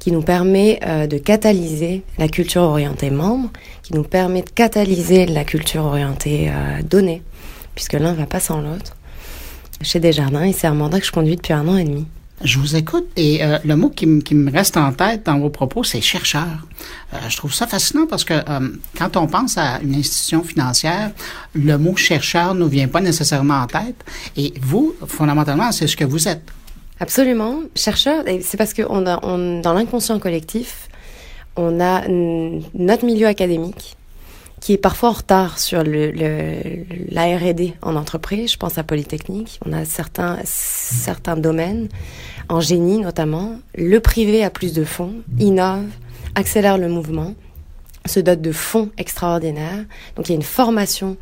qui 0.01 0.11
nous 0.11 0.23
permet 0.23 0.81
euh, 0.85 1.07
de 1.07 1.19
catalyser 1.19 2.03
la 2.19 2.27
culture 2.27 2.63
orientée 2.63 3.11
membre, 3.11 3.51
qui 3.83 3.95
nous 3.95 4.03
permet 4.03 4.43
de 4.43 4.51
catalyser 4.51 5.27
la 5.27 5.45
culture 5.45 5.85
orientée 5.85 6.51
euh, 6.51 6.83
donnée, 6.83 7.23
puisque 7.77 7.93
l'un 7.93 8.15
va 8.15 8.27
pas 8.27 8.41
sans 8.41 8.61
l'autre. 8.61 8.97
Chez 9.83 10.01
Desjardins, 10.01 10.45
et 10.45 10.53
c'est 10.53 10.67
un 10.67 10.75
mandat 10.75 11.01
que 11.01 11.07
je 11.07 11.13
conduis 11.13 11.37
depuis 11.37 11.53
un 11.53 11.69
an 11.69 11.77
et 11.77 11.85
demi. 11.85 12.07
Je 12.43 12.59
vous 12.59 12.75
écoute 12.75 13.07
et 13.17 13.45
euh, 13.45 13.59
le 13.65 13.77
mot 13.77 13.91
qui, 13.91 14.07
me 14.07 14.51
reste 14.51 14.79
en 14.79 14.93
tête 14.93 15.27
dans 15.27 15.39
vos 15.39 15.51
propos, 15.51 15.85
c'est 15.85 16.01
chercheur. 16.01 16.67
Euh, 17.13 17.19
je 17.29 17.37
trouve 17.37 17.53
ça 17.53 17.67
fascinant 17.67 18.07
parce 18.07 18.25
que 18.25 18.33
quand 18.97 19.19
on 19.19 19.27
pense 19.27 19.59
à 19.59 19.79
une 19.83 19.95
institution 19.95 20.43
financière, 20.43 21.11
le 21.55 21.77
mot 21.77 21.95
chercheur 21.97 22.55
ne 22.55 22.61
nous 22.61 22.69
vient 22.69 22.89
pas 22.89 23.03
nécessairement 23.03 23.61
en 23.61 23.67
tête. 23.67 24.03
Et 24.39 24.55
vous, 24.63 24.95
fondamentalement, 25.07 25.71
c'est 25.73 25.87
ce 25.87 25.97
que 25.97 26.05
vous 26.07 26.29
êtes. 26.29 26.51
Absolument. 27.01 27.61
Chercheur, 27.75 28.25
c'est 28.43 28.57
parce 28.57 28.75
que 28.75 28.83
dans 28.83 29.73
l'inconscient 29.73 30.19
collectif, 30.19 30.89
on 31.57 31.81
a 31.81 32.07
notre 32.09 33.05
milieu 33.05 33.27
académique 33.27 33.97
qui 34.61 34.75
est 34.75 34.79
parfois 34.79 35.09
en 35.09 35.13
retard 35.13 35.59
sur 35.59 35.83
le, 35.83 36.11
le, 36.11 36.85
la 37.09 37.35
R&D 37.37 37.75
en 37.81 37.97
entreprise. 37.97 38.53
Je 38.53 38.57
pense 38.59 38.77
à 38.77 38.83
Polytechnique. 38.83 39.59
On 39.65 39.73
a 39.73 39.87
certains, 39.87 40.39
certains 40.45 41.37
domaines, 41.37 41.89
en 42.51 42.61
génie 42.61 42.99
notamment. 42.99 43.59
Le 43.75 43.99
privé 44.01 44.45
a 44.45 44.51
plus 44.51 44.75
de 44.75 44.85
fonds, 44.85 45.15
innove, 45.39 45.87
accélère 46.35 46.77
le 46.77 46.89
mouvement, 46.89 47.35
se 48.05 48.21
dote 48.21 48.43
de 48.43 48.53
fonds 48.53 48.91
extraordinaires. 48.99 49.85
Donc 50.17 50.29
il 50.29 50.33
y 50.33 50.35
a 50.35 50.37
une 50.37 50.43
formation 50.43 51.17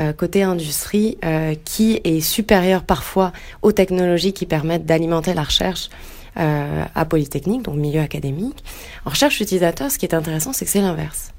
euh, 0.00 0.12
côté 0.12 0.42
industrie 0.42 1.18
euh, 1.24 1.54
qui 1.64 2.00
est 2.02 2.20
supérieur 2.20 2.82
parfois 2.82 3.32
aux 3.62 3.70
technologies 3.70 4.32
qui 4.32 4.44
permettent 4.44 4.86
d'alimenter 4.86 5.34
la 5.34 5.44
recherche 5.44 5.88
euh, 6.36 6.84
à 6.92 7.04
Polytechnique, 7.04 7.62
donc 7.62 7.76
milieu 7.76 8.00
académique. 8.00 8.64
En 9.04 9.10
recherche 9.10 9.40
utilisateur, 9.40 9.92
ce 9.92 9.98
qui 9.98 10.06
est 10.06 10.14
intéressant, 10.14 10.52
c'est 10.52 10.64
que 10.64 10.70
c'est 10.72 10.80
l'inverse. 10.80 11.30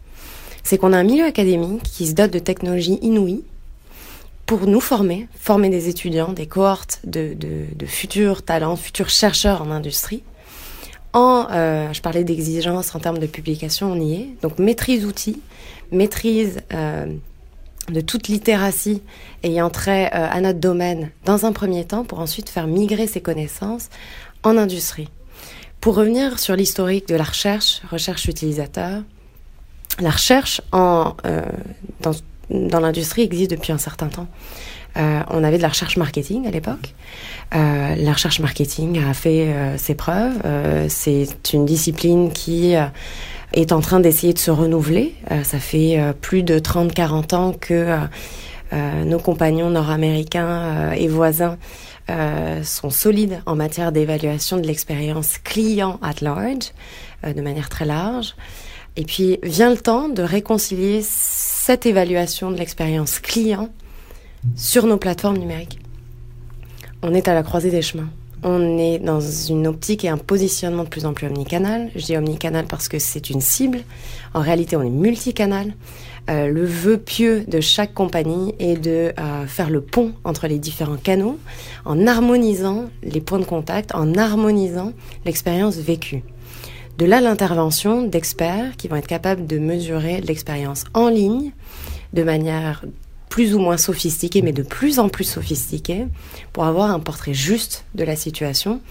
C'est 0.64 0.78
qu'on 0.78 0.94
a 0.94 0.98
un 0.98 1.04
milieu 1.04 1.26
académique 1.26 1.84
qui 1.84 2.08
se 2.08 2.14
dote 2.14 2.32
de 2.32 2.40
technologies 2.40 2.98
inouïes 3.02 3.44
pour 4.46 4.68
nous 4.68 4.80
former, 4.80 5.28
former 5.38 5.70
des 5.70 5.90
étudiants, 5.90 6.32
des 6.32 6.48
cohortes 6.48 7.02
de, 7.04 7.34
de, 7.34 7.86
futurs 7.86 8.42
talents, 8.42 8.78
futurs 8.78 9.10
chercheurs 9.10 9.64
en 9.64 9.70
industrie. 9.70 10.24
En, 11.12 11.48
je 11.92 12.02
parlais 12.02 12.24
d'exigence 12.24 12.96
en 12.96 13.00
termes 13.00 13.18
de 13.18 13.28
publication, 13.28 13.92
on 13.92 14.00
y 14.00 14.14
est. 14.14 14.30
Donc 14.42 14.60
maîtrise 14.60 15.06
outils, 15.06 15.42
maîtrise 15.92 16.62
de 17.90 18.02
toute 18.02 18.28
littératie 18.28 19.02
ayant 19.44 19.70
trait 19.70 20.08
euh, 20.14 20.28
à 20.30 20.42
notre 20.42 20.60
domaine 20.60 21.12
dans 21.26 21.46
un 21.46 21.52
premier 21.52 21.86
temps 21.86 22.04
pour 22.04 22.20
ensuite 22.20 22.50
faire 22.50 22.68
migrer 22.68 23.08
ces 23.08 23.22
connaissances 23.22 23.90
en 24.44 24.58
industrie. 24.58 25.10
Pour 25.82 25.96
revenir 25.96 26.40
sur 26.40 26.56
l'historique 26.56 27.08
de 27.08 27.16
la 27.16 27.24
recherche, 27.24 27.82
recherche 27.92 28.26
utilisateur, 28.26 29.04
la 30.00 30.10
recherche 30.10 30.62
en, 30.72 31.16
euh, 31.26 31.44
dans, 32.02 32.80
l'industrie 32.80 33.22
existe 33.22 33.52
depuis 33.52 33.72
un 33.72 33.78
certain 33.78 34.08
temps. 34.08 34.28
Euh, 34.98 35.22
on 35.30 35.44
avait 35.44 35.58
de 35.58 35.62
la 35.62 35.70
recherche 35.70 35.98
marketing 35.98 36.48
à 36.48 36.52
l'époque. 36.52 36.94
La 37.52 38.12
recherche 38.12 38.40
marketing 38.40 39.02
a 39.04 39.14
fait 39.14 39.78
ses 39.78 39.94
preuves. 39.96 40.42
C'est 40.90 41.54
une 41.54 41.66
discipline 41.66 42.32
qui 42.34 42.76
est 43.56 43.72
en 43.72 43.82
train 43.82 44.00
d'essayer 44.00 44.34
de 44.34 44.40
se 44.40 44.52
renouveler. 44.52 45.16
Euh, 45.32 45.44
ça 45.44 45.60
fait 45.60 46.00
euh, 46.00 46.14
plus 46.14 46.44
de 46.44 46.60
30-40 46.60 47.36
ans 47.36 47.54
que 47.54 47.98
euh, 48.74 49.04
nos 49.06 49.20
compagnons 49.20 49.70
nord-américains 49.70 50.92
et 50.94 51.08
voisins 51.08 51.58
sont 52.64 52.90
solides 52.90 53.42
en 53.46 53.56
matière 53.56 53.92
d'évaluation 53.92 54.58
de 54.58 54.68
l'expérience 54.68 55.38
client 55.38 56.00
at 56.02 56.22
large, 56.22 56.72
de 57.24 57.42
manière 57.42 57.70
très 57.70 57.86
large. 57.86 58.36
Et 58.96 59.06
puis 59.06 59.40
vient 59.44 59.70
le 59.70 59.78
temps 59.78 60.10
de 60.10 60.22
réconcilier 60.22 61.02
cette 61.04 61.86
évaluation 61.86 62.52
de 62.52 62.58
l'expérience 62.58 63.20
client 63.20 63.70
sur 64.56 64.88
nos 64.88 64.98
plateformes 64.98 65.38
numériques. 65.38 65.80
On 67.02 67.14
est 67.14 67.28
à 67.28 67.34
la 67.34 67.44
croisée 67.44 67.72
des 67.72 67.82
chemins. 67.82 68.10
On 68.48 68.78
est 68.78 69.00
dans 69.00 69.22
une 69.22 69.66
optique 69.66 70.06
et 70.06 70.10
un 70.10 70.20
positionnement 70.20 70.84
de 70.84 70.90
plus 70.90 71.08
en 71.08 71.14
plus 71.14 71.26
omnicanal. 71.26 71.90
Je 71.96 72.06
dis 72.06 72.16
omnicanal 72.16 72.66
parce 72.70 72.88
que 72.88 73.00
c'est 73.00 73.32
une 73.32 73.42
cible. 73.42 73.80
En 74.36 74.40
réalité, 74.40 74.76
on 74.76 74.84
est 74.84 74.90
multicanal. 74.92 75.74
Euh, 76.30 76.48
le 76.48 76.64
vœu 76.64 77.00
pieux 77.00 77.44
de 77.48 77.60
chaque 77.60 77.96
compagnie 77.96 78.54
est 78.60 78.78
de 78.78 79.14
euh, 79.20 79.48
faire 79.48 79.72
le 79.72 79.82
pont 79.82 80.14
entre 80.24 80.46
les 80.46 80.60
différents 80.60 80.98
canaux 80.98 81.40
en 81.86 82.06
harmonisant 82.06 82.86
les 83.02 83.20
points 83.20 83.40
de 83.40 83.46
contact, 83.46 83.96
en 83.96 84.14
harmonisant 84.14 84.94
l'expérience 85.26 85.78
vécue. 85.78 86.22
De 87.00 87.06
là 87.06 87.22
l'intervention 87.22 88.04
d'experts 88.04 88.78
qui 88.78 88.88
vont 88.88 88.98
être 88.98 89.08
capables 89.08 89.48
de 89.48 89.58
mesurer 89.58 90.22
l'expérience 90.22 90.84
en 90.94 91.10
ligne 91.10 91.52
de 92.14 92.22
manière 92.22 92.86
plus 93.30 93.54
ou 93.54 93.60
moins 93.60 93.78
sophistiquée, 93.78 94.42
mais 94.42 94.54
de 94.54 94.64
plus 94.64 95.00
en 95.00 95.10
plus 95.10 95.24
sophistiquée, 95.24 96.08
pour 96.54 96.66
avoir 96.66 96.92
un 96.92 97.00
portrait 97.00 97.34
juste 97.34 97.86
de 97.96 98.04
la 98.04 98.16
situation, 98.16 98.82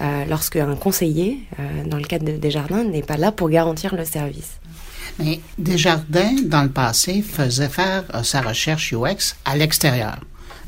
euh, 0.00 0.24
lorsque 0.28 0.56
un 0.56 0.74
conseiller, 0.76 1.38
euh, 1.60 1.84
dans 1.86 1.98
le 1.98 2.04
cadre 2.04 2.24
de 2.24 2.32
Desjardins, 2.32 2.84
n'est 2.84 3.02
pas 3.02 3.16
là 3.16 3.32
pour 3.32 3.48
garantir 3.48 3.94
le 3.94 4.04
service. 4.04 4.58
Mais 5.18 5.40
Desjardins, 5.58 6.34
dans 6.44 6.62
le 6.62 6.70
passé, 6.70 7.22
faisait 7.22 7.68
faire 7.68 8.04
euh, 8.14 8.22
sa 8.22 8.40
recherche 8.40 8.92
UX 8.92 9.36
à 9.44 9.56
l'extérieur. 9.56 10.18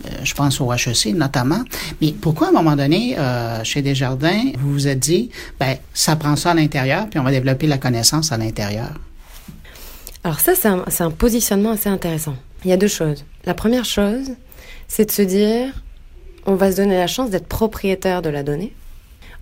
Euh, 0.07 0.11
je 0.23 0.35
pense 0.35 0.61
au 0.61 0.73
HEC 0.73 1.15
notamment. 1.15 1.63
Mais 2.03 2.13
pourquoi, 2.13 2.49
à 2.49 2.51
un 2.51 2.53
moment 2.53 2.77
donné, 2.77 3.17
chez 3.65 3.81
Desjardins, 3.81 4.53
vous 4.59 4.73
vous 4.73 4.89
êtes 4.89 5.01
dit, 5.01 5.31
ben, 5.59 5.77
ça 5.95 6.17
prend 6.17 6.37
ça 6.37 6.51
à 6.51 6.55
l'intérieur, 6.55 7.09
puis 7.09 7.19
on 7.19 7.25
va 7.25 7.31
développer 7.31 7.67
la 7.67 7.79
connaissance 7.79 8.33
à 8.33 8.37
l'intérieur? 8.37 8.93
Alors 10.25 10.41
ça, 10.41 10.55
c'est 10.55 10.69
un, 10.69 10.85
un, 11.01 11.11
positionnement 11.11 11.73
assez 11.73 11.91
intéressant. 11.91 12.35
Il 12.65 12.71
y 12.71 12.73
a 12.73 12.77
deux 12.77 12.89
choses. 12.89 13.25
La 13.45 13.55
première 13.55 13.85
chose, 13.85 14.33
c'est 14.89 15.07
de 15.07 15.11
se 15.11 15.23
dire, 15.23 15.83
on 16.47 16.55
va 16.55 16.73
se 16.73 16.77
donner 16.77 16.97
la 16.97 17.07
chance 17.07 17.31
d'être 17.31 17.47
propriétaire 17.47 18.23
de 18.23 18.31
la 18.31 18.43
donnée. 18.43 18.73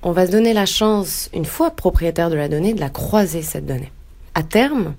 On 0.02 0.10
va 0.10 0.26
se 0.26 0.32
donner 0.32 0.52
la 0.52 0.66
chance, 0.66 1.30
une 1.32 1.44
fois 1.44 1.70
propriétaire 1.70 2.30
de 2.30 2.34
la 2.34 2.48
donnée, 2.48 2.74
de 2.74 2.80
la 2.80 2.90
croiser, 2.90 3.42
cette 3.42 3.66
donnée. 3.66 3.92
À 4.34 4.42
terme, 4.42 4.94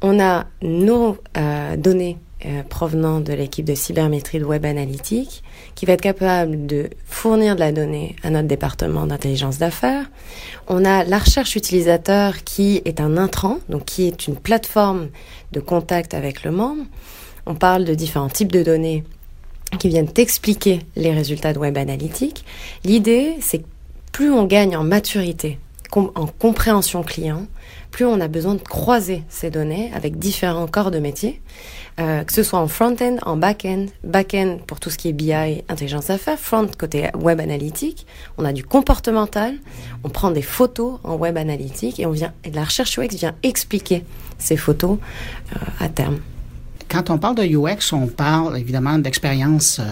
on 0.00 0.18
a 0.18 0.46
nos 0.62 1.18
euh, 1.36 1.76
données 1.76 2.18
euh, 2.46 2.62
provenant 2.62 3.20
de 3.20 3.32
l'équipe 3.34 3.64
de 3.64 3.74
cybermétrie 3.74 4.40
de 4.40 4.44
Web 4.44 4.64
Analytics 4.64 5.44
qui 5.74 5.86
va 5.86 5.92
être 5.92 6.00
capable 6.00 6.66
de 6.66 6.90
fournir 7.04 7.54
de 7.54 7.60
la 7.60 7.70
donnée 7.70 8.16
à 8.24 8.30
notre 8.30 8.48
département 8.48 9.06
d'intelligence 9.06 9.58
d'affaires. 9.58 10.10
On 10.66 10.84
a 10.84 11.04
la 11.04 11.18
recherche 11.18 11.54
utilisateur 11.54 12.42
qui 12.42 12.82
est 12.84 13.00
un 13.00 13.16
intrant, 13.16 13.58
donc 13.68 13.84
qui 13.84 14.08
est 14.08 14.26
une 14.26 14.36
plateforme 14.36 15.08
de 15.52 15.60
contact 15.60 16.14
avec 16.14 16.42
le 16.42 16.50
membre. 16.50 16.84
On 17.46 17.54
parle 17.54 17.84
de 17.84 17.94
différents 17.94 18.28
types 18.28 18.52
de 18.52 18.62
données 18.62 19.04
qui 19.78 19.88
viennent 19.88 20.10
t'expliquer 20.10 20.80
les 20.96 21.12
résultats 21.12 21.52
de 21.52 21.58
web 21.58 21.76
analytique. 21.78 22.44
L'idée, 22.84 23.36
c'est 23.40 23.58
que 23.58 23.66
plus 24.12 24.30
on 24.30 24.44
gagne 24.44 24.76
en 24.76 24.84
maturité, 24.84 25.58
en 25.94 26.26
compréhension 26.26 27.02
client, 27.02 27.46
plus 27.90 28.06
on 28.06 28.20
a 28.20 28.28
besoin 28.28 28.54
de 28.54 28.62
croiser 28.62 29.22
ces 29.28 29.50
données 29.50 29.90
avec 29.94 30.18
différents 30.18 30.66
corps 30.66 30.90
de 30.90 30.98
métier, 30.98 31.40
euh, 32.00 32.24
que 32.24 32.32
ce 32.32 32.42
soit 32.42 32.58
en 32.58 32.68
front-end, 32.68 33.16
en 33.22 33.36
back-end, 33.36 33.86
back-end 34.02 34.58
pour 34.66 34.80
tout 34.80 34.88
ce 34.88 34.96
qui 34.96 35.08
est 35.08 35.12
BI, 35.12 35.32
intelligence 35.68 36.06
d'affaires, 36.06 36.38
front 36.38 36.66
côté 36.78 37.08
web 37.14 37.40
analytique, 37.40 38.06
on 38.38 38.44
a 38.46 38.52
du 38.52 38.64
comportemental, 38.64 39.56
on 40.04 40.08
prend 40.08 40.30
des 40.30 40.42
photos 40.42 40.98
en 41.04 41.16
web 41.16 41.36
analytique 41.36 42.00
et 42.00 42.06
on 42.06 42.12
vient, 42.12 42.32
la 42.50 42.64
recherche 42.64 42.98
UX 42.98 43.14
vient 43.14 43.34
expliquer 43.42 44.04
ces 44.38 44.56
photos 44.56 44.98
euh, 45.54 45.84
à 45.84 45.88
terme. 45.90 46.20
Quand 46.92 47.08
on 47.08 47.16
parle 47.16 47.36
de 47.36 47.44
UX, 47.44 47.94
on 47.94 48.06
parle 48.06 48.58
évidemment 48.58 48.98
d'expérience 48.98 49.78
euh, 49.80 49.84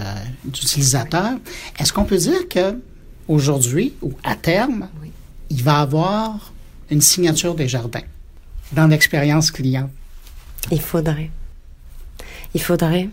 d'utilisateur. 0.45 1.31
Est-ce 1.79 1.91
qu'on 1.91 2.05
peut 2.05 2.17
dire 2.17 2.47
que 2.47 2.79
aujourd'hui 3.27 3.95
ou 4.03 4.13
à 4.23 4.35
terme, 4.35 4.87
il 5.49 5.63
va 5.63 5.79
avoir 5.79 6.53
une 6.91 7.01
signature 7.01 7.55
des 7.55 7.67
jardins 7.67 8.03
dans 8.71 8.85
l'expérience 8.85 9.49
client? 9.49 9.89
Il 10.69 10.79
faudrait. 10.79 11.31
Il 12.53 12.61
faudrait. 12.61 13.09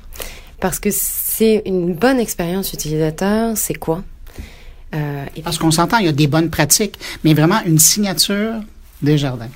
Parce 0.61 0.79
que 0.79 0.91
c'est 0.93 1.63
une 1.65 1.95
bonne 1.95 2.21
expérience 2.21 2.75
utilisateur, 2.75 3.57
c'est 3.57 3.75
quoi? 3.75 4.05
Euh, 4.95 5.25
Parce 5.43 5.57
qu'on 5.57 5.71
s'entend, 5.71 5.97
il 5.97 6.05
y 6.05 6.09
a 6.09 6.13
des 6.13 6.27
bonnes 6.27 6.51
pratiques, 6.51 6.99
mais 7.25 7.33
vraiment 7.33 7.63
une 7.65 7.79
signature 7.79 8.61
des 9.01 9.17
jardins. 9.17 9.49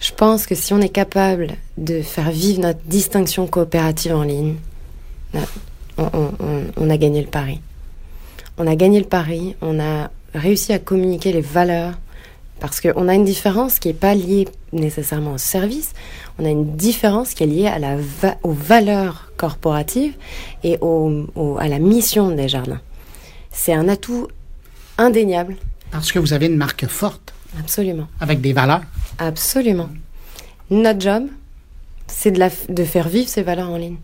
Je 0.00 0.12
pense 0.12 0.46
que 0.46 0.54
si 0.54 0.74
on 0.74 0.80
est 0.80 0.90
capable 0.90 1.56
de 1.78 2.02
faire 2.02 2.30
vivre 2.30 2.60
notre 2.60 2.80
distinction 2.84 3.46
coopérative 3.46 4.14
en 4.14 4.22
ligne, 4.22 4.56
on, 5.98 6.90
a 6.90 6.96
gagné 6.96 7.22
le 7.22 7.28
pari. 7.28 7.60
On 8.58 8.66
a 8.66 8.76
gagné 8.76 8.98
le 8.98 9.06
pari, 9.06 9.56
on 9.62 9.80
a 9.80 10.10
réussi 10.34 10.72
à 10.72 10.78
communiquer 10.78 11.32
les 11.32 11.40
valeurs, 11.40 11.94
parce 12.60 12.80
qu'on 12.80 13.08
a 13.08 13.14
une 13.14 13.24
différence 13.24 13.78
qui 13.78 13.88
n'est 13.88 13.94
pas 13.94 14.14
liée 14.14 14.48
nécessairement 14.72 15.34
au 15.34 15.38
service, 15.38 15.92
on 16.38 16.44
a 16.44 16.48
une 16.48 16.76
différence 16.76 17.34
qui 17.34 17.42
est 17.42 17.46
liée 17.46 17.66
à 17.66 17.78
la 17.78 17.96
aux 18.42 18.52
valeurs 18.52 19.32
corporatives 19.36 20.14
et 20.64 20.78
à 20.78 21.68
la 21.68 21.78
mission 21.78 22.30
des 22.30 22.48
jardins. 22.48 22.80
C'est 23.50 23.72
un 23.72 23.88
atout 23.88 24.28
indéniable. 24.98 25.56
Parce 25.90 26.12
que 26.12 26.18
vous 26.18 26.32
avez 26.32 26.46
une 26.46 26.56
marque 26.56 26.86
forte. 26.86 27.32
Absolument. 27.58 28.06
Avec 28.20 28.40
des 28.40 28.52
valeurs. 28.52 28.82
Absolument. 29.18 29.88
Notre 30.70 31.00
job, 31.00 31.24
c'est 32.06 32.30
de, 32.30 32.42
de 32.68 32.84
faire 32.84 33.08
vivre 33.08 33.28
ces 33.28 33.42
valeurs 33.42 33.70
en 33.70 33.76
ligne. 33.76 33.96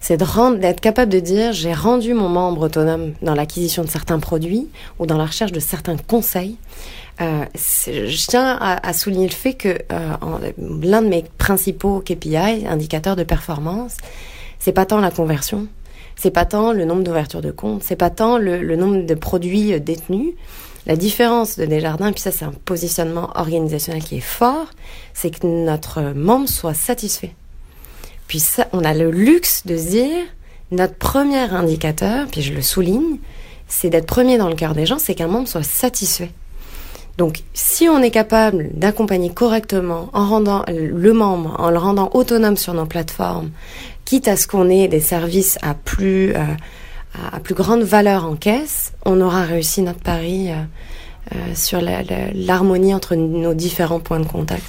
C'est 0.00 0.18
d'être 0.18 0.80
capable 0.80 1.12
de 1.12 1.20
dire 1.20 1.52
j'ai 1.52 1.72
rendu 1.72 2.14
mon 2.14 2.28
membre 2.28 2.66
autonome 2.66 3.14
dans 3.22 3.34
l'acquisition 3.34 3.82
de 3.82 3.88
certains 3.88 4.18
produits 4.18 4.68
ou 4.98 5.06
dans 5.06 5.16
la 5.16 5.26
recherche 5.26 5.52
de 5.52 5.60
certains 5.60 5.96
conseils. 5.96 6.56
Euh, 7.20 7.44
je 7.54 8.26
tiens 8.26 8.58
à, 8.60 8.92
souligner 8.92 9.26
le 9.26 9.34
fait 9.34 9.54
que 9.54 9.78
euh, 9.90 10.52
l'un 10.82 11.02
de 11.02 11.08
mes 11.08 11.24
principaux 11.38 12.00
KPI, 12.00 12.66
indicateurs 12.66 13.16
de 13.16 13.24
performance, 13.24 13.96
c'est 14.58 14.72
pas 14.72 14.84
tant 14.84 15.00
la 15.00 15.10
conversion, 15.10 15.66
c'est 16.14 16.30
pas 16.30 16.44
tant 16.44 16.72
le 16.72 16.84
nombre 16.84 17.02
d'ouvertures 17.02 17.40
de 17.40 17.50
comptes, 17.50 17.82
c'est 17.82 17.96
pas 17.96 18.10
tant 18.10 18.36
le, 18.36 18.62
le 18.62 18.76
nombre 18.76 19.06
de 19.06 19.14
produits 19.14 19.80
détenus, 19.80 20.34
la 20.86 20.96
différence 20.96 21.56
de 21.56 21.66
Desjardins, 21.66 22.12
puis 22.12 22.20
ça 22.20 22.30
c'est 22.30 22.44
un 22.44 22.52
positionnement 22.64 23.30
organisationnel 23.34 24.02
qui 24.02 24.16
est 24.16 24.20
fort, 24.20 24.66
c'est 25.14 25.30
que 25.30 25.46
notre 25.46 26.00
membre 26.14 26.48
soit 26.48 26.74
satisfait. 26.74 27.34
Puis 28.28 28.40
ça, 28.40 28.66
on 28.72 28.84
a 28.84 28.94
le 28.94 29.10
luxe 29.10 29.66
de 29.66 29.76
se 29.76 29.88
dire, 29.88 30.24
notre 30.70 30.94
premier 30.94 31.38
indicateur, 31.38 32.26
puis 32.26 32.42
je 32.42 32.52
le 32.52 32.62
souligne, 32.62 33.18
c'est 33.68 33.90
d'être 33.90 34.06
premier 34.06 34.38
dans 34.38 34.48
le 34.48 34.54
cœur 34.54 34.74
des 34.74 34.86
gens, 34.86 34.98
c'est 34.98 35.14
qu'un 35.14 35.28
membre 35.28 35.48
soit 35.48 35.62
satisfait. 35.62 36.30
Donc, 37.18 37.42
si 37.54 37.88
on 37.88 38.02
est 38.02 38.10
capable 38.10 38.68
d'accompagner 38.74 39.30
correctement 39.30 40.10
en 40.12 40.26
rendant 40.26 40.64
le 40.68 41.12
membre, 41.12 41.56
en 41.58 41.70
le 41.70 41.78
rendant 41.78 42.10
autonome 42.12 42.56
sur 42.56 42.74
nos 42.74 42.84
plateformes, 42.84 43.50
quitte 44.04 44.28
à 44.28 44.36
ce 44.36 44.46
qu'on 44.46 44.68
ait 44.68 44.86
des 44.86 45.00
services 45.00 45.58
à 45.62 45.74
plus 45.74 46.34
euh, 46.34 46.44
à, 47.32 47.40
plus 47.40 47.54
grande 47.54 47.82
valeur 47.82 48.24
en 48.24 48.36
caisse, 48.36 48.92
on 49.04 49.20
aura 49.20 49.44
réussi 49.44 49.82
notre 49.82 50.00
pari 50.00 50.50
euh, 50.50 50.54
euh, 51.34 51.54
sur 51.54 51.80
l'harmonie 52.34 52.94
entre 52.94 53.14
nos 53.14 53.54
différents 53.54 54.00
points 54.00 54.20
de 54.20 54.26
contact. 54.26 54.62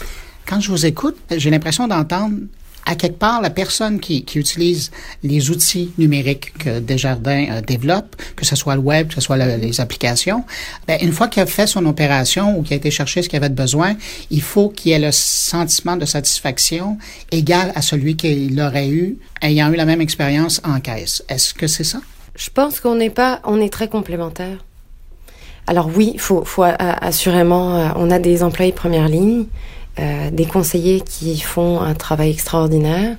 Quand 0.46 0.60
je 0.60 0.72
vous 0.72 0.86
écoute, 0.86 1.18
j'ai 1.30 1.50
l'impression 1.50 1.88
d'entendre 1.88 2.36
à 2.88 2.96
quelque 2.96 3.20
part, 3.20 3.42
la 3.42 3.50
personne 3.50 4.00
qui, 4.00 4.26
utilise 4.36 4.92
les 5.22 5.52
outils 5.52 5.92
numériques 5.98 6.58
que 6.58 6.80
Desjardins 6.80 7.48
euh, 7.52 7.62
développe, 7.62 8.16
que 8.36 8.46
ce 8.46 8.56
soit 8.56 8.76
le 8.76 8.82
web, 8.82 9.10
que 9.10 9.16
ce 9.16 9.22
soit 9.22 9.36
les 9.36 9.82
applications, 9.82 10.46
ben, 10.88 10.98
une 11.02 11.12
fois 11.12 11.28
qu'il 11.28 11.44
a 11.44 11.46
fait 11.46 11.68
son 11.68 11.86
opération 11.86 12.58
ou 12.58 12.64
qu'il 12.64 12.74
a 12.74 12.78
été 12.78 12.90
chercher 12.90 13.22
ce 13.22 13.30
qu'il 13.30 13.38
avait 13.38 13.50
besoin, 13.50 13.96
il 14.32 14.42
faut 14.42 14.70
qu'il 14.70 14.94
ait 14.94 15.00
le 15.00 15.12
sentiment 15.12 15.98
de 15.98 16.06
satisfaction 16.06 16.98
égal 17.30 17.74
à 17.76 17.82
celui 17.82 18.16
qu'il 18.16 18.60
aurait 18.62 18.88
eu 18.88 19.18
ayant 19.42 19.72
eu 19.72 19.76
la 19.76 19.86
même 19.86 20.02
expérience 20.02 20.62
en 20.64 20.80
caisse. 20.80 21.24
Est-ce 21.28 21.54
que 21.54 21.68
c'est 21.68 21.84
ça? 21.84 22.00
Je 22.38 22.52
pense 22.52 22.80
qu'on 22.80 22.96
n'est 22.96 23.10
pas, 23.10 23.42
on 23.44 23.60
est 23.60 23.74
très 23.74 23.90
complémentaires. 23.90 24.64
Alors 25.66 25.90
oui, 25.94 26.16
faut, 26.18 26.46
faut 26.46 26.64
assurément, 26.64 27.76
euh, 27.76 27.90
on 27.96 28.10
a 28.12 28.20
des 28.20 28.44
employés 28.44 28.72
première 28.72 29.10
ligne, 29.10 29.48
euh, 30.00 30.30
des 30.30 30.46
conseillers 30.46 31.02
qui 31.02 31.40
font 31.40 31.82
un 31.82 31.96
travail 31.96 32.30
extraordinaire. 32.30 33.18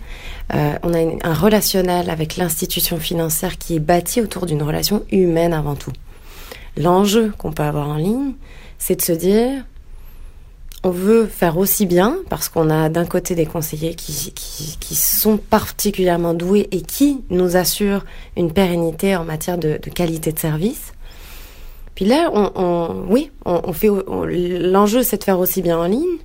Euh, 0.54 0.72
on 0.84 0.94
a 0.94 0.98
un 1.24 1.34
relationnel 1.34 2.08
avec 2.08 2.36
l'institution 2.36 2.98
financière 2.98 3.58
qui 3.58 3.74
est 3.74 3.80
bâti 3.80 4.22
autour 4.22 4.46
d'une 4.46 4.62
relation 4.62 5.02
humaine 5.10 5.52
avant 5.52 5.74
tout. 5.74 5.92
L'enjeu 6.76 7.32
qu'on 7.36 7.52
peut 7.52 7.64
avoir 7.64 7.88
en 7.88 7.96
ligne, 7.96 8.32
c'est 8.78 8.96
de 8.96 9.02
se 9.02 9.12
dire, 9.12 9.64
on 10.84 10.90
veut 10.90 11.26
faire 11.26 11.58
aussi 11.58 11.86
bien 11.86 12.16
parce 12.28 12.48
qu'on 12.48 12.70
a 12.70 12.88
d'un 12.88 13.04
côté 13.04 13.34
des 13.34 13.46
conseillers 13.46 13.94
qui, 13.94 14.32
qui, 14.32 14.94
sont 14.94 15.36
particulièrement 15.36 16.34
doués 16.34 16.68
et 16.70 16.82
qui 16.82 17.22
nous 17.30 17.56
assurent 17.56 18.04
une 18.36 18.52
pérennité 18.52 19.16
en 19.16 19.24
matière 19.24 19.58
de, 19.58 19.76
qualité 19.76 20.32
de 20.32 20.38
service. 20.38 20.92
Puis 21.94 22.04
là, 22.04 22.30
on, 22.32 23.06
oui, 23.08 23.32
on, 23.44 23.72
fait 23.72 23.88
l'enjeu, 23.88 25.02
c'est 25.02 25.18
de 25.18 25.24
faire 25.24 25.40
aussi 25.40 25.62
bien 25.62 25.78
en 25.78 25.86
ligne. 25.86 26.18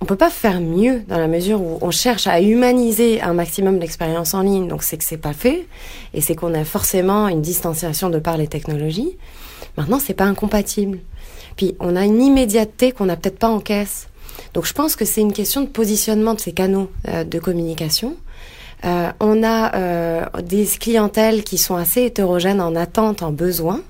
On 0.00 0.06
peut 0.06 0.16
pas 0.16 0.30
faire 0.30 0.60
mieux 0.60 1.02
dans 1.08 1.18
la 1.18 1.28
mesure 1.28 1.60
où 1.60 1.78
on 1.80 1.90
cherche 1.90 2.26
à 2.26 2.40
humaniser 2.40 3.20
un 3.20 3.34
maximum 3.34 3.78
l'expérience 3.78 4.32
en 4.32 4.40
ligne. 4.40 4.66
Donc 4.66 4.82
c'est 4.82 4.96
que 4.96 5.04
c'est 5.04 5.18
pas 5.18 5.34
fait 5.34 5.66
et 6.14 6.20
c'est 6.20 6.34
qu'on 6.34 6.54
a 6.54 6.64
forcément 6.64 7.28
une 7.28 7.42
distanciation 7.42 8.08
de 8.08 8.18
par 8.18 8.38
les 8.38 8.48
technologies. 8.48 9.16
Maintenant, 9.76 9.98
c'est 9.98 10.14
pas 10.14 10.24
incompatible. 10.24 11.00
Puis 11.56 11.76
on 11.80 11.96
a 11.96 12.04
une 12.04 12.20
immédiateté 12.20 12.92
qu'on 12.92 13.06
n'a 13.06 13.16
peut-être 13.16 13.38
pas 13.38 13.48
en 13.48 13.60
caisse. 13.60 14.08
Donc 14.54 14.66
je 14.66 14.72
pense 14.72 14.96
que 14.96 15.04
c'est 15.04 15.20
une 15.20 15.32
question 15.32 15.62
de 15.62 15.66
positionnement 15.66 16.34
de 16.34 16.40
ces 16.40 16.52
canaux 16.52 16.90
euh, 17.08 17.24
de 17.24 17.38
communication. 17.38 18.16
Euh, 18.84 19.10
on 19.20 19.42
a 19.42 19.74
euh, 19.74 20.24
des 20.42 20.66
clientèles 20.66 21.42
qui 21.42 21.58
sont 21.58 21.76
assez 21.76 22.02
hétérogènes 22.02 22.60
en 22.60 22.76
attente, 22.76 23.22
en 23.22 23.32
besoin, 23.32 23.80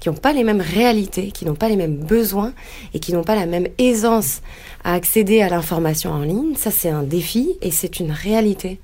qui 0.00 0.08
n'ont 0.08 0.16
pas 0.16 0.32
les 0.32 0.44
mêmes 0.44 0.60
réalités, 0.60 1.30
qui 1.30 1.44
n'ont 1.44 1.54
pas 1.54 1.68
les 1.68 1.76
mêmes 1.76 1.96
besoins 1.96 2.52
et 2.92 2.98
qui 2.98 3.12
n'ont 3.12 3.22
pas 3.22 3.36
la 3.36 3.46
même 3.46 3.68
aisance 3.78 4.42
à 4.84 4.94
accéder 4.94 5.40
à 5.40 5.48
l'information 5.48 6.10
en 6.10 6.22
ligne. 6.22 6.54
Ça, 6.56 6.70
c'est 6.70 6.90
un 6.90 7.02
défi 7.02 7.56
et 7.62 7.70
c'est 7.70 8.00
une 8.00 8.10
réalité. 8.10 8.80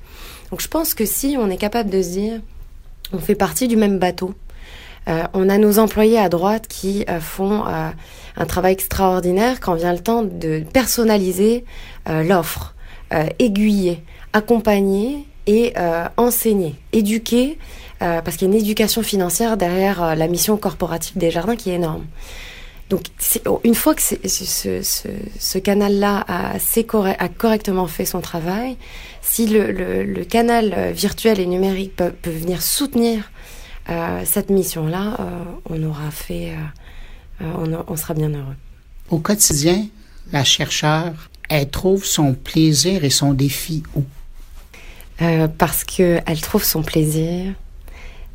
Donc 0.51 0.61
je 0.61 0.68
pense 0.68 0.95
que 0.95 1.05
si 1.05 1.37
on 1.39 1.51
est 1.51 1.57
capable 1.57 1.91
de 1.91 2.01
se 2.01 2.11
dire, 2.11 2.41
on 3.12 3.18
fait 3.18 3.34
partie 3.34 3.66
du 3.66 3.76
même 3.76 3.99
bateau, 3.99 4.34
on 5.34 5.49
a 5.49 5.59
nos 5.59 5.78
employés 5.78 6.18
à 6.18 6.28
droite 6.28 6.66
qui 6.66 7.05
font 7.20 7.62
un 8.37 8.47
travail 8.47 8.72
extraordinaire 8.72 9.61
quand 9.61 9.74
vient 9.74 9.93
le 9.93 10.01
temps 10.01 10.22
de 10.22 10.64
personnaliser 10.72 11.64
l'offre, 12.07 12.74
aiguiller, 13.39 14.03
accompagner 14.32 15.26
et 15.47 15.74
enseigner, 16.16 16.74
éduquer, 16.93 17.59
parce 17.99 18.37
qu'il 18.37 18.49
y 18.49 18.51
a 18.51 18.55
une 18.55 18.61
éducation 18.61 19.03
financière 19.03 19.57
derrière 19.57 20.14
la 20.14 20.28
mission 20.28 20.57
corporative 20.57 21.16
des 21.16 21.30
jardins 21.30 21.57
qui 21.57 21.70
est 21.70 21.74
énorme. 21.74 22.05
Donc, 22.89 23.03
une 23.64 23.74
fois 23.74 23.95
que 23.95 24.03
ce, 24.03 25.59
canal-là 25.59 26.24
a, 26.28 26.53
a, 26.55 27.28
correctement 27.28 27.87
fait 27.87 28.05
son 28.05 28.20
travail, 28.20 28.76
si 29.22 29.47
le, 29.47 30.24
canal 30.24 30.93
virtuel 30.93 31.41
et 31.41 31.47
numérique 31.47 31.97
peut, 31.97 32.12
peut 32.12 32.30
venir 32.30 32.62
soutenir 32.62 33.30
euh, 33.89 34.22
cette 34.24 34.51
mission-là, 34.51 35.16
euh, 35.20 35.45
on 35.70 35.82
aura 35.84 36.11
fait, 36.11 36.51
euh, 36.51 36.57
on, 37.41 37.97
sera 37.97 38.14
bien 38.14 38.30
heureux. 38.30 38.57
Au 39.11 39.18
quotidien, 39.18 39.87
la 40.32 40.45
chercheure, 40.45 41.12
elle 41.49 41.68
trouve 41.70 42.05
son 42.05 42.34
plaisir 42.34 43.05
et 43.05 43.11
son 43.11 43.32
défi 43.32 43.82
où? 43.95 44.03
parce 45.57 45.82
qu'elle 45.84 46.41
trouve 46.43 46.62
son 46.62 46.82
plaisir, 46.82 47.55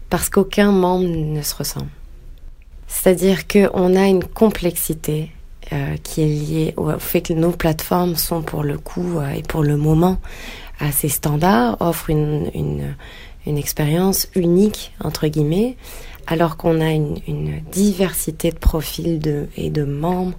parce 0.09 0.29
qu'aucun 0.29 0.71
membre 0.71 1.07
ne 1.07 1.41
se 1.43 1.53
ressemble. 1.53 1.91
C'est-à-dire 2.87 3.47
qu'on 3.47 3.95
a 3.95 4.07
une 4.07 4.23
complexité 4.23 5.29
qui 6.03 6.21
est 6.21 6.25
liée 6.25 6.73
au 6.77 6.89
fait 6.97 7.21
que 7.21 7.33
nos 7.33 7.51
plateformes 7.51 8.15
sont 8.15 8.41
pour 8.41 8.63
le 8.63 8.79
coup 8.79 9.21
et 9.35 9.43
pour 9.43 9.61
le 9.61 9.77
moment 9.77 10.17
assez 10.79 11.07
standards, 11.07 11.77
offrent 11.79 12.09
une, 12.09 12.49
une 13.45 13.57
expérience 13.57 14.27
unique, 14.35 14.93
entre 15.03 15.27
guillemets, 15.27 15.77
alors 16.27 16.57
qu'on 16.57 16.81
a 16.81 16.91
une, 16.91 17.19
diversité 17.71 18.51
de 18.51 18.57
profils 18.57 19.47
et 19.55 19.69
de 19.69 19.83
membres 19.83 20.37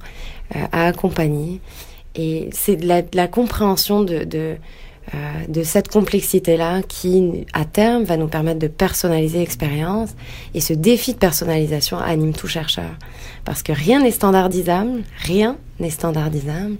euh, 0.56 0.64
à 0.72 0.86
accompagner. 0.86 1.60
Et 2.14 2.50
c'est 2.52 2.76
de 2.76 2.86
la, 2.86 3.28
compréhension 3.28 4.04
euh, 4.08 4.56
de 5.48 5.62
cette 5.62 5.88
complexité-là 5.88 6.82
qui, 6.82 7.46
à 7.52 7.64
terme, 7.64 8.04
va 8.04 8.16
nous 8.16 8.28
permettre 8.28 8.58
de 8.58 8.68
personnaliser 8.68 9.38
l'expérience. 9.38 10.10
Et 10.54 10.60
ce 10.60 10.72
défi 10.72 11.14
de 11.14 11.18
personnalisation 11.18 11.98
anime 11.98 12.32
tout 12.32 12.48
chercheur. 12.48 12.90
Parce 13.44 13.62
que 13.62 13.72
rien 13.72 14.00
n'est 14.00 14.10
standardisable, 14.10 15.02
rien 15.24 15.56
n'est 15.80 15.90
standardisable. 15.90 16.76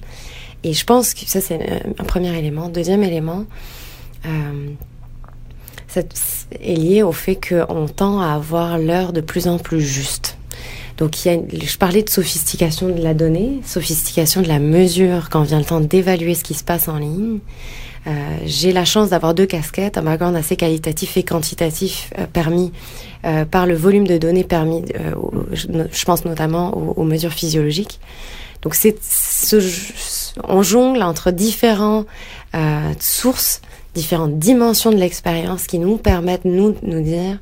Et 0.64 0.74
je 0.74 0.84
pense 0.84 1.14
que 1.14 1.26
ça, 1.26 1.40
c'est 1.40 1.82
un 1.98 2.04
premier 2.04 2.36
élément. 2.38 2.68
Deuxième 2.68 3.02
élément, 3.02 3.44
euh, 4.26 4.70
est 5.96 6.74
lié 6.74 7.02
au 7.02 7.12
fait 7.12 7.36
qu'on 7.36 7.86
tend 7.86 8.20
à 8.20 8.34
avoir 8.34 8.78
l'heure 8.78 9.12
de 9.12 9.20
plus 9.20 9.48
en 9.48 9.58
plus 9.58 9.80
juste. 9.80 10.36
Donc, 10.98 11.24
il 11.24 11.32
y 11.32 11.34
a, 11.34 11.38
je 11.64 11.78
parlais 11.78 12.02
de 12.02 12.10
sophistication 12.10 12.88
de 12.88 13.02
la 13.02 13.14
donnée, 13.14 13.60
sophistication 13.64 14.42
de 14.42 14.48
la 14.48 14.58
mesure 14.58 15.30
quand 15.30 15.42
vient 15.42 15.58
le 15.58 15.64
temps 15.64 15.80
d'évaluer 15.80 16.34
ce 16.34 16.44
qui 16.44 16.54
se 16.54 16.64
passe 16.64 16.88
en 16.88 16.98
ligne. 16.98 17.38
Euh, 18.06 18.10
j'ai 18.44 18.72
la 18.72 18.84
chance 18.84 19.10
d'avoir 19.10 19.32
deux 19.32 19.46
casquettes, 19.46 19.96
un 19.96 20.02
background 20.02 20.36
assez 20.36 20.56
qualitatif 20.56 21.16
et 21.16 21.22
quantitatif 21.22 22.12
euh, 22.18 22.26
permis 22.26 22.72
euh, 23.24 23.44
par 23.44 23.66
le 23.66 23.74
volume 23.74 24.06
de 24.06 24.18
données 24.18 24.42
permis, 24.42 24.82
je, 25.52 26.04
pense 26.04 26.24
notamment 26.24 26.76
aux, 26.76 27.04
mesures 27.04 27.32
physiologiques. 27.32 28.00
Donc 28.62 28.74
c'est 28.74 28.96
ce, 29.02 29.58
on 30.44 30.62
jongle 30.62 31.02
entre 31.02 31.30
différentes 31.30 32.06
euh, 32.54 32.92
sources 33.00 33.60
différentes 33.94 34.38
dimensions 34.38 34.90
de 34.90 34.96
l'expérience 34.96 35.66
qui 35.66 35.78
nous 35.78 35.96
permettent, 35.96 36.44
nous, 36.44 36.72
de 36.72 36.86
nous 36.86 37.02
dire, 37.02 37.38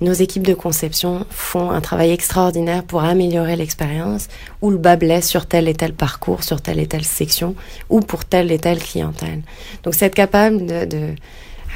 nos 0.00 0.12
équipes 0.12 0.46
de 0.46 0.54
conception 0.54 1.26
font 1.28 1.70
un 1.70 1.80
travail 1.80 2.10
extraordinaire 2.10 2.84
pour 2.84 3.02
améliorer 3.02 3.56
l'expérience, 3.56 4.28
ou 4.62 4.70
le 4.70 4.78
bas 4.78 4.96
blesse 4.96 5.28
sur 5.28 5.46
tel 5.46 5.68
et 5.68 5.74
tel 5.74 5.92
parcours, 5.92 6.42
sur 6.42 6.62
telle 6.62 6.78
et 6.78 6.86
telle 6.86 7.04
section, 7.04 7.54
ou 7.90 8.00
pour 8.00 8.24
telle 8.24 8.50
et 8.50 8.58
telle 8.58 8.78
clientèle. 8.78 9.42
Donc, 9.82 9.94
c'est 9.94 10.06
être 10.06 10.14
capable 10.14 10.64
de, 10.64 10.84
de, 10.86 11.14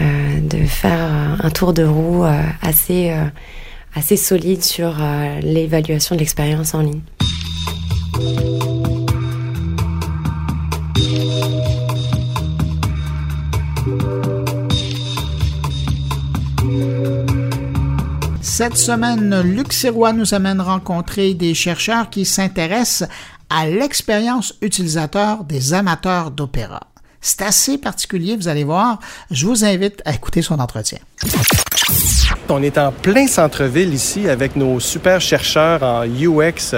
euh, 0.00 0.40
de, 0.40 0.64
faire 0.64 1.38
un 1.42 1.50
tour 1.50 1.74
de 1.74 1.84
roue 1.84 2.24
euh, 2.24 2.40
assez, 2.62 3.10
euh, 3.10 3.26
assez 3.94 4.16
solide 4.16 4.62
sur 4.62 4.96
euh, 5.00 5.40
l'évaluation 5.40 6.14
de 6.14 6.20
l'expérience 6.20 6.74
en 6.74 6.80
ligne. 6.80 7.00
Cette 18.40 18.76
semaine, 18.76 19.40
Luc 19.42 19.72
Sirois 19.72 20.12
nous 20.12 20.32
amène 20.32 20.60
rencontrer 20.60 21.34
des 21.34 21.54
chercheurs 21.54 22.08
qui 22.08 22.24
s'intéressent 22.24 23.08
à 23.50 23.66
l'expérience 23.66 24.54
utilisateur 24.62 25.44
des 25.44 25.74
amateurs 25.74 26.30
d'opéra. 26.30 26.80
C'est 27.20 27.42
assez 27.42 27.78
particulier, 27.78 28.36
vous 28.36 28.48
allez 28.48 28.64
voir. 28.64 28.98
Je 29.30 29.46
vous 29.46 29.64
invite 29.64 30.02
à 30.04 30.12
écouter 30.14 30.42
son 30.42 30.60
entretien. 30.60 30.98
On 32.48 32.62
est 32.62 32.78
en 32.78 32.92
plein 32.92 33.26
centre-ville 33.26 33.92
ici 33.92 34.28
avec 34.28 34.54
nos 34.56 34.78
super 34.78 35.20
chercheurs 35.20 35.82
en 35.82 36.04
UX 36.04 36.74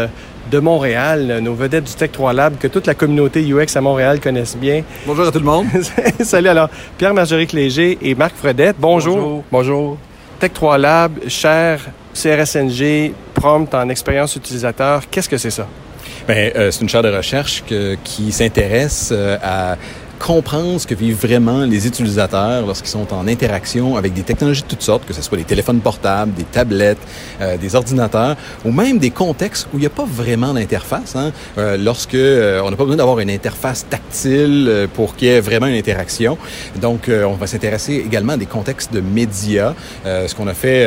de 0.50 0.58
Montréal, 0.58 1.40
nos 1.42 1.54
vedettes 1.54 1.84
du 1.84 1.94
Tech 1.94 2.12
3 2.12 2.32
Lab 2.32 2.58
que 2.58 2.68
toute 2.68 2.86
la 2.86 2.94
communauté 2.94 3.42
UX 3.42 3.76
à 3.76 3.80
Montréal 3.80 4.20
connaisse 4.20 4.56
bien. 4.56 4.82
Bonjour 5.06 5.26
à 5.26 5.32
tout 5.32 5.38
le 5.38 5.44
monde. 5.44 5.66
Salut 6.20 6.48
alors, 6.48 6.68
Pierre-Marjorie 6.98 7.48
Léger 7.52 7.98
et 8.02 8.14
Marc 8.14 8.34
Fredette. 8.36 8.76
Bonjour. 8.78 9.16
Bonjour. 9.16 9.44
Bonjour. 9.50 9.98
Tech 10.38 10.52
3 10.52 10.78
Lab, 10.78 11.12
cher 11.28 11.80
CRSNG, 12.14 13.12
prompt 13.34 13.74
en 13.74 13.88
expérience 13.88 14.36
utilisateur, 14.36 15.02
qu'est-ce 15.10 15.28
que 15.28 15.38
c'est 15.38 15.50
ça? 15.50 15.66
Bien, 16.26 16.50
euh, 16.56 16.70
c'est 16.70 16.80
une 16.80 16.88
chaire 16.88 17.02
de 17.02 17.14
recherche 17.14 17.62
que, 17.68 17.96
qui 18.02 18.32
s'intéresse 18.32 19.10
euh, 19.12 19.38
à 19.42 19.76
comprendre 20.18 20.80
ce 20.80 20.86
que 20.86 20.94
vivent 20.94 21.20
vraiment 21.20 21.64
les 21.64 21.86
utilisateurs 21.86 22.66
lorsqu'ils 22.66 22.90
sont 22.90 23.12
en 23.12 23.28
interaction 23.28 23.96
avec 23.96 24.12
des 24.12 24.22
technologies 24.22 24.62
de 24.62 24.66
toutes 24.66 24.82
sortes, 24.82 25.06
que 25.06 25.12
ce 25.12 25.22
soit 25.22 25.38
des 25.38 25.44
téléphones 25.44 25.80
portables, 25.80 26.32
des 26.34 26.44
tablettes, 26.44 26.98
euh, 27.40 27.56
des 27.56 27.74
ordinateurs, 27.74 28.36
ou 28.64 28.70
même 28.70 28.98
des 28.98 29.10
contextes 29.10 29.68
où 29.72 29.78
il 29.78 29.80
n'y 29.80 29.86
a 29.86 29.90
pas 29.90 30.06
vraiment 30.06 30.52
d'interface. 30.54 31.16
Hein, 31.16 31.32
euh, 31.58 31.76
lorsque 31.76 32.14
euh, 32.14 32.60
on 32.64 32.70
n'a 32.70 32.76
pas 32.76 32.84
besoin 32.84 32.96
d'avoir 32.96 33.20
une 33.20 33.30
interface 33.30 33.86
tactile 33.88 34.66
euh, 34.68 34.86
pour 34.92 35.16
qu'il 35.16 35.28
y 35.28 35.30
ait 35.32 35.40
vraiment 35.40 35.66
une 35.66 35.76
interaction. 35.76 36.38
Donc, 36.80 37.08
euh, 37.08 37.24
on 37.24 37.34
va 37.34 37.46
s'intéresser 37.46 37.94
également 37.94 38.34
à 38.34 38.36
des 38.36 38.46
contextes 38.46 38.92
de 38.92 39.00
médias. 39.00 39.74
ce 40.04 40.34
qu'on 40.34 40.48
a 40.48 40.54
fait, 40.54 40.86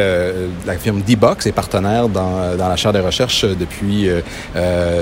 la 0.65 0.75
firme 0.75 1.01
D-Box 1.01 1.45
est 1.45 1.51
partenaire 1.51 2.09
dans, 2.09 2.55
dans 2.57 2.67
la 2.67 2.75
chaire 2.75 2.93
de 2.93 2.99
recherche 2.99 3.45
depuis 3.45 4.09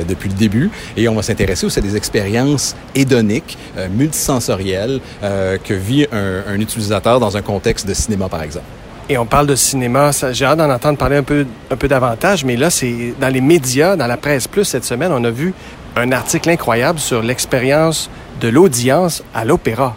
depuis 0.07 0.29
le 0.29 0.35
début, 0.35 0.69
et 0.95 1.07
on 1.07 1.15
va 1.15 1.21
s'intéresser 1.21 1.65
aussi 1.65 1.79
à 1.79 1.81
des 1.81 1.95
expériences 1.95 2.75
hédoniques, 2.95 3.57
multi 3.91 4.16
sensoriel 4.17 4.99
euh, 5.23 5.57
que 5.63 5.73
vit 5.73 6.07
un, 6.11 6.43
un, 6.47 6.59
utilisateur 6.59 7.19
dans 7.19 7.37
un 7.37 7.41
contexte 7.41 7.87
de 7.87 7.93
cinéma, 7.93 8.27
par 8.27 8.43
exemple. 8.43 8.65
Et 9.09 9.17
on 9.17 9.25
parle 9.25 9.47
de 9.47 9.55
cinéma, 9.55 10.11
j'ai 10.31 10.43
hâte 10.43 10.57
d'en 10.57 10.69
entendre 10.69 10.97
parler 10.97 11.15
un 11.15 11.23
peu, 11.23 11.45
un 11.71 11.75
peu 11.77 11.87
davantage, 11.87 12.43
mais 12.43 12.57
là, 12.57 12.69
c'est 12.69 13.13
dans 13.21 13.29
les 13.29 13.39
médias, 13.39 13.95
dans 13.95 14.07
la 14.07 14.17
presse 14.17 14.47
plus 14.47 14.65
cette 14.65 14.83
semaine, 14.83 15.13
on 15.13 15.23
a 15.23 15.29
vu 15.29 15.53
un 15.95 16.11
article 16.11 16.49
incroyable 16.49 16.99
sur 16.99 17.21
l'expérience 17.23 18.09
de 18.41 18.49
l'audience 18.49 19.23
à 19.33 19.45
l'opéra. 19.45 19.95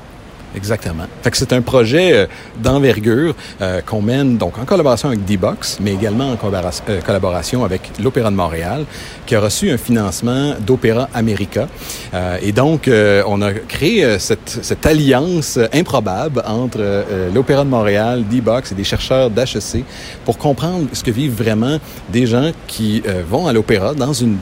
Exactement. 0.56 1.04
Fait 1.22 1.30
que 1.30 1.36
c'est 1.36 1.52
un 1.52 1.62
projet 1.62 2.12
euh, 2.12 2.26
d'envergure 2.60 3.34
euh, 3.60 3.80
qu'on 3.82 4.02
mène 4.02 4.36
donc 4.36 4.58
en 4.58 4.64
collaboration 4.64 5.08
avec 5.08 5.24
D-Box, 5.24 5.78
mais 5.80 5.92
également 5.92 6.32
en 6.32 6.36
collaboration, 6.36 6.84
euh, 6.88 7.00
collaboration 7.00 7.64
avec 7.64 7.82
l'Opéra 8.02 8.30
de 8.30 8.36
Montréal, 8.36 8.84
qui 9.26 9.36
a 9.36 9.40
reçu 9.40 9.70
un 9.70 9.76
financement 9.76 10.54
d'Opéra 10.66 11.08
America. 11.14 11.68
Euh, 12.14 12.38
et 12.42 12.50
donc, 12.52 12.90
on 12.90 13.42
a 13.42 13.52
créé 13.52 14.18
cette, 14.18 14.58
cette, 14.62 14.84
alliance 14.86 15.58
improbable 15.72 16.42
entre 16.46 17.04
l'Opéra 17.32 17.64
de 17.64 17.68
Montréal, 17.68 18.24
D-Box 18.28 18.72
et 18.72 18.74
des 18.74 18.84
chercheurs 18.84 19.30
d'HEC 19.30 19.84
pour 20.24 20.38
comprendre 20.38 20.86
ce 20.92 21.04
que 21.04 21.10
vivent 21.10 21.36
vraiment 21.36 21.78
des 22.08 22.26
gens 22.26 22.50
qui 22.66 23.02
vont 23.28 23.46
à 23.46 23.52
l'opéra 23.52 23.94
dans 23.94 24.12
une, 24.12 24.38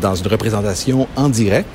dans 0.00 0.14
une 0.14 0.26
représentation 0.26 1.06
en 1.16 1.28
direct 1.28 1.68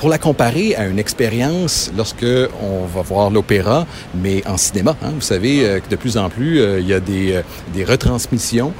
pour 0.00 0.08
la 0.08 0.16
comparer 0.16 0.74
à 0.76 0.86
une 0.86 0.98
expérience 0.98 1.92
lorsque 1.94 2.24
on 2.62 2.86
va 2.86 3.02
voir 3.02 3.28
l'opéra, 3.28 3.86
mais 4.14 4.42
en 4.46 4.56
cinéma. 4.56 4.96
Hein, 5.02 5.10
vous 5.14 5.20
savez 5.20 5.62
euh, 5.62 5.78
que 5.78 5.90
de 5.90 5.96
plus 5.96 6.16
en 6.16 6.30
plus, 6.30 6.58
euh, 6.58 6.80
il 6.80 6.88
y 6.88 6.94
a 6.94 7.00
des, 7.00 7.34
euh, 7.34 7.42
des 7.74 7.84
retransmissions 7.84 8.72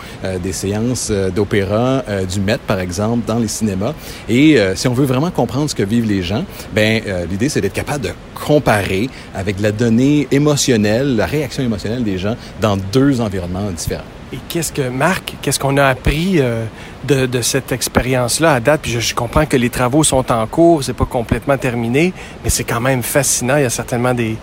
des 0.42 0.52
séances 0.52 1.10
d'opéra 1.34 2.02
du 2.30 2.40
Met, 2.40 2.58
par 2.66 2.80
exemple, 2.80 3.26
dans 3.26 3.38
les 3.38 3.48
cinémas. 3.48 3.92
Et 4.28 4.58
si 4.74 4.88
on 4.88 4.94
veut 4.94 5.04
vraiment 5.04 5.30
comprendre 5.30 5.68
ce 5.68 5.74
que 5.74 5.82
vivent 5.82 6.08
les 6.08 6.22
gens, 6.22 6.44
ben 6.74 7.02
l'idée 7.30 7.48
c'est 7.48 7.60
d'être 7.60 7.72
capable 7.72 8.04
de 8.04 8.10
comparer 8.34 9.10
avec 9.34 9.60
la 9.60 9.72
donnée 9.72 10.28
émotionnelle, 10.30 11.16
la 11.16 11.26
réaction 11.26 11.62
émotionnelle 11.62 12.04
des 12.04 12.18
gens 12.18 12.36
dans 12.60 12.76
deux 12.76 13.20
environnements 13.20 13.70
différents. 13.70 14.04
Et 14.32 14.38
qu'est-ce 14.48 14.72
que, 14.72 14.88
Marc, 14.88 15.34
qu'est-ce 15.42 15.58
qu'on 15.58 15.76
a 15.76 15.86
appris 15.86 16.36
euh, 16.38 16.64
de, 17.04 17.42
cette 17.42 17.72
expérience-là 17.72 18.54
à 18.54 18.60
date? 18.60 18.82
Puis 18.82 19.00
je, 19.00 19.14
comprends 19.14 19.46
que 19.46 19.56
les 19.56 19.70
travaux 19.70 20.04
sont 20.04 20.30
en 20.30 20.46
cours, 20.46 20.84
c'est 20.84 20.94
pas 20.94 21.04
complètement 21.04 21.58
terminé, 21.58 22.12
mais 22.44 22.50
c'est 22.50 22.64
quand 22.64 22.80
même 22.80 23.02
fascinant. 23.02 23.56
Il 23.56 23.62
y 23.62 23.66
a 23.66 23.70
certainement 23.70 24.14
des 24.14 24.36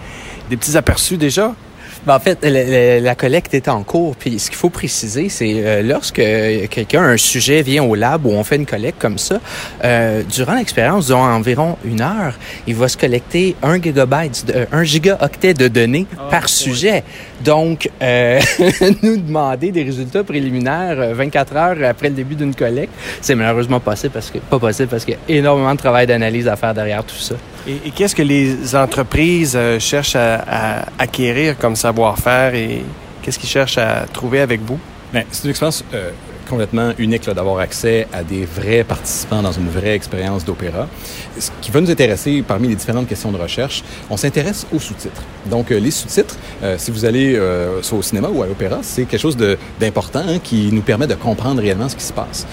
petits 0.50 0.76
aperçus 0.76 1.18
déjà. 1.18 1.54
Ben, 2.06 2.16
en 2.16 2.20
fait, 2.20 2.39
la, 2.43 3.00
la, 3.00 3.16
collecte 3.16 3.54
est 3.54 3.68
en 3.68 3.84
cours. 3.84 4.16
Puis 4.16 4.39
ce 4.39 4.50
qu'il 4.50 4.58
faut 4.58 4.70
préciser, 4.70 5.30
c'est 5.30 5.54
euh, 5.58 5.82
lorsque 5.82 6.22
quelqu'un, 6.70 7.04
un 7.04 7.18
sujet 7.18 7.62
vient 7.62 7.84
au 7.84 7.95
lab 7.95 8.26
où 8.26 8.32
on 8.32 8.43
fait 8.43 8.56
une 8.56 8.66
collecte 8.66 9.00
comme 9.00 9.18
ça, 9.18 9.39
euh, 9.84 10.24
durant 10.24 10.56
l'expérience, 10.56 11.08
durant 11.08 11.34
environ 11.34 11.78
une 11.86 12.02
heure, 12.02 12.34
il 12.68 12.76
va 12.76 12.88
se 12.88 12.98
collecter 12.98 13.56
un 13.64 13.82
gigabyte, 13.82 14.45
de, 14.45 14.68
un 14.72 14.84
gigaoctet 14.84 15.54
de 15.54 15.68
données 15.68 16.08
oh, 16.14 16.30
par 16.30 16.50
sujet. 16.50 17.04
Donc, 17.43 17.89
euh, 18.02 18.39
nous 19.04 19.18
demander 19.18 19.72
des 19.72 19.84
résultats 19.84 20.24
préliminaires 20.24 21.14
24 21.14 21.54
euh, 21.56 21.60
heures 21.60 21.89
après 21.89 22.10
le 22.10 22.16
début 22.16 22.36
d'une 22.36 22.56
collecte, 22.56 22.93
c'est 23.22 23.36
malheureusement 23.36 23.80
possible 23.80 24.14
parce 24.14 24.32
que, 24.32 24.39
pas 24.39 24.60
possible 24.60 24.89
parce 24.89 25.06
qu'il 25.06 25.18
y 25.30 25.34
a 25.34 25.38
énormément 25.38 25.74
de 25.74 25.80
travail 25.80 26.08
d'analyse 26.08 26.48
à 26.48 26.56
faire 26.56 26.74
derrière 26.74 27.04
tout 27.04 27.16
ça. 27.16 27.36
Et, 27.68 27.91
qu'est-ce 27.91 28.15
que 28.15 28.24
les 28.24 28.76
entreprises 28.76 29.55
euh, 29.57 29.78
cherchent 29.78 30.15
à, 30.15 30.86
acquérir 30.97 31.57
comme 31.57 31.76
savoir-faire 31.76 32.55
et 32.55 32.84
qu'est-ce 33.22 33.38
qu'ils 33.38 33.49
cherchent 33.49 33.78
à 33.78 34.05
trouver 34.11 34.39
avec 34.39 34.61
vous? 34.61 34.80
Bien, 35.11 35.24
c'est 35.32 35.43
une 35.43 35.49
expérience 35.49 35.84
euh, 35.93 36.11
complètement 36.49 36.93
unique 36.97 37.30
d'avoir 37.30 37.59
accès 37.59 38.07
à 38.13 38.24
des 38.24 38.45
vrais 38.45 38.86
participants 38.86 39.41
dans 39.41 39.51
une 39.51 39.68
vraie 39.68 39.95
expérience 39.95 40.45
d'opéra. 40.45 40.88
Ce 41.38 41.51
qui 41.61 41.72
va 41.72 41.82
nous 41.82 41.91
intéresser 41.91 42.41
parmi 42.41 42.70
les 42.70 42.76
différentes 42.76 43.07
questions 43.07 43.34
de 43.34 43.38
recherche, 43.38 43.84
on 44.09 44.15
s'intéresse 44.15 44.65
aux 44.74 44.80
sous-titres. 44.80 45.24
Donc, 45.47 45.70
euh, 45.72 45.80
les 45.80 45.91
sous-titres, 45.91 46.38
si 46.78 46.91
vous 46.91 47.03
allez 47.03 47.39
soit 47.82 47.97
au 47.97 48.01
cinéma 48.01 48.30
ou 48.30 48.41
à 48.43 48.47
l'opéra, 48.47 48.80
c'est 48.82 49.03
quelque 49.03 49.22
chose 49.22 49.38
d'important 49.80 50.24
hein, 50.26 50.39
qui 50.41 50.70
nous 50.72 50.82
permet 50.82 51.07
de 51.07 51.15
comprendre 51.15 51.61
réellement 51.61 51.89
ce 51.89 51.95
qui 51.95 52.03
se 52.03 52.13
passe 52.13 52.47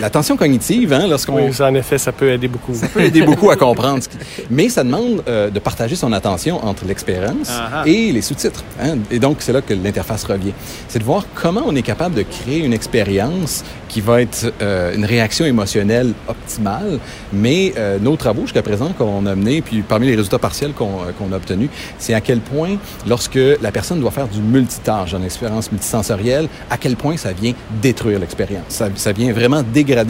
la 0.00 0.10
tension 0.10 0.36
cognitive, 0.36 0.92
hein, 0.92 1.06
lorsqu'on... 1.08 1.36
Oui, 1.36 1.52
ça, 1.52 1.68
en 1.68 1.74
effet, 1.74 1.98
ça 1.98 2.12
peut 2.12 2.30
aider 2.30 2.48
beaucoup. 2.48 2.74
Ça 2.74 2.88
peut 2.88 3.00
aider 3.00 3.22
beaucoup 3.22 3.50
à 3.50 3.56
comprendre. 3.56 4.02
Mais 4.50 4.68
ça 4.68 4.84
demande 4.84 5.22
euh, 5.28 5.50
de 5.50 5.58
partager 5.58 5.96
son 5.96 6.12
attention 6.12 6.64
entre 6.64 6.84
l'expérience 6.86 7.50
et 7.86 8.12
les 8.12 8.22
sous-titres. 8.22 8.64
hein. 8.80 8.98
Et 9.10 9.18
donc, 9.18 9.36
c'est 9.40 9.52
là 9.52 9.60
que 9.62 9.74
l'interface 9.74 10.24
revient. 10.24 10.52
C'est 10.88 10.98
de 10.98 11.04
voir 11.04 11.24
comment 11.34 11.62
on 11.66 11.74
est 11.76 11.82
capable 11.82 12.14
de 12.14 12.22
créer 12.22 12.58
une 12.58 12.72
expérience 12.72 13.64
qui 13.90 14.00
va 14.00 14.22
être 14.22 14.52
euh, 14.62 14.94
une 14.94 15.04
réaction 15.04 15.44
émotionnelle 15.44 16.12
optimale. 16.28 16.98
Mais 17.32 17.74
euh, 17.76 17.98
nos 17.98 18.16
travaux 18.16 18.42
jusqu'à 18.42 18.62
présent 18.62 18.92
qu'on 18.96 19.26
a 19.26 19.34
menés, 19.34 19.62
puis 19.62 19.82
parmi 19.82 20.06
les 20.06 20.16
résultats 20.16 20.38
partiels 20.38 20.72
qu'on 20.72 21.00
euh, 21.02 21.12
qu'on 21.18 21.32
a 21.32 21.36
obtenus, 21.36 21.68
c'est 21.98 22.14
à 22.14 22.20
quel 22.20 22.38
point, 22.38 22.76
lorsque 23.06 23.38
la 23.60 23.72
personne 23.72 24.00
doit 24.00 24.10
faire 24.12 24.28
du 24.28 24.40
multitâche 24.40 25.12
dans 25.12 25.18
l'expérience 25.18 25.72
multisensorielle, 25.72 26.48
à 26.70 26.76
quel 26.76 26.96
point 26.96 27.16
ça 27.16 27.32
vient 27.32 27.52
détruire 27.82 28.20
l'expérience. 28.20 28.64
Ça, 28.68 28.88
ça 28.94 29.12
vient 29.12 29.32
vraiment 29.32 29.62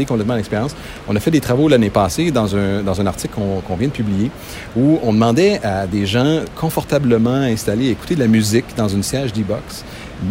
complètement 0.06 0.34
l'expérience. 0.34 0.74
On 1.08 1.16
a 1.16 1.20
fait 1.20 1.30
des 1.30 1.40
travaux 1.40 1.68
l'année 1.68 1.90
passée 1.90 2.30
dans 2.30 2.56
un, 2.56 2.82
dans 2.82 3.00
un 3.00 3.06
article 3.06 3.34
qu'on 3.66 3.76
vient 3.76 3.88
de 3.88 3.92
publier 3.92 4.30
où 4.76 4.98
on 5.02 5.12
demandait 5.12 5.60
à 5.64 5.86
des 5.86 6.06
gens 6.06 6.40
confortablement 6.56 7.30
installés 7.30 7.88
écouter 7.88 8.14
de 8.14 8.20
la 8.20 8.28
musique 8.28 8.66
dans 8.76 8.88
une 8.88 9.02
siège 9.02 9.32
d'e-box. 9.32 9.84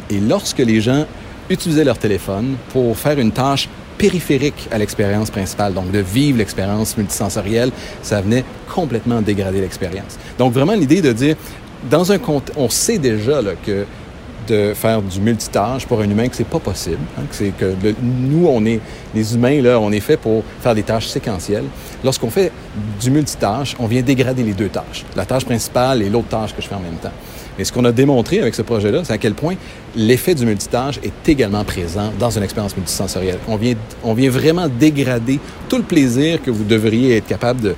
Et 0.10 0.20
lorsque 0.20 0.60
les 0.60 0.82
gens 0.82 1.06
utilisaient 1.50 1.84
leur 1.84 1.98
téléphone 1.98 2.56
pour 2.72 2.98
faire 2.98 3.20
une 3.20 3.32
tâche 3.32 3.68
périphérique 3.98 4.68
à 4.72 4.78
l'expérience 4.78 5.30
principale, 5.30 5.74
donc 5.74 5.92
de 5.92 6.00
vivre 6.00 6.38
l'expérience 6.38 6.96
multisensorielle, 6.98 7.72
ça 8.02 8.22
venait 8.22 8.46
complètement 8.74 9.22
dégrader 9.22 9.60
l'expérience. 9.60 10.18
Donc 10.38 10.54
vraiment 10.54 10.74
l'idée 10.74 11.02
de 11.02 11.12
dire, 11.12 11.36
dans 11.90 12.12
un 12.12 12.18
on 12.56 12.70
sait 12.70 12.98
déjà 12.98 13.42
que 13.66 13.86
de 14.50 14.74
faire 14.74 15.02
du 15.02 15.20
multitâche 15.22 15.86
pour 15.86 16.02
un 16.02 16.10
humain 16.10 16.28
que 16.28 16.36
c'est 16.36 16.48
pas 16.48 16.60
possible. 16.60 17.00
hein, 17.18 17.24
c'est 17.32 17.56
que 17.58 17.74
nous, 18.02 18.48
on 18.48 18.66
est 18.66 18.80
les 19.16 19.36
humains 19.36 19.62
là, 19.62 19.80
on 19.80 19.92
est 19.92 20.00
fait 20.00 20.18
pour 20.18 20.44
faire 20.62 20.76
des 20.76 20.84
tâches 20.84 21.08
séquentielles. 21.08 21.66
Lorsqu'on 22.04 22.30
fait 22.30 22.52
du 23.00 23.12
multitâche, 23.12 23.76
on 23.80 23.88
vient 23.88 24.02
dégrader 24.02 24.44
les 24.44 24.54
deux 24.54 24.70
tâches, 24.70 25.06
la 25.16 25.26
tâche 25.26 25.46
principale 25.46 26.02
et 26.02 26.10
l'autre 26.10 26.28
tâche 26.30 26.56
que 26.56 26.62
je 26.62 26.68
fais 26.68 26.76
en 26.76 26.80
même 26.80 26.98
temps. 27.02 27.12
Et 27.58 27.66
ce 27.66 27.74
qu'on 27.74 27.84
a 27.84 27.92
démontré 27.92 28.40
avec 28.40 28.56
ce 28.56 28.62
projet-là, 28.62 29.02
c'est 29.04 29.12
à 29.12 29.18
quel 29.18 29.34
point 29.34 29.56
l'effet 29.94 30.34
du 30.34 30.46
multitâche 30.46 30.98
est 31.04 31.28
également 31.28 31.66
présent 31.66 32.14
dans 32.18 32.30
une 32.30 32.44
expérience 32.44 32.76
multisensorielle. 32.78 33.40
On 33.50 33.58
vient, 33.58 33.76
on 34.02 34.14
vient 34.14 34.30
vraiment 34.30 34.70
dégrader 34.70 35.40
tout 35.68 35.76
le 35.76 35.84
plaisir 35.84 36.42
que 36.42 36.52
vous 36.52 36.64
devriez 36.64 37.18
être 37.18 37.28
capable 37.28 37.60
de 37.60 37.76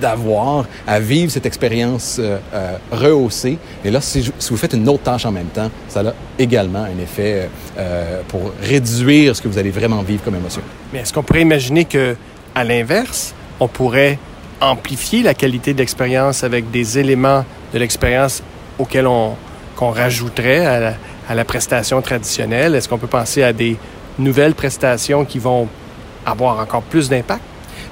d'avoir 0.00 0.66
à 0.86 1.00
vivre 1.00 1.30
cette 1.30 1.46
expérience 1.46 2.18
euh, 2.18 2.38
euh, 2.52 2.76
rehaussée. 2.90 3.58
Et 3.84 3.90
là, 3.90 4.00
si, 4.00 4.32
vous 4.50 4.56
faites 4.56 4.72
une 4.72 4.88
autre 4.88 5.02
tâche 5.02 5.26
en 5.26 5.32
même 5.32 5.46
temps, 5.46 5.70
ça 5.88 6.00
a 6.00 6.12
également 6.38 6.84
un 6.84 7.02
effet 7.02 7.48
euh, 7.78 8.20
pour 8.28 8.52
réduire 8.62 9.36
ce 9.36 9.42
que 9.42 9.48
vous 9.48 9.58
allez 9.58 9.70
vraiment 9.70 10.02
vivre 10.02 10.22
comme 10.24 10.36
émotion. 10.36 10.62
Mais 10.92 11.00
est-ce 11.00 11.12
qu'on 11.12 11.22
pourrait 11.22 11.42
imaginer 11.42 11.84
que, 11.84 12.16
à 12.54 12.64
l'inverse, 12.64 13.34
on 13.60 13.68
pourrait 13.68 14.18
amplifier 14.60 15.22
la 15.22 15.34
qualité 15.34 15.74
de 15.74 15.78
l'expérience 15.78 16.44
avec 16.44 16.70
des 16.70 16.98
éléments 16.98 17.44
de 17.72 17.78
l'expérience 17.78 18.42
auxquels 18.78 19.06
on 19.06 19.34
qu'on 19.76 19.90
rajouterait 19.90 20.64
à 20.64 20.78
la, 20.78 20.94
à 21.28 21.34
la 21.34 21.44
prestation 21.44 22.00
traditionnelle? 22.00 22.76
Est-ce 22.76 22.88
qu'on 22.88 22.98
peut 22.98 23.08
penser 23.08 23.42
à 23.42 23.52
des 23.52 23.76
nouvelles 24.20 24.54
prestations 24.54 25.24
qui 25.24 25.40
vont 25.40 25.68
avoir 26.24 26.60
encore 26.60 26.82
plus 26.82 27.08
d'impact? 27.08 27.42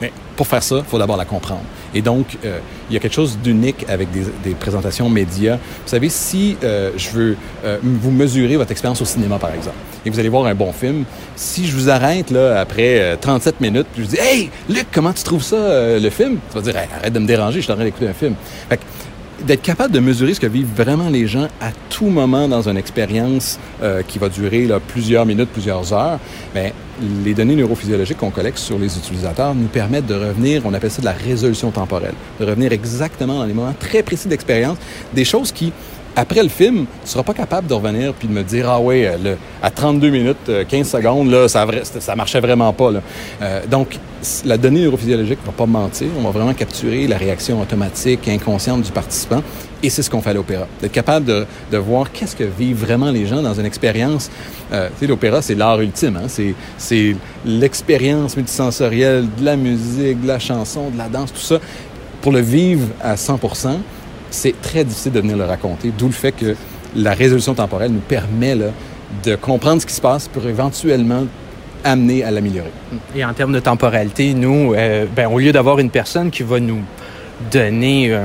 Mais 0.00 0.12
pour 0.36 0.46
faire 0.46 0.62
ça, 0.62 0.76
il 0.78 0.84
faut 0.84 0.98
d'abord 0.98 1.16
la 1.16 1.24
comprendre. 1.24 1.62
Et 1.94 2.02
donc, 2.02 2.38
euh, 2.44 2.58
il 2.88 2.94
y 2.94 2.96
a 2.96 3.00
quelque 3.00 3.14
chose 3.14 3.38
d'unique 3.42 3.84
avec 3.88 4.10
des, 4.10 4.24
des 4.44 4.54
présentations 4.54 5.08
médias. 5.08 5.56
Vous 5.56 5.88
savez, 5.88 6.08
si 6.08 6.56
euh, 6.62 6.90
je 6.96 7.10
veux 7.10 7.36
euh, 7.64 7.78
vous 7.82 8.10
mesurer 8.10 8.56
votre 8.56 8.70
expérience 8.70 9.00
au 9.02 9.04
cinéma, 9.04 9.38
par 9.38 9.54
exemple, 9.54 9.76
et 10.04 10.10
vous 10.10 10.18
allez 10.18 10.28
voir 10.28 10.46
un 10.46 10.54
bon 10.54 10.72
film, 10.72 11.04
si 11.36 11.66
je 11.66 11.76
vous 11.76 11.90
arrête 11.90 12.30
là 12.30 12.60
après 12.60 13.00
euh, 13.00 13.16
37 13.20 13.60
minutes, 13.60 13.86
puis 13.94 14.04
je 14.04 14.08
dis 14.08 14.18
Hey, 14.18 14.50
Luc, 14.68 14.86
comment 14.92 15.12
tu 15.12 15.22
trouves 15.22 15.42
ça, 15.42 15.56
euh, 15.56 16.00
le 16.00 16.10
film 16.10 16.38
Tu 16.50 16.54
vas 16.56 16.62
dire 16.62 16.74
Arrête 16.76 17.12
de 17.12 17.18
me 17.18 17.26
déranger, 17.26 17.58
je 17.58 17.64
suis 17.64 17.72
en 17.72 17.76
train 17.76 17.84
d'écouter 17.84 18.08
un 18.08 18.12
film. 18.14 18.34
Fait 18.68 18.76
que, 18.78 18.82
d'être 19.46 19.62
capable 19.62 19.92
de 19.92 20.00
mesurer 20.00 20.34
ce 20.34 20.40
que 20.40 20.46
vivent 20.46 20.74
vraiment 20.74 21.08
les 21.08 21.26
gens 21.26 21.48
à 21.60 21.70
tout 21.90 22.06
moment 22.06 22.48
dans 22.48 22.68
une 22.68 22.76
expérience 22.76 23.58
euh, 23.82 24.02
qui 24.06 24.18
va 24.18 24.28
durer 24.28 24.68
plusieurs 24.88 25.26
minutes, 25.26 25.48
plusieurs 25.50 25.92
heures, 25.92 26.18
bien, 26.54 26.70
les 27.24 27.34
données 27.34 27.56
neurophysiologiques 27.56 28.18
qu'on 28.18 28.30
collecte 28.30 28.58
sur 28.58 28.78
les 28.78 28.96
utilisateurs 28.96 29.54
nous 29.54 29.66
permettent 29.66 30.06
de 30.06 30.14
revenir, 30.14 30.62
on 30.64 30.74
appelle 30.74 30.90
ça 30.90 31.00
de 31.00 31.06
la 31.06 31.12
résolution 31.12 31.70
temporelle, 31.70 32.14
de 32.38 32.44
revenir 32.44 32.72
exactement 32.72 33.38
dans 33.38 33.46
les 33.46 33.54
moments 33.54 33.74
très 33.78 34.02
précis 34.02 34.28
d'expérience, 34.28 34.78
des 35.12 35.24
choses 35.24 35.52
qui, 35.52 35.72
après 36.14 36.42
le 36.42 36.48
film, 36.48 36.86
tu 37.04 37.10
seras 37.10 37.22
pas 37.22 37.32
capable 37.34 37.66
de 37.68 37.74
revenir 37.74 38.12
puis 38.14 38.28
de 38.28 38.32
me 38.32 38.42
dire, 38.42 38.68
ah 38.68 38.78
ouais, 38.80 39.06
euh, 39.06 39.16
le- 39.22 39.36
à 39.62 39.70
32 39.70 40.10
minutes, 40.10 40.36
euh, 40.48 40.64
15 40.68 40.88
secondes, 40.90 41.30
là, 41.30 41.48
ça, 41.48 41.66
ça 42.00 42.14
marchait 42.16 42.40
vraiment 42.40 42.72
pas. 42.72 42.90
Euh, 43.40 43.60
donc, 43.70 43.98
la 44.44 44.56
donnée 44.58 44.82
neurophysiologique 44.84 45.40
ne 45.40 45.46
va 45.46 45.52
pas 45.52 45.66
mentir. 45.66 46.08
On 46.18 46.22
va 46.22 46.30
vraiment 46.30 46.54
capturer 46.54 47.06
la 47.08 47.16
réaction 47.16 47.60
automatique, 47.60 48.28
inconsciente 48.28 48.82
du 48.82 48.92
participant. 48.92 49.42
Et 49.82 49.90
c'est 49.90 50.02
ce 50.02 50.10
qu'on 50.10 50.20
fait 50.22 50.30
à 50.30 50.34
l'opéra. 50.34 50.66
D'être 50.80 50.92
capable 50.92 51.26
de, 51.26 51.44
de 51.72 51.76
voir 51.78 52.12
qu'est-ce 52.12 52.36
que 52.36 52.44
vivent 52.44 52.84
vraiment 52.84 53.10
les 53.10 53.26
gens 53.26 53.42
dans 53.42 53.54
une 53.54 53.66
expérience. 53.66 54.30
Euh, 54.72 54.88
tu 54.90 55.00
sais, 55.00 55.06
l'opéra, 55.08 55.42
c'est 55.42 55.54
l'art 55.56 55.80
ultime. 55.80 56.16
Hein? 56.18 56.26
C'est, 56.28 56.54
c'est 56.78 57.16
l'expérience 57.44 58.36
multisensorielle 58.36 59.26
de 59.38 59.44
la 59.44 59.56
musique, 59.56 60.20
de 60.22 60.28
la 60.28 60.38
chanson, 60.38 60.90
de 60.90 60.98
la 60.98 61.08
danse, 61.08 61.32
tout 61.32 61.40
ça. 61.40 61.58
Pour 62.20 62.30
le 62.32 62.40
vivre 62.40 62.86
à 63.02 63.16
100 63.16 63.38
c'est 64.32 64.60
très 64.60 64.84
difficile 64.84 65.12
de 65.12 65.20
venir 65.20 65.36
le 65.36 65.44
raconter, 65.44 65.92
d'où 65.96 66.06
le 66.06 66.12
fait 66.12 66.32
que 66.32 66.56
la 66.96 67.14
résolution 67.14 67.54
temporelle 67.54 67.92
nous 67.92 68.00
permet 68.00 68.56
de 69.24 69.36
comprendre 69.36 69.80
ce 69.80 69.86
qui 69.86 69.94
se 69.94 70.00
passe 70.00 70.28
pour 70.28 70.46
éventuellement 70.46 71.24
amener 71.84 72.22
à 72.24 72.30
l'améliorer. 72.30 72.70
Et 73.14 73.24
en 73.24 73.32
termes 73.32 73.52
de 73.52 73.60
temporalité, 73.60 74.34
nous, 74.34 74.74
euh, 74.74 75.06
ben, 75.14 75.28
au 75.28 75.38
lieu 75.38 75.52
d'avoir 75.52 75.78
une 75.78 75.90
personne 75.90 76.30
qui 76.30 76.42
va 76.42 76.60
nous 76.60 76.80
donner 77.50 78.16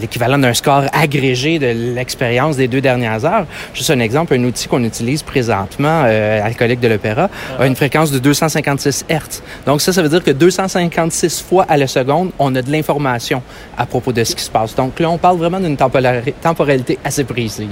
l'équivalent 0.00 0.38
d'un 0.38 0.54
score 0.54 0.84
agrégé 0.92 1.58
de 1.58 1.94
l'expérience 1.94 2.56
des 2.56 2.68
deux 2.68 2.80
dernières 2.80 3.24
heures. 3.24 3.46
Juste 3.74 3.90
un 3.90 4.00
exemple, 4.00 4.34
un 4.34 4.44
outil 4.44 4.68
qu'on 4.68 4.84
utilise 4.84 5.22
présentement 5.22 6.02
euh, 6.06 6.40
collecte 6.58 6.82
de 6.82 6.88
l'opéra 6.88 7.30
a 7.58 7.66
une 7.66 7.76
fréquence 7.76 8.10
de 8.10 8.18
256 8.18 9.06
Hertz. 9.08 9.42
Donc 9.64 9.80
ça, 9.80 9.92
ça 9.92 10.02
veut 10.02 10.08
dire 10.08 10.22
que 10.22 10.30
256 10.30 11.42
fois 11.42 11.64
à 11.68 11.76
la 11.76 11.86
seconde, 11.86 12.30
on 12.38 12.54
a 12.54 12.62
de 12.62 12.70
l'information 12.70 13.42
à 13.76 13.86
propos 13.86 14.12
de 14.12 14.24
ce 14.24 14.34
qui 14.34 14.42
se 14.42 14.50
passe. 14.50 14.74
Donc 14.74 14.98
là, 14.98 15.08
on 15.10 15.18
parle 15.18 15.38
vraiment 15.38 15.60
d'une 15.60 15.76
tempora- 15.76 16.22
temporalité 16.42 16.98
assez 17.04 17.24
précise. 17.24 17.66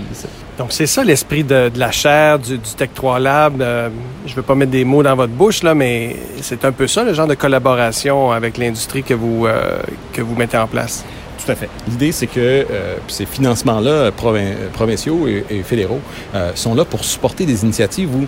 Donc, 0.58 0.68
c'est 0.70 0.86
ça 0.86 1.04
l'esprit 1.04 1.44
de, 1.44 1.70
la 1.76 1.90
chaire, 1.90 2.38
du, 2.38 2.56
du 2.56 2.70
Tech 2.76 2.90
3 2.94 3.18
Lab. 3.18 3.60
Euh, 3.60 3.88
je 4.24 4.30
ne 4.30 4.36
veux 4.36 4.42
pas 4.42 4.54
mettre 4.54 4.70
des 4.70 4.84
mots 4.84 5.02
dans 5.02 5.14
votre 5.14 5.32
bouche, 5.32 5.62
là, 5.62 5.74
mais 5.74 6.16
c'est 6.40 6.64
un 6.64 6.72
peu 6.72 6.86
ça, 6.86 7.04
le 7.04 7.12
genre 7.12 7.26
de 7.26 7.34
collaboration 7.34 8.32
avec 8.32 8.56
l'industrie 8.56 9.02
que 9.02 9.12
vous, 9.12 9.46
euh, 9.46 9.78
que 10.14 10.22
vous 10.22 10.34
mettez 10.36 10.56
en 10.56 10.66
place? 10.66 11.04
Tout 11.44 11.52
à 11.52 11.54
fait. 11.54 11.68
L'idée, 11.88 12.12
c'est 12.12 12.26
que 12.26 12.40
euh, 12.40 12.96
ces 13.08 13.26
financements-là, 13.26 13.90
euh, 13.90 14.10
provinciaux 14.72 15.28
et, 15.28 15.44
et 15.50 15.62
fédéraux, 15.62 16.00
euh, 16.34 16.52
sont 16.54 16.74
là 16.74 16.84
pour 16.84 17.04
supporter 17.04 17.46
des 17.46 17.62
initiatives 17.62 18.14
où 18.14 18.26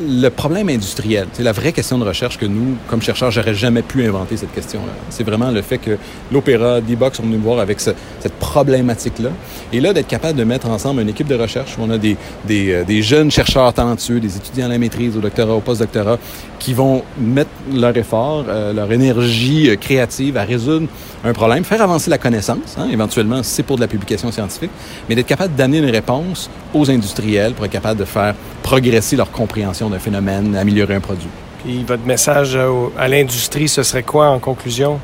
le 0.00 0.28
problème 0.28 0.68
industriel, 0.68 1.26
c'est 1.32 1.42
la 1.42 1.52
vraie 1.52 1.72
question 1.72 1.98
de 1.98 2.04
recherche 2.04 2.38
que 2.38 2.46
nous, 2.46 2.76
comme 2.88 3.02
chercheurs, 3.02 3.30
j'aurais 3.30 3.54
jamais 3.54 3.82
pu 3.82 4.06
inventer 4.06 4.36
cette 4.36 4.52
question-là. 4.52 4.92
C'est 5.10 5.24
vraiment 5.24 5.50
le 5.50 5.60
fait 5.62 5.78
que 5.78 5.96
l'opéra, 6.30 6.80
D-Box 6.80 7.16
sont 7.16 7.24
venus 7.24 7.40
voir 7.40 7.58
avec 7.58 7.80
ce- 7.80 7.90
cette 8.20 8.34
problématique-là. 8.34 9.30
Et 9.72 9.80
là, 9.80 9.92
d'être 9.92 10.06
capable 10.06 10.38
de 10.38 10.44
mettre 10.44 10.68
ensemble 10.68 11.00
une 11.02 11.08
équipe 11.08 11.26
de 11.26 11.34
recherche 11.34 11.76
où 11.78 11.82
on 11.82 11.90
a 11.90 11.98
des, 11.98 12.16
des, 12.46 12.72
euh, 12.72 13.02
jeunes 13.02 13.30
chercheurs 13.30 13.72
talentueux, 13.72 14.20
des 14.20 14.36
étudiants 14.36 14.66
à 14.66 14.68
la 14.68 14.78
maîtrise, 14.78 15.16
au 15.16 15.20
doctorat, 15.20 15.54
au 15.54 15.60
post-doctorat, 15.60 16.18
qui 16.58 16.74
vont 16.74 17.02
mettre 17.18 17.50
leur 17.74 17.96
effort, 17.96 18.44
euh, 18.48 18.72
leur 18.72 18.90
énergie 18.92 19.68
euh, 19.70 19.76
créative 19.76 20.36
à 20.36 20.44
résoudre 20.44 20.86
un 21.24 21.32
problème, 21.32 21.64
faire 21.64 21.82
avancer 21.82 22.10
la 22.10 22.18
connaissance, 22.18 22.76
hein, 22.78 22.86
éventuellement, 22.92 23.42
c'est 23.42 23.62
pour 23.64 23.76
de 23.76 23.80
la 23.80 23.88
publication 23.88 24.30
scientifique, 24.30 24.70
mais 25.08 25.14
d'être 25.16 25.26
capable 25.26 25.54
d'amener 25.56 25.78
une 25.78 25.90
réponse 25.90 26.48
aux 26.72 26.88
industriels 26.90 27.54
pour 27.54 27.64
être 27.64 27.72
capable 27.72 27.98
de 27.98 28.04
faire 28.04 28.34
progresser 28.62 29.16
leur 29.16 29.30
compréhension 29.30 29.87
d'un 29.90 29.98
phénomène, 29.98 30.56
améliorer 30.56 30.94
un 30.94 31.00
produit. 31.00 31.28
Puis 31.64 31.84
votre 31.84 32.04
message 32.04 32.54
au- 32.56 32.92
à 32.98 33.08
l'industrie, 33.08 33.68
ce 33.68 33.82
serait 33.82 34.02
quoi 34.04 34.28
en 34.28 34.38
conclusion? 34.38 35.00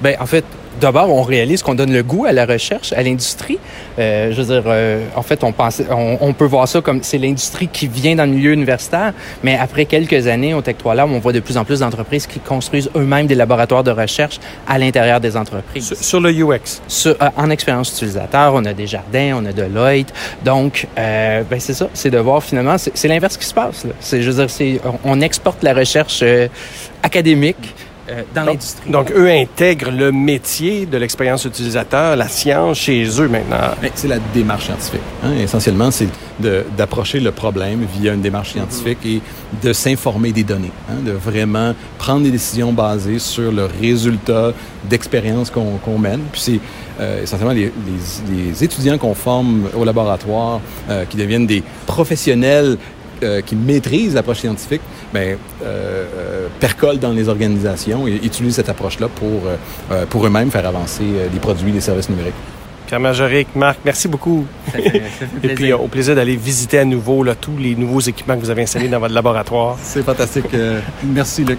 Ben, 0.00 0.16
en 0.20 0.26
fait, 0.26 0.44
d'abord, 0.80 1.10
on 1.10 1.22
réalise 1.22 1.62
qu'on 1.62 1.74
donne 1.74 1.92
le 1.92 2.02
goût 2.02 2.24
à 2.26 2.32
la 2.32 2.46
recherche, 2.46 2.92
à 2.92 3.02
l'industrie. 3.02 3.58
Euh, 3.98 4.32
je 4.32 4.40
veux 4.42 4.54
dire, 4.54 4.64
euh, 4.66 5.04
en 5.16 5.22
fait, 5.22 5.42
on, 5.44 5.52
pense, 5.52 5.82
on, 5.90 6.18
on 6.20 6.32
peut 6.32 6.44
voir 6.44 6.66
ça 6.68 6.80
comme 6.80 7.02
c'est 7.02 7.18
l'industrie 7.18 7.68
qui 7.68 7.86
vient 7.88 8.16
dans 8.16 8.24
le 8.24 8.32
milieu 8.32 8.52
universitaire, 8.52 9.12
mais 9.42 9.56
après 9.56 9.84
quelques 9.84 10.26
années 10.26 10.54
au 10.54 10.60
Tech 10.62 10.76
3 10.78 10.94
Lab, 10.94 11.10
on 11.10 11.18
voit 11.18 11.32
de 11.32 11.40
plus 11.40 11.56
en 11.56 11.64
plus 11.64 11.80
d'entreprises 11.80 12.26
qui 12.26 12.38
construisent 12.40 12.90
eux-mêmes 12.96 13.26
des 13.26 13.34
laboratoires 13.34 13.84
de 13.84 13.90
recherche 13.90 14.38
à 14.66 14.78
l'intérieur 14.78 15.20
des 15.20 15.36
entreprises. 15.36 15.86
Sur, 15.88 15.96
sur 15.96 16.20
le 16.20 16.30
UX. 16.30 16.80
Sur- 16.88 17.16
euh, 17.20 17.28
en 17.36 17.50
expérience 17.50 17.90
utilisateur, 17.92 18.52
on 18.54 18.64
a 18.64 18.72
des 18.72 18.86
jardins, 18.86 19.34
on 19.40 19.44
a 19.46 19.52
Deloitte. 19.52 20.12
Donc, 20.44 20.86
euh, 20.98 21.42
ben 21.48 21.60
c'est 21.60 21.74
ça, 21.74 21.88
c'est 21.94 22.10
de 22.10 22.18
voir 22.18 22.42
finalement, 22.42 22.76
c'est 22.78 23.08
l'inverse 23.08 23.36
qui 23.36 23.46
se 23.46 23.54
passe. 23.54 23.84
là. 23.84 23.92
Je 24.20 24.30
veux 24.30 24.46
dire, 24.46 24.80
on, 25.04 25.12
on 25.12 25.20
exporte 25.20 25.62
la 25.62 25.74
recherche 25.74 26.20
euh, 26.22 26.48
académique 27.02 27.74
euh, 28.10 28.22
dans 28.34 28.44
l'industrie. 28.44 28.90
Donc, 28.90 29.10
eux 29.12 29.30
intègrent 29.30 29.90
le 29.90 30.12
métier 30.12 30.86
de 30.86 30.96
l'expérience 30.96 31.44
utilisateur, 31.44 32.16
la 32.16 32.28
science 32.28 32.78
chez 32.78 33.04
eux 33.20 33.28
maintenant. 33.28 33.74
C'est 33.94 34.08
la 34.08 34.18
démarche 34.34 34.66
scientifique. 34.66 35.00
Hein. 35.22 35.32
Essentiellement, 35.40 35.90
c'est 35.90 36.08
d'approcher 36.76 37.20
le 37.20 37.32
problème 37.32 37.84
via 37.98 38.14
une 38.14 38.20
démarche 38.20 38.52
scientifique 38.52 38.98
et 39.04 39.20
de 39.62 39.72
s'informer 39.72 40.32
des 40.32 40.44
données, 40.44 40.70
hein, 40.88 41.02
de 41.04 41.10
vraiment 41.10 41.74
prendre 41.98 42.22
des 42.22 42.30
décisions 42.30 42.72
basées 42.72 43.18
sur 43.18 43.50
le 43.50 43.64
résultat 43.64 44.52
d'expériences 44.88 45.50
qu'on 45.50 45.98
mène. 45.98 46.20
Puis 46.32 46.40
c'est 46.40 46.60
euh, 47.00 47.22
essentiellement 47.22 47.54
les, 47.54 47.72
les, 48.28 48.64
étudiants 48.64 48.98
qu'on 48.98 49.14
forme 49.14 49.68
au 49.76 49.84
laboratoire 49.84 50.60
euh, 50.88 51.04
qui 51.04 51.16
deviennent 51.16 51.46
des 51.46 51.62
professionnels 51.86 52.76
euh, 53.22 53.40
qui 53.40 53.56
maîtrisent 53.56 54.14
l'approche 54.14 54.40
scientifique, 54.40 54.80
ben, 55.12 55.36
euh, 55.62 55.64
euh, 55.64 56.46
percolent 56.60 56.98
dans 56.98 57.12
les 57.12 57.28
organisations 57.28 58.06
et 58.06 58.14
utilisent 58.22 58.56
cette 58.56 58.68
approche-là 58.68 59.08
pour, 59.08 59.42
euh, 59.90 60.06
pour 60.06 60.26
eux-mêmes 60.26 60.50
faire 60.50 60.66
avancer 60.66 61.04
les 61.32 61.40
produits, 61.40 61.72
les 61.72 61.80
services 61.80 62.08
numériques. 62.08 62.34
Pierre 62.86 63.00
Majoric, 63.00 63.48
Marc, 63.54 63.78
merci 63.84 64.08
beaucoup. 64.08 64.46
Et 65.42 65.48
puis 65.54 65.72
au 65.74 65.88
plaisir 65.88 66.14
d'aller 66.14 66.36
visiter 66.36 66.78
à 66.78 66.84
nouveau 66.84 67.22
là, 67.22 67.34
tous 67.34 67.56
les 67.58 67.74
nouveaux 67.74 68.00
équipements 68.00 68.36
que 68.36 68.40
vous 68.40 68.50
avez 68.50 68.62
installés 68.62 68.88
dans 68.88 68.98
votre 69.00 69.14
laboratoire. 69.14 69.76
C'est 69.82 70.02
fantastique. 70.02 70.46
merci 71.04 71.44
Luc. 71.44 71.58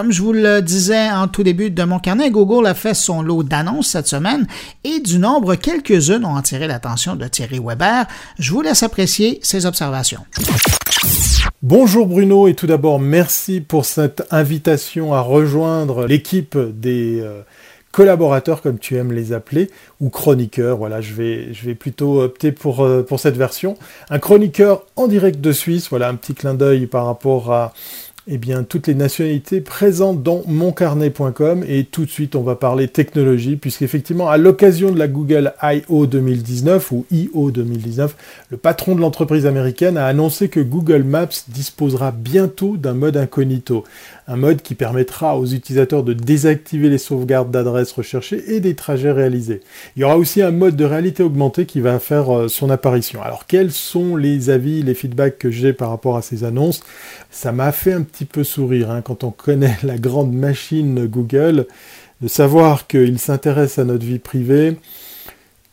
Comme 0.00 0.12
je 0.12 0.22
vous 0.22 0.32
le 0.32 0.62
disais 0.62 1.10
en 1.10 1.28
tout 1.28 1.42
début 1.42 1.68
de 1.68 1.82
mon 1.84 1.98
carnet, 1.98 2.30
Google 2.30 2.66
a 2.66 2.72
fait 2.72 2.94
son 2.94 3.20
lot 3.20 3.42
d'annonces 3.42 3.88
cette 3.88 4.06
semaine 4.06 4.46
et 4.82 4.98
du 5.00 5.18
nombre, 5.18 5.56
quelques-unes 5.56 6.24
ont 6.24 6.36
attiré 6.36 6.66
l'attention 6.66 7.16
de 7.16 7.28
Thierry 7.28 7.58
Weber. 7.62 8.06
Je 8.38 8.50
vous 8.50 8.62
laisse 8.62 8.82
apprécier 8.82 9.40
ses 9.42 9.66
observations. 9.66 10.20
Bonjour 11.62 12.06
Bruno 12.06 12.48
et 12.48 12.54
tout 12.54 12.66
d'abord 12.66 12.98
merci 12.98 13.60
pour 13.60 13.84
cette 13.84 14.26
invitation 14.30 15.12
à 15.12 15.20
rejoindre 15.20 16.06
l'équipe 16.06 16.56
des 16.56 17.20
euh, 17.20 17.42
collaborateurs 17.92 18.62
comme 18.62 18.78
tu 18.78 18.96
aimes 18.96 19.12
les 19.12 19.32
appeler 19.32 19.70
ou 20.00 20.10
chroniqueurs. 20.10 20.78
Voilà, 20.78 21.00
je 21.00 21.12
vais, 21.14 21.52
je 21.52 21.66
vais 21.66 21.74
plutôt 21.74 22.22
opter 22.22 22.52
pour, 22.52 22.84
euh, 22.84 23.02
pour 23.02 23.20
cette 23.20 23.36
version. 23.36 23.76
Un 24.10 24.18
chroniqueur 24.18 24.86
en 24.96 25.08
direct 25.08 25.40
de 25.40 25.52
Suisse. 25.52 25.88
Voilà 25.90 26.08
un 26.08 26.14
petit 26.14 26.34
clin 26.34 26.54
d'œil 26.54 26.86
par 26.86 27.06
rapport 27.06 27.52
à 27.52 27.72
eh 28.32 28.38
bien, 28.38 28.62
toutes 28.62 28.86
les 28.86 28.94
nationalités 28.94 29.60
présentes 29.60 30.22
dans 30.22 30.42
moncarnet.com 30.46 31.64
et 31.66 31.82
tout 31.82 32.04
de 32.04 32.10
suite 32.10 32.36
on 32.36 32.42
va 32.42 32.54
parler 32.54 32.86
technologie 32.86 33.56
puisqu'effectivement 33.56 34.30
à 34.30 34.36
l'occasion 34.36 34.92
de 34.92 34.98
la 35.00 35.08
Google 35.08 35.52
I.O. 35.60 36.06
2019 36.06 36.92
ou 36.92 37.06
I.O. 37.10 37.50
2019, 37.50 38.14
le 38.50 38.56
patron 38.56 38.94
de 38.94 39.00
l'entreprise 39.00 39.46
américaine 39.46 39.96
a 39.96 40.06
annoncé 40.06 40.48
que 40.48 40.60
Google 40.60 41.02
Maps 41.02 41.46
disposera 41.48 42.12
bientôt 42.12 42.76
d'un 42.76 42.94
mode 42.94 43.16
incognito 43.16 43.82
un 44.30 44.36
mode 44.36 44.62
qui 44.62 44.76
permettra 44.76 45.36
aux 45.36 45.44
utilisateurs 45.44 46.04
de 46.04 46.12
désactiver 46.12 46.88
les 46.88 46.98
sauvegardes 46.98 47.50
d'adresses 47.50 47.90
recherchées 47.90 48.54
et 48.54 48.60
des 48.60 48.76
trajets 48.76 49.10
réalisés. 49.10 49.60
Il 49.96 50.02
y 50.02 50.04
aura 50.04 50.16
aussi 50.16 50.40
un 50.40 50.52
mode 50.52 50.76
de 50.76 50.84
réalité 50.84 51.24
augmentée 51.24 51.66
qui 51.66 51.80
va 51.80 51.98
faire 51.98 52.32
euh, 52.32 52.48
son 52.48 52.70
apparition. 52.70 53.20
Alors 53.22 53.46
quels 53.46 53.72
sont 53.72 54.14
les 54.14 54.48
avis, 54.48 54.84
les 54.84 54.94
feedbacks 54.94 55.36
que 55.36 55.50
j'ai 55.50 55.72
par 55.72 55.90
rapport 55.90 56.16
à 56.16 56.22
ces 56.22 56.44
annonces? 56.44 56.80
Ça 57.32 57.50
m'a 57.50 57.72
fait 57.72 57.92
un 57.92 58.02
petit 58.02 58.24
peu 58.24 58.44
sourire 58.44 58.92
hein, 58.92 59.02
quand 59.02 59.24
on 59.24 59.32
connaît 59.32 59.78
la 59.82 59.98
grande 59.98 60.32
machine 60.32 61.06
Google, 61.06 61.66
de 62.20 62.28
savoir 62.28 62.86
qu'il 62.86 63.18
s'intéresse 63.18 63.80
à 63.80 63.84
notre 63.84 64.06
vie 64.06 64.20
privée. 64.20 64.76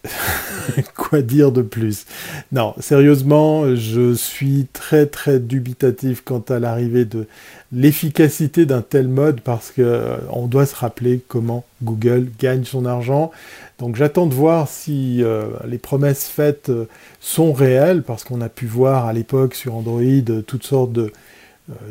Quoi 0.95 1.21
dire 1.21 1.51
de 1.51 1.61
plus? 1.61 2.05
Non, 2.51 2.73
sérieusement, 2.79 3.75
je 3.75 4.13
suis 4.13 4.67
très 4.73 5.05
très 5.05 5.39
dubitatif 5.39 6.21
quant 6.23 6.43
à 6.49 6.59
l'arrivée 6.59 7.05
de 7.05 7.27
l'efficacité 7.71 8.65
d'un 8.65 8.81
tel 8.81 9.07
mode 9.07 9.41
parce 9.41 9.71
que 9.71 9.81
euh, 9.81 10.17
on 10.31 10.47
doit 10.47 10.65
se 10.65 10.75
rappeler 10.75 11.21
comment 11.27 11.65
Google 11.83 12.27
gagne 12.39 12.63
son 12.63 12.85
argent. 12.85 13.31
Donc 13.79 13.95
j'attends 13.95 14.25
de 14.25 14.33
voir 14.33 14.67
si 14.67 15.21
euh, 15.21 15.47
les 15.67 15.77
promesses 15.77 16.27
faites 16.27 16.69
euh, 16.69 16.87
sont 17.19 17.53
réelles 17.53 18.03
parce 18.03 18.23
qu'on 18.23 18.41
a 18.41 18.49
pu 18.49 18.65
voir 18.65 19.05
à 19.05 19.13
l'époque 19.13 19.53
sur 19.53 19.75
Android 19.75 20.41
toutes 20.45 20.65
sortes 20.65 20.93
de 20.93 21.11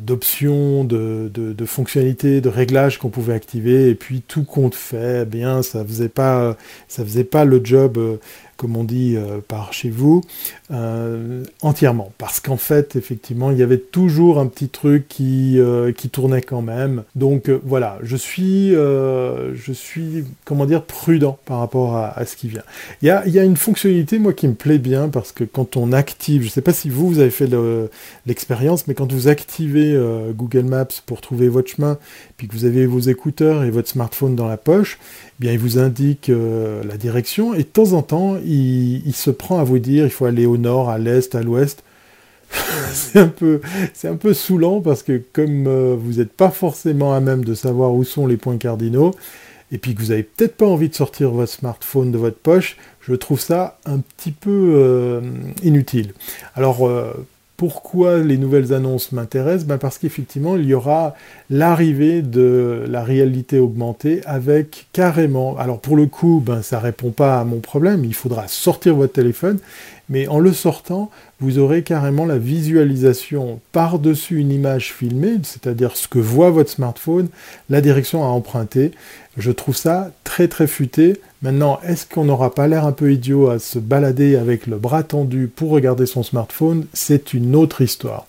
d'options, 0.00 0.84
de, 0.84 1.30
de, 1.32 1.66
fonctionnalités, 1.66 2.40
de 2.40 2.48
réglages 2.48 2.98
qu'on 2.98 3.10
pouvait 3.10 3.34
activer, 3.34 3.90
et 3.90 3.94
puis 3.94 4.22
tout 4.26 4.44
compte 4.44 4.74
fait, 4.74 5.22
eh 5.22 5.24
bien 5.26 5.62
ça 5.62 5.84
faisait 5.84 6.08
pas, 6.08 6.56
ça 6.88 7.04
faisait 7.04 7.24
pas 7.24 7.44
le 7.44 7.60
job 7.62 7.98
comme 8.56 8.76
on 8.76 8.84
dit 8.84 9.16
euh, 9.16 9.38
par 9.46 9.72
chez 9.72 9.90
vous, 9.90 10.22
euh, 10.70 11.44
entièrement. 11.60 12.12
Parce 12.18 12.40
qu'en 12.40 12.56
fait, 12.56 12.96
effectivement, 12.96 13.50
il 13.50 13.58
y 13.58 13.62
avait 13.62 13.78
toujours 13.78 14.38
un 14.38 14.46
petit 14.46 14.68
truc 14.68 15.06
qui, 15.08 15.58
euh, 15.58 15.92
qui 15.92 16.08
tournait 16.08 16.40
quand 16.40 16.62
même. 16.62 17.04
Donc 17.14 17.50
voilà, 17.64 17.98
je 18.02 18.16
suis, 18.16 18.70
je 18.70 19.72
suis, 19.72 20.24
comment 20.44 20.66
dire, 20.66 20.82
prudent 20.82 21.38
par 21.44 21.58
rapport 21.58 21.96
à, 21.96 22.24
ce 22.24 22.36
qui 22.36 22.48
vient. 22.48 22.62
Il 23.02 23.08
y 23.08 23.10
a, 23.10 23.26
y 23.28 23.38
a, 23.38 23.44
une 23.44 23.56
fonctionnalité, 23.56 24.18
moi, 24.18 24.32
qui 24.32 24.48
me 24.48 24.54
plaît 24.54 24.78
bien, 24.78 25.08
parce 25.08 25.32
que 25.32 25.44
quand 25.44 25.76
on 25.76 25.92
active, 25.92 26.42
je 26.42 26.46
ne 26.46 26.50
sais 26.50 26.62
pas 26.62 26.72
si 26.72 26.88
vous, 26.88 27.08
vous 27.08 27.18
avez 27.18 27.30
fait 27.30 27.48
l'expérience, 28.26 28.88
mais 28.88 28.94
quand 28.94 29.12
vous 29.12 29.28
activez 29.28 29.98
Google 30.34 30.64
Maps 30.64 30.86
pour 31.04 31.20
trouver 31.20 31.48
votre 31.48 31.70
chemin, 31.70 31.98
puis 32.36 32.48
que 32.48 32.52
vous 32.54 32.64
avez 32.64 32.86
vos 32.86 33.00
écouteurs 33.00 33.64
et 33.64 33.70
votre 33.70 33.88
smartphone 33.88 34.36
dans 34.36 34.48
la 34.48 34.56
poche, 34.56 34.98
eh 35.02 35.40
bien, 35.40 35.52
il 35.52 35.58
vous 35.58 35.78
indique 35.78 36.30
la 36.30 36.96
direction, 36.96 37.54
et 37.54 37.58
de 37.58 37.62
temps 37.64 37.92
en 37.92 38.02
temps, 38.02 38.36
il, 38.46 39.12
se 39.14 39.30
prend 39.30 39.58
à 39.58 39.64
vous 39.64 39.78
dire 39.78 40.04
il 40.04 40.10
faut 40.10 40.26
aller 40.26 40.46
au 40.46 40.56
nord, 40.56 40.88
à 40.88 40.98
l'est, 40.98 41.34
à 41.34 41.42
l'ouest. 41.42 41.82
c'est 42.92 43.18
un 43.18 43.28
peu, 43.28 43.60
c'est 43.92 44.08
un 44.08 44.16
peu 44.16 44.32
saoulant 44.32 44.80
parce 44.80 45.02
que 45.02 45.20
comme 45.32 45.66
euh, 45.66 45.96
vous 45.98 46.14
n'êtes 46.14 46.32
pas 46.32 46.50
forcément 46.50 47.12
à 47.12 47.20
même 47.20 47.44
de 47.44 47.54
savoir 47.54 47.92
où 47.92 48.04
sont 48.04 48.26
les 48.26 48.36
points 48.36 48.56
cardinaux, 48.56 49.14
et 49.72 49.78
puis 49.78 49.94
que 49.94 50.00
vous 50.00 50.08
n'avez 50.08 50.22
peut-être 50.22 50.56
pas 50.56 50.66
envie 50.66 50.88
de 50.88 50.94
sortir 50.94 51.30
votre 51.30 51.52
smartphone 51.52 52.12
de 52.12 52.18
votre 52.18 52.38
poche, 52.38 52.76
je 53.00 53.14
trouve 53.14 53.40
ça 53.40 53.78
un 53.84 53.98
petit 53.98 54.30
peu 54.30 54.72
euh, 54.76 55.20
inutile. 55.62 56.12
Alors 56.54 56.86
euh, 56.86 57.12
pourquoi 57.56 58.18
les 58.18 58.36
nouvelles 58.36 58.72
annonces 58.72 59.12
m'intéressent 59.12 59.66
ben 59.66 59.78
Parce 59.78 59.98
qu'effectivement, 59.98 60.56
il 60.56 60.66
y 60.66 60.74
aura 60.74 61.14
l'arrivée 61.50 62.22
de 62.22 62.84
la 62.88 63.02
réalité 63.02 63.58
augmentée 63.58 64.20
avec 64.26 64.86
carrément... 64.92 65.56
Alors 65.58 65.80
pour 65.80 65.96
le 65.96 66.06
coup, 66.06 66.42
ben, 66.44 66.62
ça 66.62 66.78
ne 66.78 66.82
répond 66.82 67.10
pas 67.10 67.40
à 67.40 67.44
mon 67.44 67.60
problème, 67.60 68.04
il 68.04 68.14
faudra 68.14 68.48
sortir 68.48 68.94
votre 68.94 69.14
téléphone, 69.14 69.58
mais 70.08 70.28
en 70.28 70.38
le 70.38 70.52
sortant, 70.52 71.10
vous 71.40 71.58
aurez 71.58 71.82
carrément 71.82 72.26
la 72.26 72.38
visualisation 72.38 73.60
par-dessus 73.72 74.38
une 74.38 74.52
image 74.52 74.92
filmée, 74.92 75.38
c'est-à-dire 75.42 75.96
ce 75.96 76.08
que 76.08 76.18
voit 76.18 76.50
votre 76.50 76.70
smartphone, 76.70 77.28
la 77.70 77.80
direction 77.80 78.22
à 78.22 78.28
emprunter. 78.28 78.92
Je 79.36 79.50
trouve 79.50 79.76
ça 79.76 80.12
très 80.24 80.48
très 80.48 80.66
futé. 80.66 81.20
Maintenant, 81.42 81.80
est-ce 81.82 82.06
qu'on 82.06 82.24
n'aura 82.24 82.54
pas 82.54 82.68
l'air 82.68 82.86
un 82.86 82.92
peu 82.92 83.12
idiot 83.12 83.50
à 83.50 83.58
se 83.58 83.78
balader 83.78 84.36
avec 84.36 84.66
le 84.66 84.76
bras 84.76 85.02
tendu 85.02 85.48
pour 85.54 85.70
regarder 85.70 86.06
son 86.06 86.22
smartphone? 86.22 86.86
C'est 86.92 87.34
une 87.34 87.54
autre 87.54 87.82
histoire. 87.82 88.26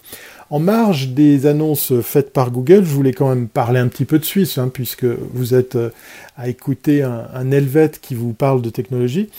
En 0.49 0.59
marge 0.59 1.09
des 1.09 1.45
annonces 1.45 1.99
faites 2.01 2.31
par 2.31 2.51
Google, 2.51 2.85
je 2.85 2.93
voulais 2.93 3.11
quand 3.11 3.27
même 3.27 3.49
parler 3.49 3.79
un 3.79 3.89
petit 3.89 4.05
peu 4.05 4.17
de 4.17 4.23
Suisse, 4.23 4.57
hein, 4.57 4.71
puisque 4.73 5.03
vous 5.03 5.53
êtes 5.53 5.75
euh, 5.75 5.89
à 6.37 6.47
écouter 6.47 7.03
un, 7.03 7.25
un 7.33 7.51
Helvète 7.51 7.99
qui 8.01 8.15
vous 8.15 8.31
parle 8.31 8.61
de 8.61 8.69
technologie. 8.69 9.29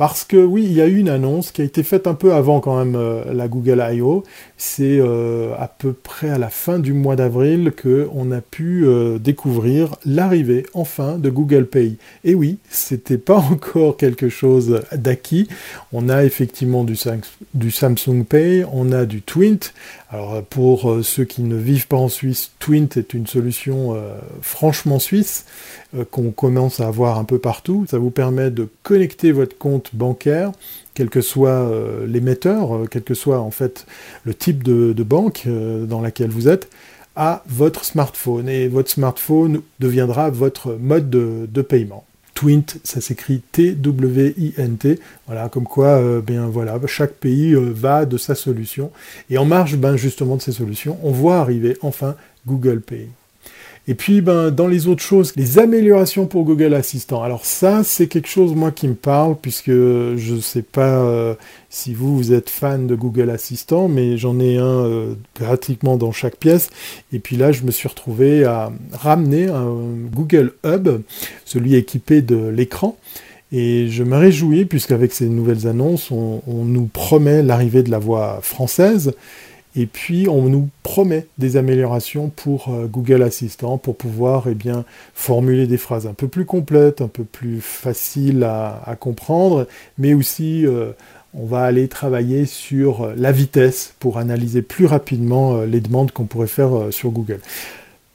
Parce 0.00 0.24
que 0.24 0.38
oui, 0.38 0.64
il 0.64 0.72
y 0.72 0.80
a 0.80 0.86
eu 0.86 0.96
une 0.96 1.10
annonce 1.10 1.50
qui 1.50 1.60
a 1.60 1.64
été 1.66 1.82
faite 1.82 2.06
un 2.06 2.14
peu 2.14 2.32
avant 2.32 2.60
quand 2.60 2.82
même 2.82 2.96
euh, 2.96 3.34
la 3.34 3.48
Google 3.48 3.84
I.O. 3.86 4.24
C'est 4.56 4.98
euh, 4.98 5.52
à 5.58 5.68
peu 5.68 5.92
près 5.92 6.30
à 6.30 6.38
la 6.38 6.48
fin 6.48 6.78
du 6.78 6.94
mois 6.94 7.16
d'avril 7.16 7.70
qu'on 7.70 8.32
a 8.32 8.40
pu 8.40 8.86
euh, 8.86 9.18
découvrir 9.18 9.96
l'arrivée 10.06 10.64
enfin 10.72 11.18
de 11.18 11.28
Google 11.28 11.66
Pay. 11.66 11.98
Et 12.24 12.34
oui, 12.34 12.56
c'était 12.70 13.18
pas 13.18 13.36
encore 13.52 13.98
quelque 13.98 14.30
chose 14.30 14.80
d'acquis. 14.90 15.48
On 15.92 16.08
a 16.08 16.24
effectivement 16.24 16.82
du, 16.82 16.96
du, 17.52 17.70
Samsung 17.70 18.24
Pay, 18.26 18.64
on 18.72 18.92
a 18.92 19.04
du 19.04 19.20
Twint. 19.20 19.74
Alors 20.08 20.42
pour 20.44 21.00
ceux 21.02 21.24
qui 21.24 21.42
ne 21.42 21.56
vivent 21.56 21.88
pas 21.88 21.98
en 21.98 22.08
Suisse, 22.08 22.52
Twint 22.58 22.88
est 22.96 23.12
une 23.12 23.26
solution 23.26 23.94
franchement 24.40 24.98
suisse 24.98 25.44
qu'on 26.10 26.30
commence 26.30 26.80
à 26.80 26.86
avoir 26.86 27.18
un 27.18 27.24
peu 27.24 27.38
partout. 27.38 27.84
Ça 27.88 27.98
vous 27.98 28.10
permet 28.10 28.50
de 28.50 28.68
connecter 28.82 29.32
votre 29.32 29.58
compte 29.58 29.90
bancaire, 29.94 30.52
quel 30.94 31.08
que 31.08 31.20
soit 31.20 31.48
euh, 31.50 32.06
l'émetteur, 32.06 32.76
euh, 32.76 32.86
quel 32.90 33.02
que 33.02 33.14
soit 33.14 33.40
en 33.40 33.50
fait 33.50 33.86
le 34.24 34.34
type 34.34 34.62
de, 34.62 34.92
banque 35.02 35.44
euh, 35.46 35.86
dans 35.86 36.00
laquelle 36.00 36.30
vous 36.30 36.48
êtes, 36.48 36.68
à 37.16 37.42
votre 37.48 37.84
smartphone. 37.84 38.48
Et 38.48 38.68
votre 38.68 38.90
smartphone 38.90 39.62
deviendra 39.78 40.30
votre 40.30 40.76
mode 40.80 41.10
de, 41.10 41.62
paiement. 41.62 42.04
Twint, 42.34 42.64
ça 42.84 43.00
s'écrit 43.00 43.40
T-W-I-N-T. 43.52 45.00
Voilà, 45.26 45.48
comme 45.48 45.64
quoi, 45.64 46.20
bien 46.22 46.46
voilà, 46.46 46.78
chaque 46.86 47.14
pays 47.14 47.54
va 47.54 48.06
de 48.06 48.16
sa 48.16 48.34
solution. 48.34 48.90
Et 49.28 49.38
en 49.38 49.44
marge, 49.44 49.76
ben, 49.76 49.96
justement, 49.96 50.36
de 50.36 50.42
ces 50.42 50.52
solutions, 50.52 50.98
on 51.02 51.10
voit 51.12 51.38
arriver 51.38 51.76
enfin 51.82 52.14
Google 52.46 52.80
Pay. 52.80 53.08
Et 53.90 53.94
puis, 53.94 54.20
ben, 54.20 54.52
dans 54.52 54.68
les 54.68 54.86
autres 54.86 55.02
choses, 55.02 55.32
les 55.34 55.58
améliorations 55.58 56.26
pour 56.26 56.44
Google 56.44 56.74
Assistant. 56.74 57.24
Alors 57.24 57.44
ça, 57.44 57.82
c'est 57.82 58.06
quelque 58.06 58.28
chose, 58.28 58.54
moi, 58.54 58.70
qui 58.70 58.86
me 58.86 58.94
parle, 58.94 59.34
puisque 59.34 59.72
je 59.72 60.34
ne 60.34 60.40
sais 60.40 60.62
pas 60.62 61.02
euh, 61.02 61.34
si 61.70 61.92
vous, 61.92 62.16
vous 62.16 62.32
êtes 62.32 62.50
fan 62.50 62.86
de 62.86 62.94
Google 62.94 63.30
Assistant, 63.30 63.88
mais 63.88 64.16
j'en 64.16 64.38
ai 64.38 64.58
un 64.58 64.84
euh, 64.84 65.14
pratiquement 65.34 65.96
dans 65.96 66.12
chaque 66.12 66.36
pièce. 66.36 66.70
Et 67.12 67.18
puis 67.18 67.34
là, 67.34 67.50
je 67.50 67.64
me 67.64 67.72
suis 67.72 67.88
retrouvé 67.88 68.44
à 68.44 68.70
ramener 68.92 69.48
un 69.48 69.74
Google 70.14 70.52
Hub, 70.64 70.88
celui 71.44 71.74
équipé 71.74 72.22
de 72.22 72.46
l'écran. 72.46 72.96
Et 73.50 73.88
je 73.88 74.04
me 74.04 74.16
réjouis, 74.16 74.66
puisqu'avec 74.66 75.12
ces 75.12 75.26
nouvelles 75.26 75.66
annonces, 75.66 76.12
on 76.12 76.40
nous 76.46 76.86
promet 76.86 77.42
l'arrivée 77.42 77.82
de 77.82 77.90
la 77.90 77.98
voix 77.98 78.38
française. 78.40 79.14
Et 79.76 79.86
puis, 79.86 80.28
on 80.28 80.42
nous 80.42 80.68
promet 80.82 81.26
des 81.38 81.56
améliorations 81.56 82.28
pour 82.28 82.68
euh, 82.68 82.86
Google 82.86 83.22
Assistant 83.22 83.78
pour 83.78 83.96
pouvoir 83.96 84.48
eh 84.48 84.54
bien, 84.54 84.84
formuler 85.14 85.66
des 85.66 85.76
phrases 85.76 86.06
un 86.06 86.14
peu 86.14 86.26
plus 86.26 86.44
complètes, 86.44 87.00
un 87.00 87.08
peu 87.08 87.24
plus 87.24 87.60
faciles 87.60 88.42
à, 88.42 88.96
comprendre, 88.98 89.68
mais 89.96 90.12
aussi 90.12 90.66
euh, 90.66 90.90
on 91.34 91.46
va 91.46 91.62
aller 91.62 91.86
travailler 91.86 92.46
sur 92.46 93.02
euh, 93.02 93.14
la 93.16 93.30
vitesse 93.30 93.94
pour 94.00 94.18
analyser 94.18 94.62
plus 94.62 94.86
rapidement 94.86 95.60
les 95.62 95.80
demandes 95.80 96.10
qu'on 96.10 96.24
pourrait 96.24 96.48
faire 96.48 96.88
sur 96.90 97.10
Google. 97.10 97.40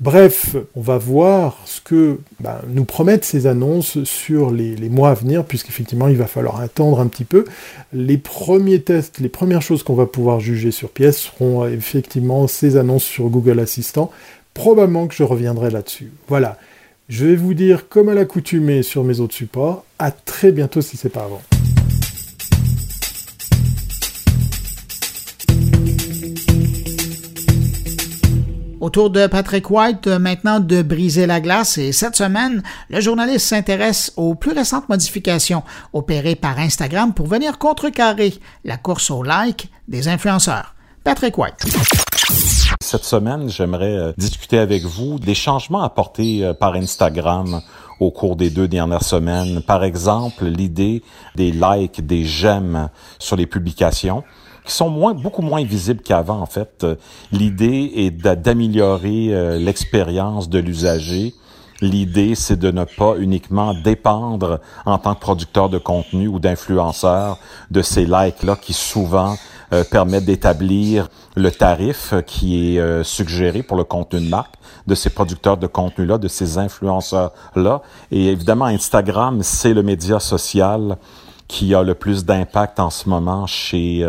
Bref, 0.02 0.58
on 0.76 0.82
va 0.82 0.98
voir 0.98 1.58
ce 1.66 1.80
que 1.80 2.20
bah, 2.41 2.62
nous 2.68 2.84
promettent 2.84 3.24
ces 3.24 3.48
annonces 3.48 4.04
sur 4.04 4.52
les, 4.52 4.76
mois 4.89 5.12
à 5.12 5.14
venir, 5.14 5.46
puisqu'effectivement, 5.46 6.10
il 6.10 6.18
va 6.18 6.28
falloir 6.28 6.60
attendre 6.60 7.00
un 7.00 7.08
petit 7.08 7.24
peu. 7.24 7.46
Les 7.93 8.18
premiers 8.18 8.82
tests, 8.82 9.20
les 9.20 9.30
premières 9.30 9.62
choses 9.62 9.84
qu'on 9.84 9.96
va 9.96 10.06
pouvoir 10.06 10.41
juger 10.41 10.72
sur 10.72 10.89
pièce 10.89 11.20
seront 11.20 11.66
effectivement 11.66 12.48
ces 12.48 12.76
annonces 12.76 13.06
sur 13.06 13.30
Google 13.30 13.60
Assistant. 13.60 14.12
Probablement 14.54 15.08
que 15.08 15.16
je 15.16 15.24
reviendrai 15.24 15.70
là-dessus. 15.70 16.12
Voilà. 16.28 16.58
Je 17.08 17.26
vais 17.26 17.36
vous 17.36 17.54
dire, 17.54 17.88
comme 17.88 18.10
à 18.10 18.14
l'accoutumée 18.14 18.84
sur 18.84 19.06
mes 19.06 19.22
autres 19.22 19.36
supports, 19.36 19.86
à 19.98 20.12
très 20.12 20.52
bientôt 20.52 20.82
si 20.82 20.98
c'est 20.98 21.10
pas 21.10 21.24
avant. 21.24 21.41
Autour 28.86 29.10
de 29.10 29.26
Patrick 29.26 29.72
White, 29.72 30.06
euh, 30.06 30.20
maintenant 30.20 30.60
de 30.60 30.84
briser 30.84 31.26
la 31.26 31.42
glace, 31.42 31.80
et 31.80 31.92
cette 31.92 32.16
semaine, 32.16 32.62
le 32.92 33.02
journaliste 33.02 33.48
s'intéresse 33.48 34.14
aux 34.16 34.36
plus 34.36 34.52
récentes 34.52 34.88
modifications 34.90 35.64
opérées 35.92 36.36
par 36.36 36.60
Instagram 36.60 37.12
pour 37.12 37.26
venir 37.26 37.58
contrecarrer 37.58 38.36
la 38.64 38.78
course 38.78 39.10
au 39.10 39.24
like 39.24 39.72
des 39.88 40.08
influenceurs. 40.08 40.76
Patrick 41.04 41.36
White. 41.36 41.66
Cette 42.80 43.06
semaine, 43.06 43.50
j'aimerais 43.50 43.98
euh, 43.98 44.14
discuter 44.20 44.60
avec 44.60 44.84
vous 44.84 45.18
des 45.18 45.34
changements 45.34 45.82
apportés 45.82 46.46
euh, 46.46 46.54
par 46.54 46.76
Instagram 46.76 47.62
au 48.00 48.12
cours 48.12 48.36
des 48.36 48.52
deux 48.52 48.68
dernières 48.68 49.04
semaines. 49.04 49.64
Par 49.64 49.84
exemple, 49.84 50.46
l'idée 50.46 51.02
des 51.36 51.52
likes, 51.52 52.06
des 52.06 52.24
j'aime 52.24 52.90
sur 53.18 53.36
les 53.36 53.48
publications 53.48 54.24
qui 54.66 54.74
sont 54.74 54.89
moins, 54.89 55.13
beaucoup 55.13 55.43
moins 55.43 55.63
visibles 55.63 56.01
qu'avant, 56.01 56.41
en 56.41 56.45
fait. 56.45 56.84
Euh, 56.84 56.95
l'idée 57.32 57.91
est 57.95 58.11
d'améliorer 58.11 59.28
euh, 59.30 59.57
l'expérience 59.57 60.49
de 60.49 60.59
l'usager. 60.59 61.34
L'idée, 61.82 62.36
c'est 62.36 62.57
de 62.57 62.72
ne 62.72 62.84
pas 62.84 63.16
uniquement 63.20 63.74
dépendre 63.74 64.59
en 64.86 64.97
tant 64.97 65.13
que 65.13 65.20
producteur 65.20 65.70
de 65.70 65.78
contenu 65.78 66.28
ou 66.28 66.39
d'influenceur 66.39 67.38
de 67.70 67.82
ces 67.82 68.05
likes-là 68.05 68.55
qui 68.55 68.74
souvent 68.74 69.36
euh, 69.74 69.84
permettent 69.84 70.26
d'établir 70.26 71.09
le 71.36 71.51
tarif 71.51 72.13
qui 72.26 72.78
est 72.78 73.03
suggéré 73.03 73.61
pour 73.61 73.76
le 73.76 73.84
contenu 73.84 74.22
de 74.22 74.30
marque 74.30 74.55
de 74.88 74.95
ces 74.95 75.09
producteurs 75.09 75.57
de 75.57 75.68
contenu-là, 75.68 76.18
de 76.18 76.30
ces 76.30 76.57
influenceurs-là. 76.57 77.82
Et 78.09 78.28
évidemment, 78.28 78.66
Instagram, 78.66 79.41
c'est 79.43 79.74
le 79.74 79.84
média 79.84 80.20
social 80.20 80.97
qui 81.47 81.76
a 81.76 81.84
le 81.84 81.93
plus 81.93 82.24
d'impact 82.24 82.80
en 82.80 82.89
ce 82.89 83.09
moment 83.09 83.47
chez, 83.47 84.05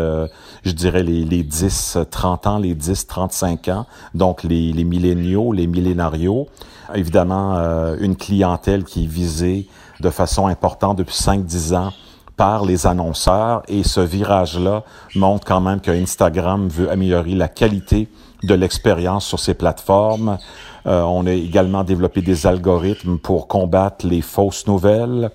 je 0.63 0.71
dirais, 0.71 1.03
les, 1.03 1.23
les 1.23 1.43
10, 1.43 1.97
30 2.09 2.47
ans, 2.47 2.57
les 2.57 2.75
10, 2.75 3.07
35 3.07 3.67
ans, 3.69 3.85
donc 4.13 4.43
les, 4.43 4.73
les 4.73 4.83
milléniaux, 4.83 5.51
les 5.53 5.67
millénarios. 5.67 6.47
Évidemment, 6.95 7.57
euh, 7.57 7.95
une 7.99 8.15
clientèle 8.15 8.83
qui 8.83 9.03
est 9.03 9.07
visée 9.07 9.67
de 9.99 10.09
façon 10.09 10.47
importante 10.47 10.97
depuis 10.97 11.15
5-10 11.15 11.75
ans 11.75 11.91
par 12.37 12.63
les 12.63 12.85
annonceurs 12.85 13.63
et 13.67 13.83
ce 13.83 13.99
virage-là 13.99 14.83
montre 15.15 15.45
quand 15.45 15.59
même 15.59 15.81
que 15.81 15.91
Instagram 15.91 16.69
veut 16.69 16.89
améliorer 16.89 17.31
la 17.31 17.47
qualité 17.47 18.07
de 18.43 18.53
l'expérience 18.53 19.25
sur 19.25 19.39
ses 19.39 19.55
plateformes. 19.55 20.37
Euh, 20.85 21.01
on 21.01 21.25
a 21.25 21.31
également 21.31 21.83
développé 21.83 22.21
des 22.21 22.45
algorithmes 22.45 23.17
pour 23.17 23.47
combattre 23.47 24.05
les 24.05 24.21
fausses 24.21 24.67
nouvelles, 24.67 25.31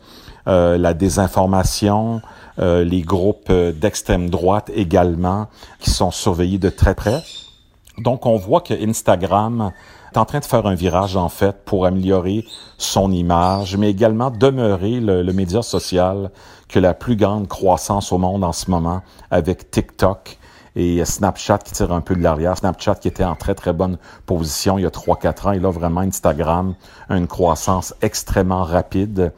euh, 0.47 0.79
la 0.79 0.95
désinformation, 0.95 2.23
euh, 2.59 2.85
les 2.85 3.03
groupes 3.03 3.49
euh, 3.51 3.73
d'extrême 3.73 4.31
droite 4.31 4.71
également 4.75 5.49
qui 5.81 5.91
sont 5.91 6.11
surveillés 6.11 6.59
de 6.59 6.69
très 6.69 6.95
près. 6.95 7.23
Donc 7.99 8.27
on 8.27 8.37
voit 8.37 8.61
que 8.61 8.75
Instagram 8.75 9.73
est 10.13 10.19
en 10.19 10.25
train 10.25 10.41
de 10.41 10.45
faire 10.45 10.67
un 10.67 10.75
virage 10.75 11.17
en 11.17 11.29
fait 11.29 11.65
pour 11.65 11.87
améliorer 11.87 12.45
son 12.79 13.11
image, 13.13 13.77
mais 13.77 13.91
également 13.91 14.31
demeurer 14.31 15.01
le, 15.01 15.23
le 15.23 15.33
média 15.33 15.63
social 15.63 16.31
que 16.69 16.79
la 16.79 16.95
plus 16.95 17.17
grande 17.17 17.49
croissance 17.49 18.13
au 18.13 18.19
monde 18.19 18.45
en 18.45 18.53
ce 18.53 18.71
moment 18.71 19.03
avec 19.31 19.71
TikTok 19.71 20.39
et 20.77 21.05
Snapchat 21.05 21.59
qui 21.59 21.73
tire 21.73 21.93
un 21.93 22.01
peu 22.01 22.15
de 22.17 22.23
l'arrière. 22.23 22.57
Snapchat 22.57 22.97
qui 22.97 23.09
était 23.09 23.25
en 23.25 23.35
très 23.35 23.55
très 23.55 23.73
bonne 23.73 23.99
position 24.27 24.79
il 24.79 24.83
y 24.83 24.87
a 24.87 24.91
3-4 24.91 25.49
ans 25.49 25.53
et 25.53 25.59
là 25.59 25.71
vraiment 25.71 26.01
Instagram 26.01 26.75
a 27.09 27.17
une 27.17 27.27
croissance 27.27 27.95
extrêmement 28.01 28.65
rapide 28.65 29.33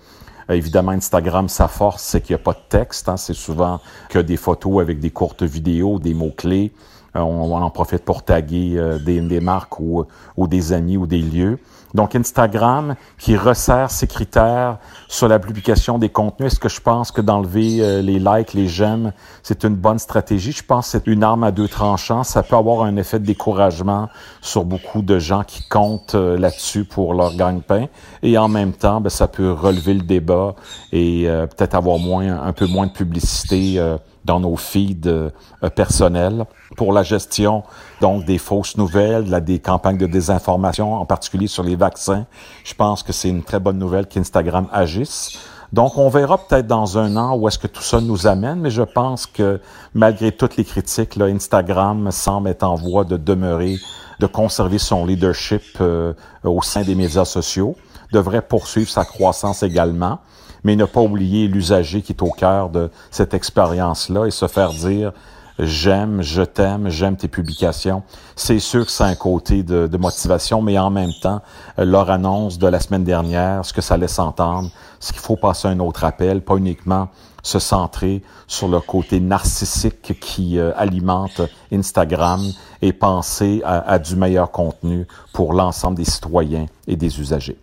évidemment, 0.48 0.92
Instagram, 0.92 1.48
sa 1.48 1.68
force, 1.68 2.02
c'est 2.02 2.20
qu'il 2.20 2.34
n'y 2.34 2.40
a 2.40 2.44
pas 2.44 2.52
de 2.52 2.68
texte. 2.68 3.08
Hein. 3.08 3.16
C'est 3.16 3.34
souvent 3.34 3.80
que 4.08 4.18
des 4.18 4.36
photos 4.36 4.80
avec 4.80 5.00
des 5.00 5.10
courtes 5.10 5.42
vidéos, 5.42 5.98
des 5.98 6.14
mots-clés. 6.14 6.72
Euh, 7.16 7.20
on, 7.20 7.52
en 7.52 7.70
profite 7.70 8.04
pour 8.04 8.22
taguer 8.22 8.74
euh, 8.76 8.98
des, 8.98 9.40
marques 9.40 9.78
ou, 9.80 10.06
des 10.38 10.72
amis 10.72 10.96
ou 10.96 11.06
des 11.06 11.22
lieux. 11.22 11.58
Donc 11.94 12.16
Instagram 12.16 12.96
qui 13.18 13.36
resserre 13.36 13.90
ses 13.90 14.08
critères 14.08 14.78
sur 15.08 15.28
la 15.28 15.38
publication 15.38 15.98
des 15.98 16.08
contenus. 16.08 16.52
Est-ce 16.52 16.60
que 16.60 16.68
je 16.68 16.80
pense 16.80 17.12
que 17.12 17.20
d'enlever 17.20 17.78
euh, 17.80 18.02
les 18.02 18.18
likes, 18.18 18.52
les 18.52 18.66
j'aime, 18.66 19.12
c'est 19.44 19.64
une 19.64 19.76
bonne 19.76 20.00
stratégie? 20.00 20.50
Je 20.50 20.64
pense 20.64 20.86
que 20.86 20.98
c'est 20.98 21.06
une 21.06 21.22
arme 21.22 21.44
à 21.44 21.52
deux 21.52 21.68
tranchants. 21.68 22.24
Ça 22.24 22.42
peut 22.42 22.56
avoir 22.56 22.82
un 22.82 22.96
effet 22.96 23.20
de 23.20 23.24
découragement 23.24 24.08
sur 24.40 24.64
beaucoup 24.64 25.02
de 25.02 25.20
gens 25.20 25.44
qui 25.44 25.62
comptent 25.68 26.16
euh, 26.16 26.36
là-dessus 26.36 26.84
pour 26.84 27.14
leur 27.14 27.36
gagne-pain. 27.36 27.86
Et 28.22 28.36
en 28.38 28.48
même 28.48 28.72
temps, 28.72 29.00
ben, 29.00 29.10
ça 29.10 29.28
peut 29.28 29.52
relever 29.52 29.94
le 29.94 30.02
débat 30.02 30.56
et 30.90 31.28
euh, 31.28 31.46
peut-être 31.46 31.74
avoir 31.74 31.98
moins, 31.98 32.42
un 32.42 32.52
peu 32.52 32.66
moins 32.66 32.86
de 32.88 32.92
publicité 32.92 33.80
dans 34.24 34.40
nos 34.40 34.56
feeds 34.56 35.06
euh, 35.06 35.30
personnels 35.74 36.44
pour 36.76 36.92
la 36.92 37.02
gestion 37.02 37.62
donc 38.00 38.24
des 38.24 38.38
fausses 38.38 38.76
nouvelles, 38.76 39.28
la, 39.28 39.40
des 39.40 39.58
campagnes 39.58 39.98
de 39.98 40.06
désinformation, 40.06 40.94
en 40.94 41.06
particulier 41.06 41.46
sur 41.46 41.62
les 41.62 41.76
vaccins. 41.76 42.26
Je 42.64 42.74
pense 42.74 43.02
que 43.02 43.12
c'est 43.12 43.28
une 43.28 43.42
très 43.42 43.60
bonne 43.60 43.78
nouvelle 43.78 44.06
qu'Instagram 44.06 44.68
agisse. 44.72 45.38
Donc, 45.72 45.98
on 45.98 46.08
verra 46.08 46.38
peut-être 46.38 46.68
dans 46.68 46.98
un 46.98 47.16
an 47.16 47.36
où 47.36 47.48
est-ce 47.48 47.58
que 47.58 47.66
tout 47.66 47.82
ça 47.82 48.00
nous 48.00 48.28
amène, 48.28 48.60
mais 48.60 48.70
je 48.70 48.82
pense 48.82 49.26
que 49.26 49.60
malgré 49.92 50.30
toutes 50.30 50.56
les 50.56 50.64
critiques, 50.64 51.16
là, 51.16 51.24
Instagram 51.24 52.12
semble 52.12 52.48
être 52.48 52.62
en 52.62 52.76
voie 52.76 53.04
de 53.04 53.16
demeurer, 53.16 53.78
de 54.20 54.26
conserver 54.26 54.78
son 54.78 55.04
leadership 55.04 55.62
euh, 55.80 56.12
au 56.44 56.62
sein 56.62 56.82
des 56.82 56.94
médias 56.94 57.24
sociaux, 57.24 57.74
devrait 58.12 58.42
poursuivre 58.42 58.88
sa 58.88 59.04
croissance 59.04 59.64
également 59.64 60.20
mais 60.64 60.76
ne 60.76 60.84
pas 60.84 61.00
oublier 61.00 61.46
l'usager 61.46 62.02
qui 62.02 62.12
est 62.12 62.22
au 62.22 62.30
cœur 62.30 62.70
de 62.70 62.90
cette 63.10 63.34
expérience-là 63.34 64.26
et 64.26 64.30
se 64.30 64.48
faire 64.48 64.70
dire 64.70 65.12
j'aime, 65.58 66.22
je 66.22 66.42
t'aime, 66.42 66.88
j'aime 66.88 67.16
tes 67.16 67.28
publications. 67.28 68.02
C'est 68.36 68.58
sûr 68.58 68.86
que 68.86 68.90
c'est 68.90 69.04
un 69.04 69.14
côté 69.14 69.62
de, 69.62 69.96
motivation, 69.96 70.62
mais 70.62 70.78
en 70.78 70.90
même 70.90 71.12
temps, 71.22 71.40
leur 71.78 72.10
annonce 72.10 72.58
de 72.58 72.66
la 72.66 72.80
semaine 72.80 73.04
dernière, 73.04 73.64
ce 73.64 73.72
que 73.72 73.80
ça 73.80 73.96
laisse 73.96 74.18
entendre, 74.18 74.70
c'est 75.00 75.12
qu'il 75.12 75.22
faut 75.22 75.36
passer 75.36 75.68
un 75.68 75.78
autre 75.80 76.04
appel, 76.04 76.42
pas 76.42 76.56
uniquement 76.56 77.08
se 77.42 77.58
centrer 77.58 78.22
sur 78.46 78.68
le 78.68 78.80
côté 78.80 79.20
narcissique 79.20 80.18
qui 80.18 80.58
euh, 80.58 80.72
alimente 80.76 81.42
Instagram 81.70 82.40
et 82.80 82.94
penser 82.94 83.62
à 83.64 83.98
du 83.98 84.16
meilleur 84.16 84.50
contenu 84.50 85.06
pour 85.34 85.52
l'ensemble 85.52 85.96
des 85.98 86.04
citoyens 86.04 86.66
et 86.86 86.96
des 86.96 87.20
usagers. 87.20 87.58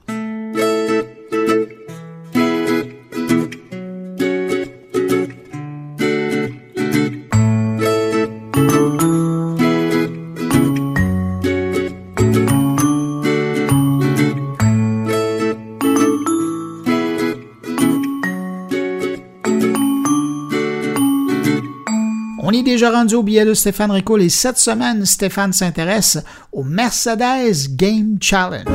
au 23.10 23.24
billet 23.24 23.45
de 23.45 23.56
Stéphane 23.56 23.89
Ricoul 23.89 24.22
et 24.22 24.30
cette 24.30 24.58
semaine, 24.58 25.06
Stéphane 25.06 25.54
s'intéresse 25.54 26.20
au 26.52 26.64
Mercedes 26.64 27.76
Game 27.76 28.18
Challenge. 28.22 28.66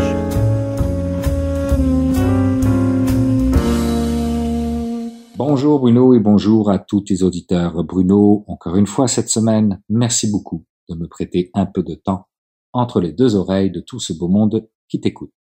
Bonjour 5.37 5.79
Bruno 5.79 6.13
et 6.13 6.19
bonjour 6.19 6.71
à 6.71 6.81
tous 6.81 7.03
tes 7.03 7.23
auditeurs. 7.23 7.85
Bruno, 7.85 8.45
encore 8.49 8.77
une 8.77 8.87
fois 8.87 9.07
cette 9.07 9.29
semaine, 9.29 9.81
merci 9.89 10.29
beaucoup 10.29 10.65
de 10.89 10.97
me 10.97 11.07
prêter 11.07 11.51
un 11.55 11.67
peu 11.67 11.85
de 11.85 11.95
temps 11.95 12.27
entre 12.73 13.01
les 13.01 13.13
deux 13.13 13.37
oreilles 13.37 13.71
de 13.71 13.81
tout 13.81 14.01
ce 14.01 14.13
beau 14.13 14.29
monde 14.29 14.69
qui 14.89 15.01
t'écoute. 15.01 15.33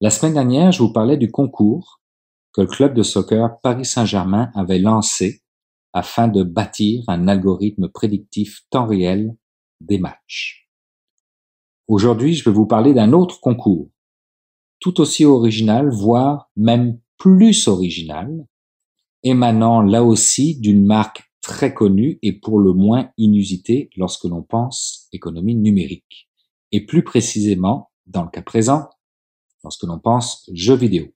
La 0.00 0.10
semaine 0.10 0.34
dernière, 0.34 0.72
je 0.72 0.82
vous 0.82 0.92
parlais 0.92 1.18
du 1.18 1.30
concours 1.30 2.00
que 2.54 2.62
le 2.62 2.66
club 2.66 2.94
de 2.94 3.02
soccer 3.02 3.60
Paris 3.60 3.84
Saint-Germain 3.84 4.50
avait 4.54 4.78
lancé 4.78 5.43
afin 5.94 6.28
de 6.28 6.42
bâtir 6.42 7.04
un 7.06 7.28
algorithme 7.28 7.88
prédictif 7.88 8.62
temps 8.68 8.86
réel 8.86 9.34
des 9.80 9.98
matchs. 9.98 10.68
Aujourd'hui, 11.86 12.34
je 12.34 12.44
vais 12.44 12.54
vous 12.54 12.66
parler 12.66 12.92
d'un 12.92 13.12
autre 13.12 13.40
concours, 13.40 13.90
tout 14.80 15.00
aussi 15.00 15.24
original, 15.24 15.88
voire 15.88 16.50
même 16.56 16.98
plus 17.16 17.68
original, 17.68 18.46
émanant 19.22 19.80
là 19.80 20.02
aussi 20.02 20.58
d'une 20.58 20.84
marque 20.84 21.30
très 21.40 21.72
connue 21.72 22.18
et 22.22 22.32
pour 22.32 22.58
le 22.58 22.72
moins 22.72 23.10
inusitée 23.16 23.90
lorsque 23.96 24.24
l'on 24.24 24.42
pense 24.42 25.08
économie 25.12 25.54
numérique, 25.54 26.28
et 26.72 26.84
plus 26.84 27.04
précisément, 27.04 27.90
dans 28.06 28.24
le 28.24 28.30
cas 28.30 28.42
présent, 28.42 28.88
lorsque 29.62 29.84
l'on 29.84 30.00
pense 30.00 30.50
jeux 30.52 30.76
vidéo. 30.76 31.13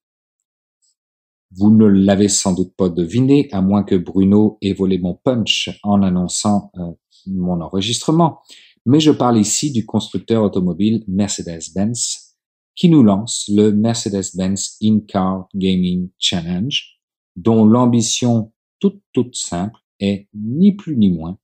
Vous 1.57 1.71
ne 1.71 1.87
l'avez 1.87 2.29
sans 2.29 2.53
doute 2.53 2.75
pas 2.77 2.89
deviné, 2.89 3.49
à 3.53 3.63
moins 3.63 3.83
que 3.83 3.95
Bruno 3.95 4.59
ait 4.61 4.75
volé 4.75 4.99
mon 4.99 5.15
punch 5.15 5.71
en 5.83 6.03
annonçant 6.03 6.71
euh, 6.77 6.93
mon 7.27 7.61
enregistrement, 7.61 8.41
mais 8.87 9.01
je 9.01 9.11
parle 9.11 9.39
ici 9.39 9.73
du 9.73 9.87
constructeur 9.87 10.43
automobile 10.43 11.05
Mercedes-Benz 11.09 12.37
qui 12.75 12.89
nous 12.89 13.03
lance 13.03 13.51
le 13.53 13.73
Mercedes-Benz 13.73 14.77
In-Car 14.83 15.49
Gaming 15.55 16.11
Challenge, 16.19 17.01
dont 17.35 17.65
l'ambition 17.65 18.53
toute 18.79 19.03
toute 19.13 19.35
simple 19.35 19.81
est 19.99 20.29
ni 20.33 20.77
plus 20.77 20.97
ni 20.97 21.11
moins 21.11 21.39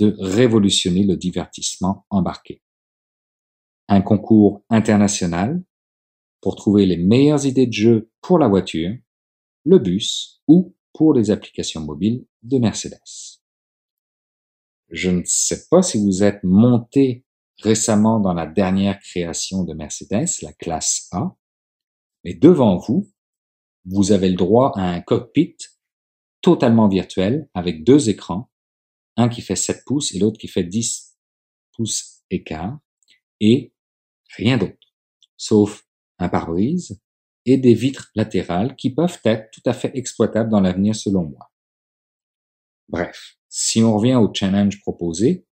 de 0.00 0.16
révolutionner 0.18 1.04
le 1.04 1.16
divertissement 1.16 2.06
embarqué. 2.10 2.62
Un 3.88 4.00
concours 4.00 4.64
international 4.68 5.62
pour 6.40 6.56
trouver 6.56 6.86
les 6.86 6.96
meilleures 6.96 7.46
idées 7.46 7.66
de 7.66 7.72
jeu 7.72 8.10
pour 8.20 8.38
la 8.38 8.48
voiture 8.48 8.96
le 9.64 9.78
bus 9.78 10.42
ou 10.46 10.74
pour 10.92 11.14
les 11.14 11.30
applications 11.30 11.80
mobiles 11.80 12.26
de 12.42 12.58
Mercedes. 12.58 13.40
Je 14.90 15.10
ne 15.10 15.22
sais 15.24 15.68
pas 15.70 15.82
si 15.82 15.98
vous 15.98 16.22
êtes 16.22 16.42
monté 16.42 17.24
récemment 17.62 18.20
dans 18.20 18.34
la 18.34 18.46
dernière 18.46 18.98
création 18.98 19.64
de 19.64 19.74
Mercedes, 19.74 20.28
la 20.42 20.52
classe 20.52 21.08
A, 21.12 21.36
mais 22.24 22.34
devant 22.34 22.76
vous, 22.76 23.10
vous 23.84 24.12
avez 24.12 24.28
le 24.28 24.36
droit 24.36 24.72
à 24.76 24.82
un 24.82 25.00
cockpit 25.00 25.56
totalement 26.42 26.88
virtuel 26.88 27.48
avec 27.54 27.84
deux 27.84 28.08
écrans, 28.08 28.50
un 29.16 29.28
qui 29.28 29.42
fait 29.42 29.56
7 29.56 29.84
pouces 29.84 30.14
et 30.14 30.18
l'autre 30.18 30.38
qui 30.38 30.48
fait 30.48 30.64
10 30.64 31.16
pouces 31.72 32.22
écart, 32.30 32.78
et 33.40 33.72
rien 34.36 34.58
d'autre, 34.58 34.94
sauf 35.36 35.86
un 36.18 36.28
pare-brise, 36.28 37.00
et 37.46 37.56
des 37.56 37.74
vitres 37.74 38.10
latérales 38.14 38.76
qui 38.76 38.94
peuvent 38.94 39.18
être 39.24 39.50
tout 39.50 39.62
à 39.66 39.72
fait 39.72 39.90
exploitables 39.94 40.50
dans 40.50 40.60
l'avenir 40.60 40.94
selon 40.94 41.24
moi. 41.24 41.50
Bref, 42.88 43.36
si 43.48 43.82
on 43.82 43.96
revient 43.96 44.16
au 44.16 44.32
challenge 44.32 44.80
proposé, 44.80 45.46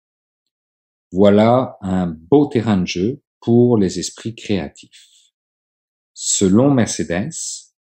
voilà 1.12 1.78
un 1.80 2.06
beau 2.06 2.46
terrain 2.46 2.78
de 2.78 2.86
jeu 2.86 3.22
pour 3.40 3.78
les 3.78 3.98
esprits 3.98 4.34
créatifs. 4.34 5.08
Selon 6.12 6.70
Mercedes, 6.70 7.32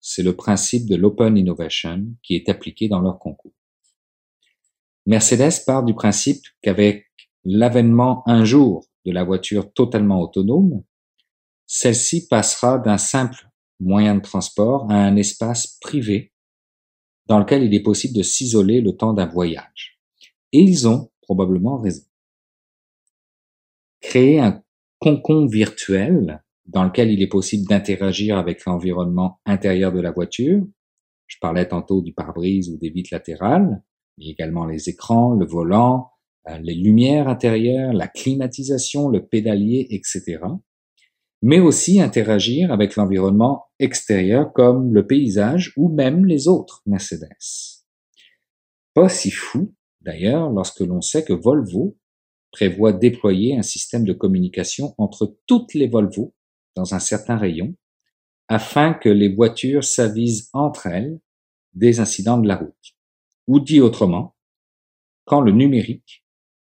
c'est 0.01 0.23
le 0.23 0.37
principe 0.37 0.89
de 0.89 0.97
l'open 0.97 1.37
innovation 1.37 2.05
qui 2.23 2.35
est 2.35 2.49
appliqué 2.49 2.89
dans 2.89 3.01
leur 3.01 3.19
concours. 3.19 3.55
Mercedes 5.07 5.65
part 5.65 5.85
du 5.85 5.95
principe 5.95 6.43
qu'avec 6.61 7.07
l'avènement 7.45 8.23
un 8.27 8.45
jour 8.45 8.87
de 9.05 9.13
la 9.13 9.25
voiture 9.25 9.73
totalement 9.73 10.21
autonome, 10.21 10.83
celle-ci 11.67 12.27
passera 12.27 12.79
d'un 12.79 12.99
simple 12.99 13.51
moyen 13.81 14.17
de 14.17 14.21
transport 14.21 14.91
à 14.91 14.95
un 14.95 15.17
espace 15.17 15.79
privé 15.81 16.33
dans 17.27 17.39
lequel 17.39 17.63
il 17.63 17.75
est 17.75 17.83
possible 17.83 18.17
de 18.17 18.23
s'isoler 18.23 18.81
le 18.81 18.97
temps 18.97 19.13
d'un 19.13 19.27
voyage. 19.27 19.99
Et 20.53 20.61
ils 20.61 20.87
ont 20.87 21.11
probablement 21.23 21.79
raison. 21.79 22.05
Créer 24.01 24.41
un 24.41 24.63
concon 24.99 25.47
virtuel 25.47 26.43
dans 26.67 26.85
lequel 26.85 27.11
il 27.11 27.23
est 27.23 27.29
possible 27.29 27.67
d'interagir 27.67 28.39
avec 28.39 28.65
l'environnement 28.65 29.41
intérieur 29.47 29.93
de 29.93 30.01
la 30.01 30.11
voiture. 30.11 30.63
Je 31.27 31.37
parlais 31.41 31.67
tantôt 31.67 32.03
du 32.03 32.13
pare-brise 32.13 32.71
ou 32.71 32.77
des 32.77 32.91
vitres 32.91 33.11
latérales, 33.13 33.83
mais 34.19 34.27
également 34.27 34.67
les 34.67 34.89
écrans, 34.89 35.33
le 35.33 35.47
volant, 35.47 36.11
euh, 36.49 36.59
les 36.59 36.75
lumières 36.75 37.29
intérieures, 37.29 37.93
la 37.93 38.09
climatisation, 38.09 39.09
le 39.09 39.27
pédalier, 39.27 39.87
etc 39.91 40.39
mais 41.43 41.61
aussi 41.61 42.01
interagir 42.01 42.73
avec 42.73 42.97
l'environnement 42.97 43.67
extérieur 43.79 44.53
comme 44.53 44.95
le 44.95 45.07
paysage 45.07 45.73
ou 45.77 45.89
même 45.89 46.25
les 46.25 46.49
autres 46.49 46.83
Mercedes. 46.87 47.29
Pas 48.95 49.09
si 49.09 49.31
fou, 49.31 49.75
d'ailleurs, 50.01 50.51
lorsque 50.51 50.81
l'on 50.81 51.01
sait 51.01 51.25
que 51.25 51.33
Volvo 51.33 51.97
prévoit 52.53 52.93
déployer 52.93 53.57
un 53.57 53.63
système 53.63 54.05
de 54.05 54.13
communication 54.13 54.95
entre 54.97 55.37
toutes 55.47 55.75
les 55.75 55.89
Volvo 55.89 56.35
dans 56.77 56.95
un 56.95 57.01
certain 57.01 57.37
rayon, 57.37 57.75
afin 58.49 58.95
que 58.95 59.09
les 59.09 59.29
voitures 59.29 59.85
s'avisent 59.85 60.51
entre 60.53 60.87
elles 60.87 61.19
des 61.73 62.01
incidents 62.01 62.39
de 62.39 62.47
la 62.47 62.57
route. 62.57 62.97
Ou 63.47 63.61
dit 63.61 63.81
autrement, 63.81 64.37
quand 65.25 65.41
le 65.41 65.53
numérique 65.53 66.25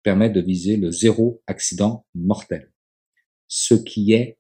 permet 0.04 0.30
de 0.30 0.42
viser 0.42 0.78
le 0.78 0.92
zéro 0.92 1.42
accident 1.48 2.06
mortel, 2.14 2.72
ce 3.48 3.74
qui 3.74 4.14
est 4.14 4.38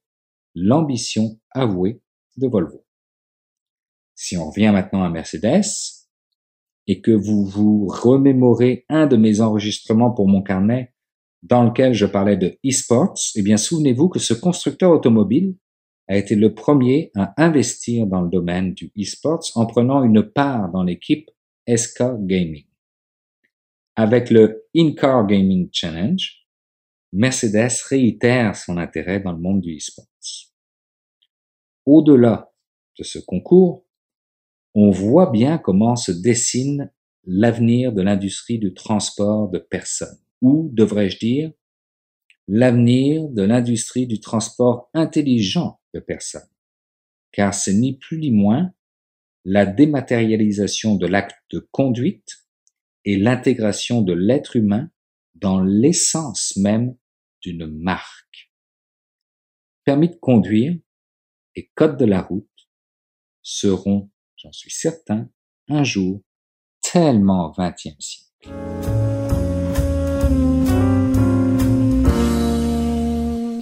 l'ambition 0.56 1.39
avouée 1.52 2.02
de 2.38 2.47
Volvo. 2.47 2.86
Si 4.16 4.38
on 4.38 4.49
revient 4.49 4.72
maintenant 4.72 5.04
à 5.04 5.10
Mercedes 5.10 5.66
et 6.88 7.02
que 7.02 7.12
vous 7.12 7.45
vous 7.45 7.88
remémorez 7.88 8.86
un 8.89 9.08
de 9.08 9.18
mes 9.18 9.41
enregistrements 9.41 10.12
pour 10.12 10.28
mon 10.28 10.41
carnet 10.41 10.93
dans 11.43 11.64
lequel 11.64 11.93
je 11.93 12.06
parlais 12.06 12.38
de 12.38 12.58
e-sports, 12.66 13.18
eh 13.36 13.41
bien 13.41 13.58
souvenez-vous 13.58 14.10
que 14.10 14.20
ce 14.20 14.34
constructeur 14.34 14.91
automobile 14.91 15.56
a 16.08 16.18
été 16.18 16.36
le 16.36 16.54
premier 16.54 17.12
à 17.16 17.34
investir 17.41 18.06
dans 18.06 18.22
le 18.22 18.30
domaine 18.30 18.74
du 18.74 18.91
e-sports 18.99 19.52
en 19.56 19.66
prenant 19.66 20.04
une 20.04 20.24
part 20.24 20.70
dans 20.72 20.84
l'équipe 20.84 21.30
SK 21.68 22.04
Gaming. 22.20 22.66
Avec 23.95 24.30
le 24.30 24.66
In-Car 24.76 25.26
Gaming 25.26 25.70
Challenge, 25.72 26.45
Mercedes 27.14 27.82
réitère 27.89 28.56
son 28.56 28.78
intérêt 28.78 29.20
dans 29.20 29.32
le 29.32 29.39
monde 29.39 29.62
du 29.62 29.76
e-sports. 29.76 30.11
Au-delà 31.86 32.54
de 32.98 33.04
ce 33.04 33.20
concours, 33.20 33.86
on 34.74 34.92
voit 34.92 35.32
bien 35.32 35.58
comment 35.58 35.96
se 35.96 36.12
dessine 36.12 36.92
l'avenir 37.26 37.94
de 37.94 38.02
l'industrie 38.02 38.60
du 38.60 38.74
transport 38.74 39.50
de 39.50 39.60
personnes, 39.60 40.20
ou 40.42 40.70
devrais-je 40.74 41.18
dire, 41.20 41.52
l'avenir 42.48 43.30
de 43.30 43.44
l'industrie 43.44 44.08
du 44.08 44.20
transport 44.20 44.90
intelligent 44.94 45.80
de 45.94 45.99
personnes, 45.99 46.49
car 47.32 47.53
c'est 47.53 47.74
ni 47.74 47.98
plus 47.98 48.18
ni 48.18 48.32
moins 48.32 48.74
la 49.45 49.66
dématérialisation 49.66 50.95
de 50.95 51.08
l'acte 51.08 51.40
de 51.52 51.68
conduite 51.72 52.48
et 53.06 53.18
l'intégration 53.18 54.02
de 54.02 54.14
l'être 54.14 54.56
humain 54.56 54.90
dans 55.36 55.62
l'essence 55.62 56.56
même 56.58 56.95
d'une 57.41 57.66
marque. 57.66 58.52
Permis 59.84 60.10
de 60.10 60.16
conduire 60.16 60.78
et 61.56 61.72
code 61.76 61.98
de 61.98 62.06
la 62.06 62.22
route 62.22 62.48
seront, 63.41 64.10
j'en 64.38 64.52
suis 64.52 64.72
certain, 64.72 65.30
un 65.68 65.84
jour 65.84 66.22
tellement 66.82 67.52
vingtième 67.52 67.99
siècle. 67.99 69.11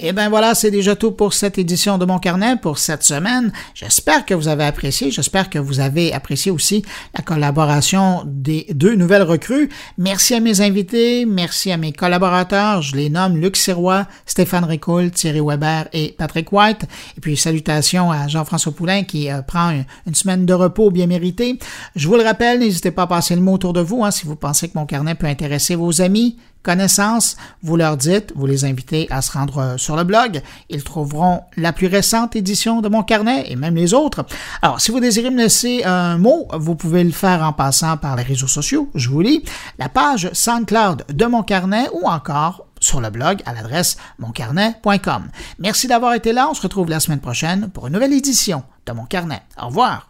Et 0.01 0.07
eh 0.07 0.11
ben 0.13 0.29
voilà, 0.29 0.55
c'est 0.55 0.71
déjà 0.71 0.95
tout 0.95 1.11
pour 1.11 1.33
cette 1.33 1.57
édition 1.57 1.97
de 1.97 2.05
mon 2.05 2.19
carnet 2.19 2.55
pour 2.55 2.77
cette 2.77 3.03
semaine. 3.03 3.51
J'espère 3.73 4.25
que 4.25 4.33
vous 4.33 4.47
avez 4.47 4.63
apprécié. 4.63 5.11
J'espère 5.11 5.49
que 5.49 5.59
vous 5.59 5.81
avez 5.81 6.13
apprécié 6.13 6.53
aussi 6.53 6.85
la 7.17 7.21
collaboration 7.21 8.23
des 8.25 8.67
deux 8.73 8.95
nouvelles 8.95 9.23
recrues. 9.23 9.67
Merci 9.97 10.35
à 10.35 10.39
mes 10.39 10.61
invités, 10.61 11.25
merci 11.25 11.69
à 11.73 11.75
mes 11.75 11.91
collaborateurs. 11.91 12.81
Je 12.81 12.95
les 12.95 13.09
nomme 13.09 13.35
Luc 13.35 13.57
Sirois, 13.57 14.07
Stéphane 14.25 14.63
Ricoul, 14.63 15.11
Thierry 15.11 15.41
Weber 15.41 15.89
et 15.91 16.15
Patrick 16.17 16.49
White. 16.53 16.83
Et 17.17 17.19
puis 17.19 17.35
salutations 17.35 18.09
à 18.09 18.29
Jean-François 18.29 18.71
Poulain 18.71 19.03
qui 19.03 19.29
euh, 19.29 19.41
prend 19.41 19.71
une, 20.05 20.15
semaine 20.15 20.45
de 20.45 20.53
repos 20.53 20.91
bien 20.91 21.07
méritée. 21.07 21.59
Je 21.97 22.07
vous 22.07 22.15
le 22.15 22.23
rappelle, 22.23 22.59
n'hésitez 22.59 22.91
pas 22.91 23.03
à 23.03 23.07
passer 23.07 23.35
le 23.35 23.41
mot 23.41 23.55
autour 23.55 23.73
de 23.73 23.81
vous 23.81 24.05
hein, 24.05 24.11
si 24.11 24.25
vous 24.25 24.37
pensez 24.37 24.69
que 24.69 24.77
mon 24.77 24.85
carnet 24.85 25.15
peut 25.15 25.27
intéresser 25.27 25.75
vos 25.75 26.01
amis 26.01 26.37
connaissance, 26.63 27.37
vous 27.63 27.75
leur 27.75 27.97
dites, 27.97 28.33
vous 28.35 28.45
les 28.45 28.65
invitez 28.65 29.07
à 29.09 29.21
se 29.21 29.31
rendre 29.31 29.57
euh, 29.59 29.77
sur 29.77 29.95
le 29.95 30.03
blog. 30.03 30.41
Ils 30.69 30.83
trouveront 30.83 31.41
la 31.57 31.73
plus 31.73 31.87
récente 31.87 32.35
édition 32.35 32.81
de 32.81 32.89
mon 32.89 33.03
carnet 33.03 33.45
et 33.47 33.55
même 33.55 33.75
les 33.75 33.93
autres. 33.93 34.25
Alors, 34.61 34.81
si 34.81 34.91
vous 34.91 34.99
désirez 34.99 35.29
me 35.29 35.37
laisser 35.37 35.83
un 35.83 36.17
mot, 36.17 36.47
vous 36.53 36.75
pouvez 36.75 37.03
le 37.03 37.11
faire 37.11 37.43
en 37.43 37.53
passant 37.53 37.97
par 37.97 38.15
les 38.15 38.23
réseaux 38.23 38.47
sociaux. 38.47 38.89
Je 38.95 39.09
vous 39.09 39.21
lis 39.21 39.43
la 39.77 39.89
page 39.89 40.29
SoundCloud 40.33 41.05
de 41.09 41.25
mon 41.25 41.43
carnet 41.43 41.87
ou 41.93 42.07
encore 42.07 42.65
sur 42.79 43.01
le 43.01 43.09
blog 43.09 43.41
à 43.45 43.53
l'adresse 43.53 43.97
moncarnet.com. 44.19 45.29
Merci 45.59 45.87
d'avoir 45.87 46.13
été 46.13 46.33
là. 46.33 46.47
On 46.49 46.53
se 46.53 46.61
retrouve 46.61 46.89
la 46.89 46.99
semaine 46.99 47.19
prochaine 47.19 47.69
pour 47.69 47.87
une 47.87 47.93
nouvelle 47.93 48.13
édition 48.13 48.63
de 48.85 48.93
Mon 48.93 49.05
Carnet. 49.05 49.41
Au 49.61 49.67
revoir. 49.67 50.09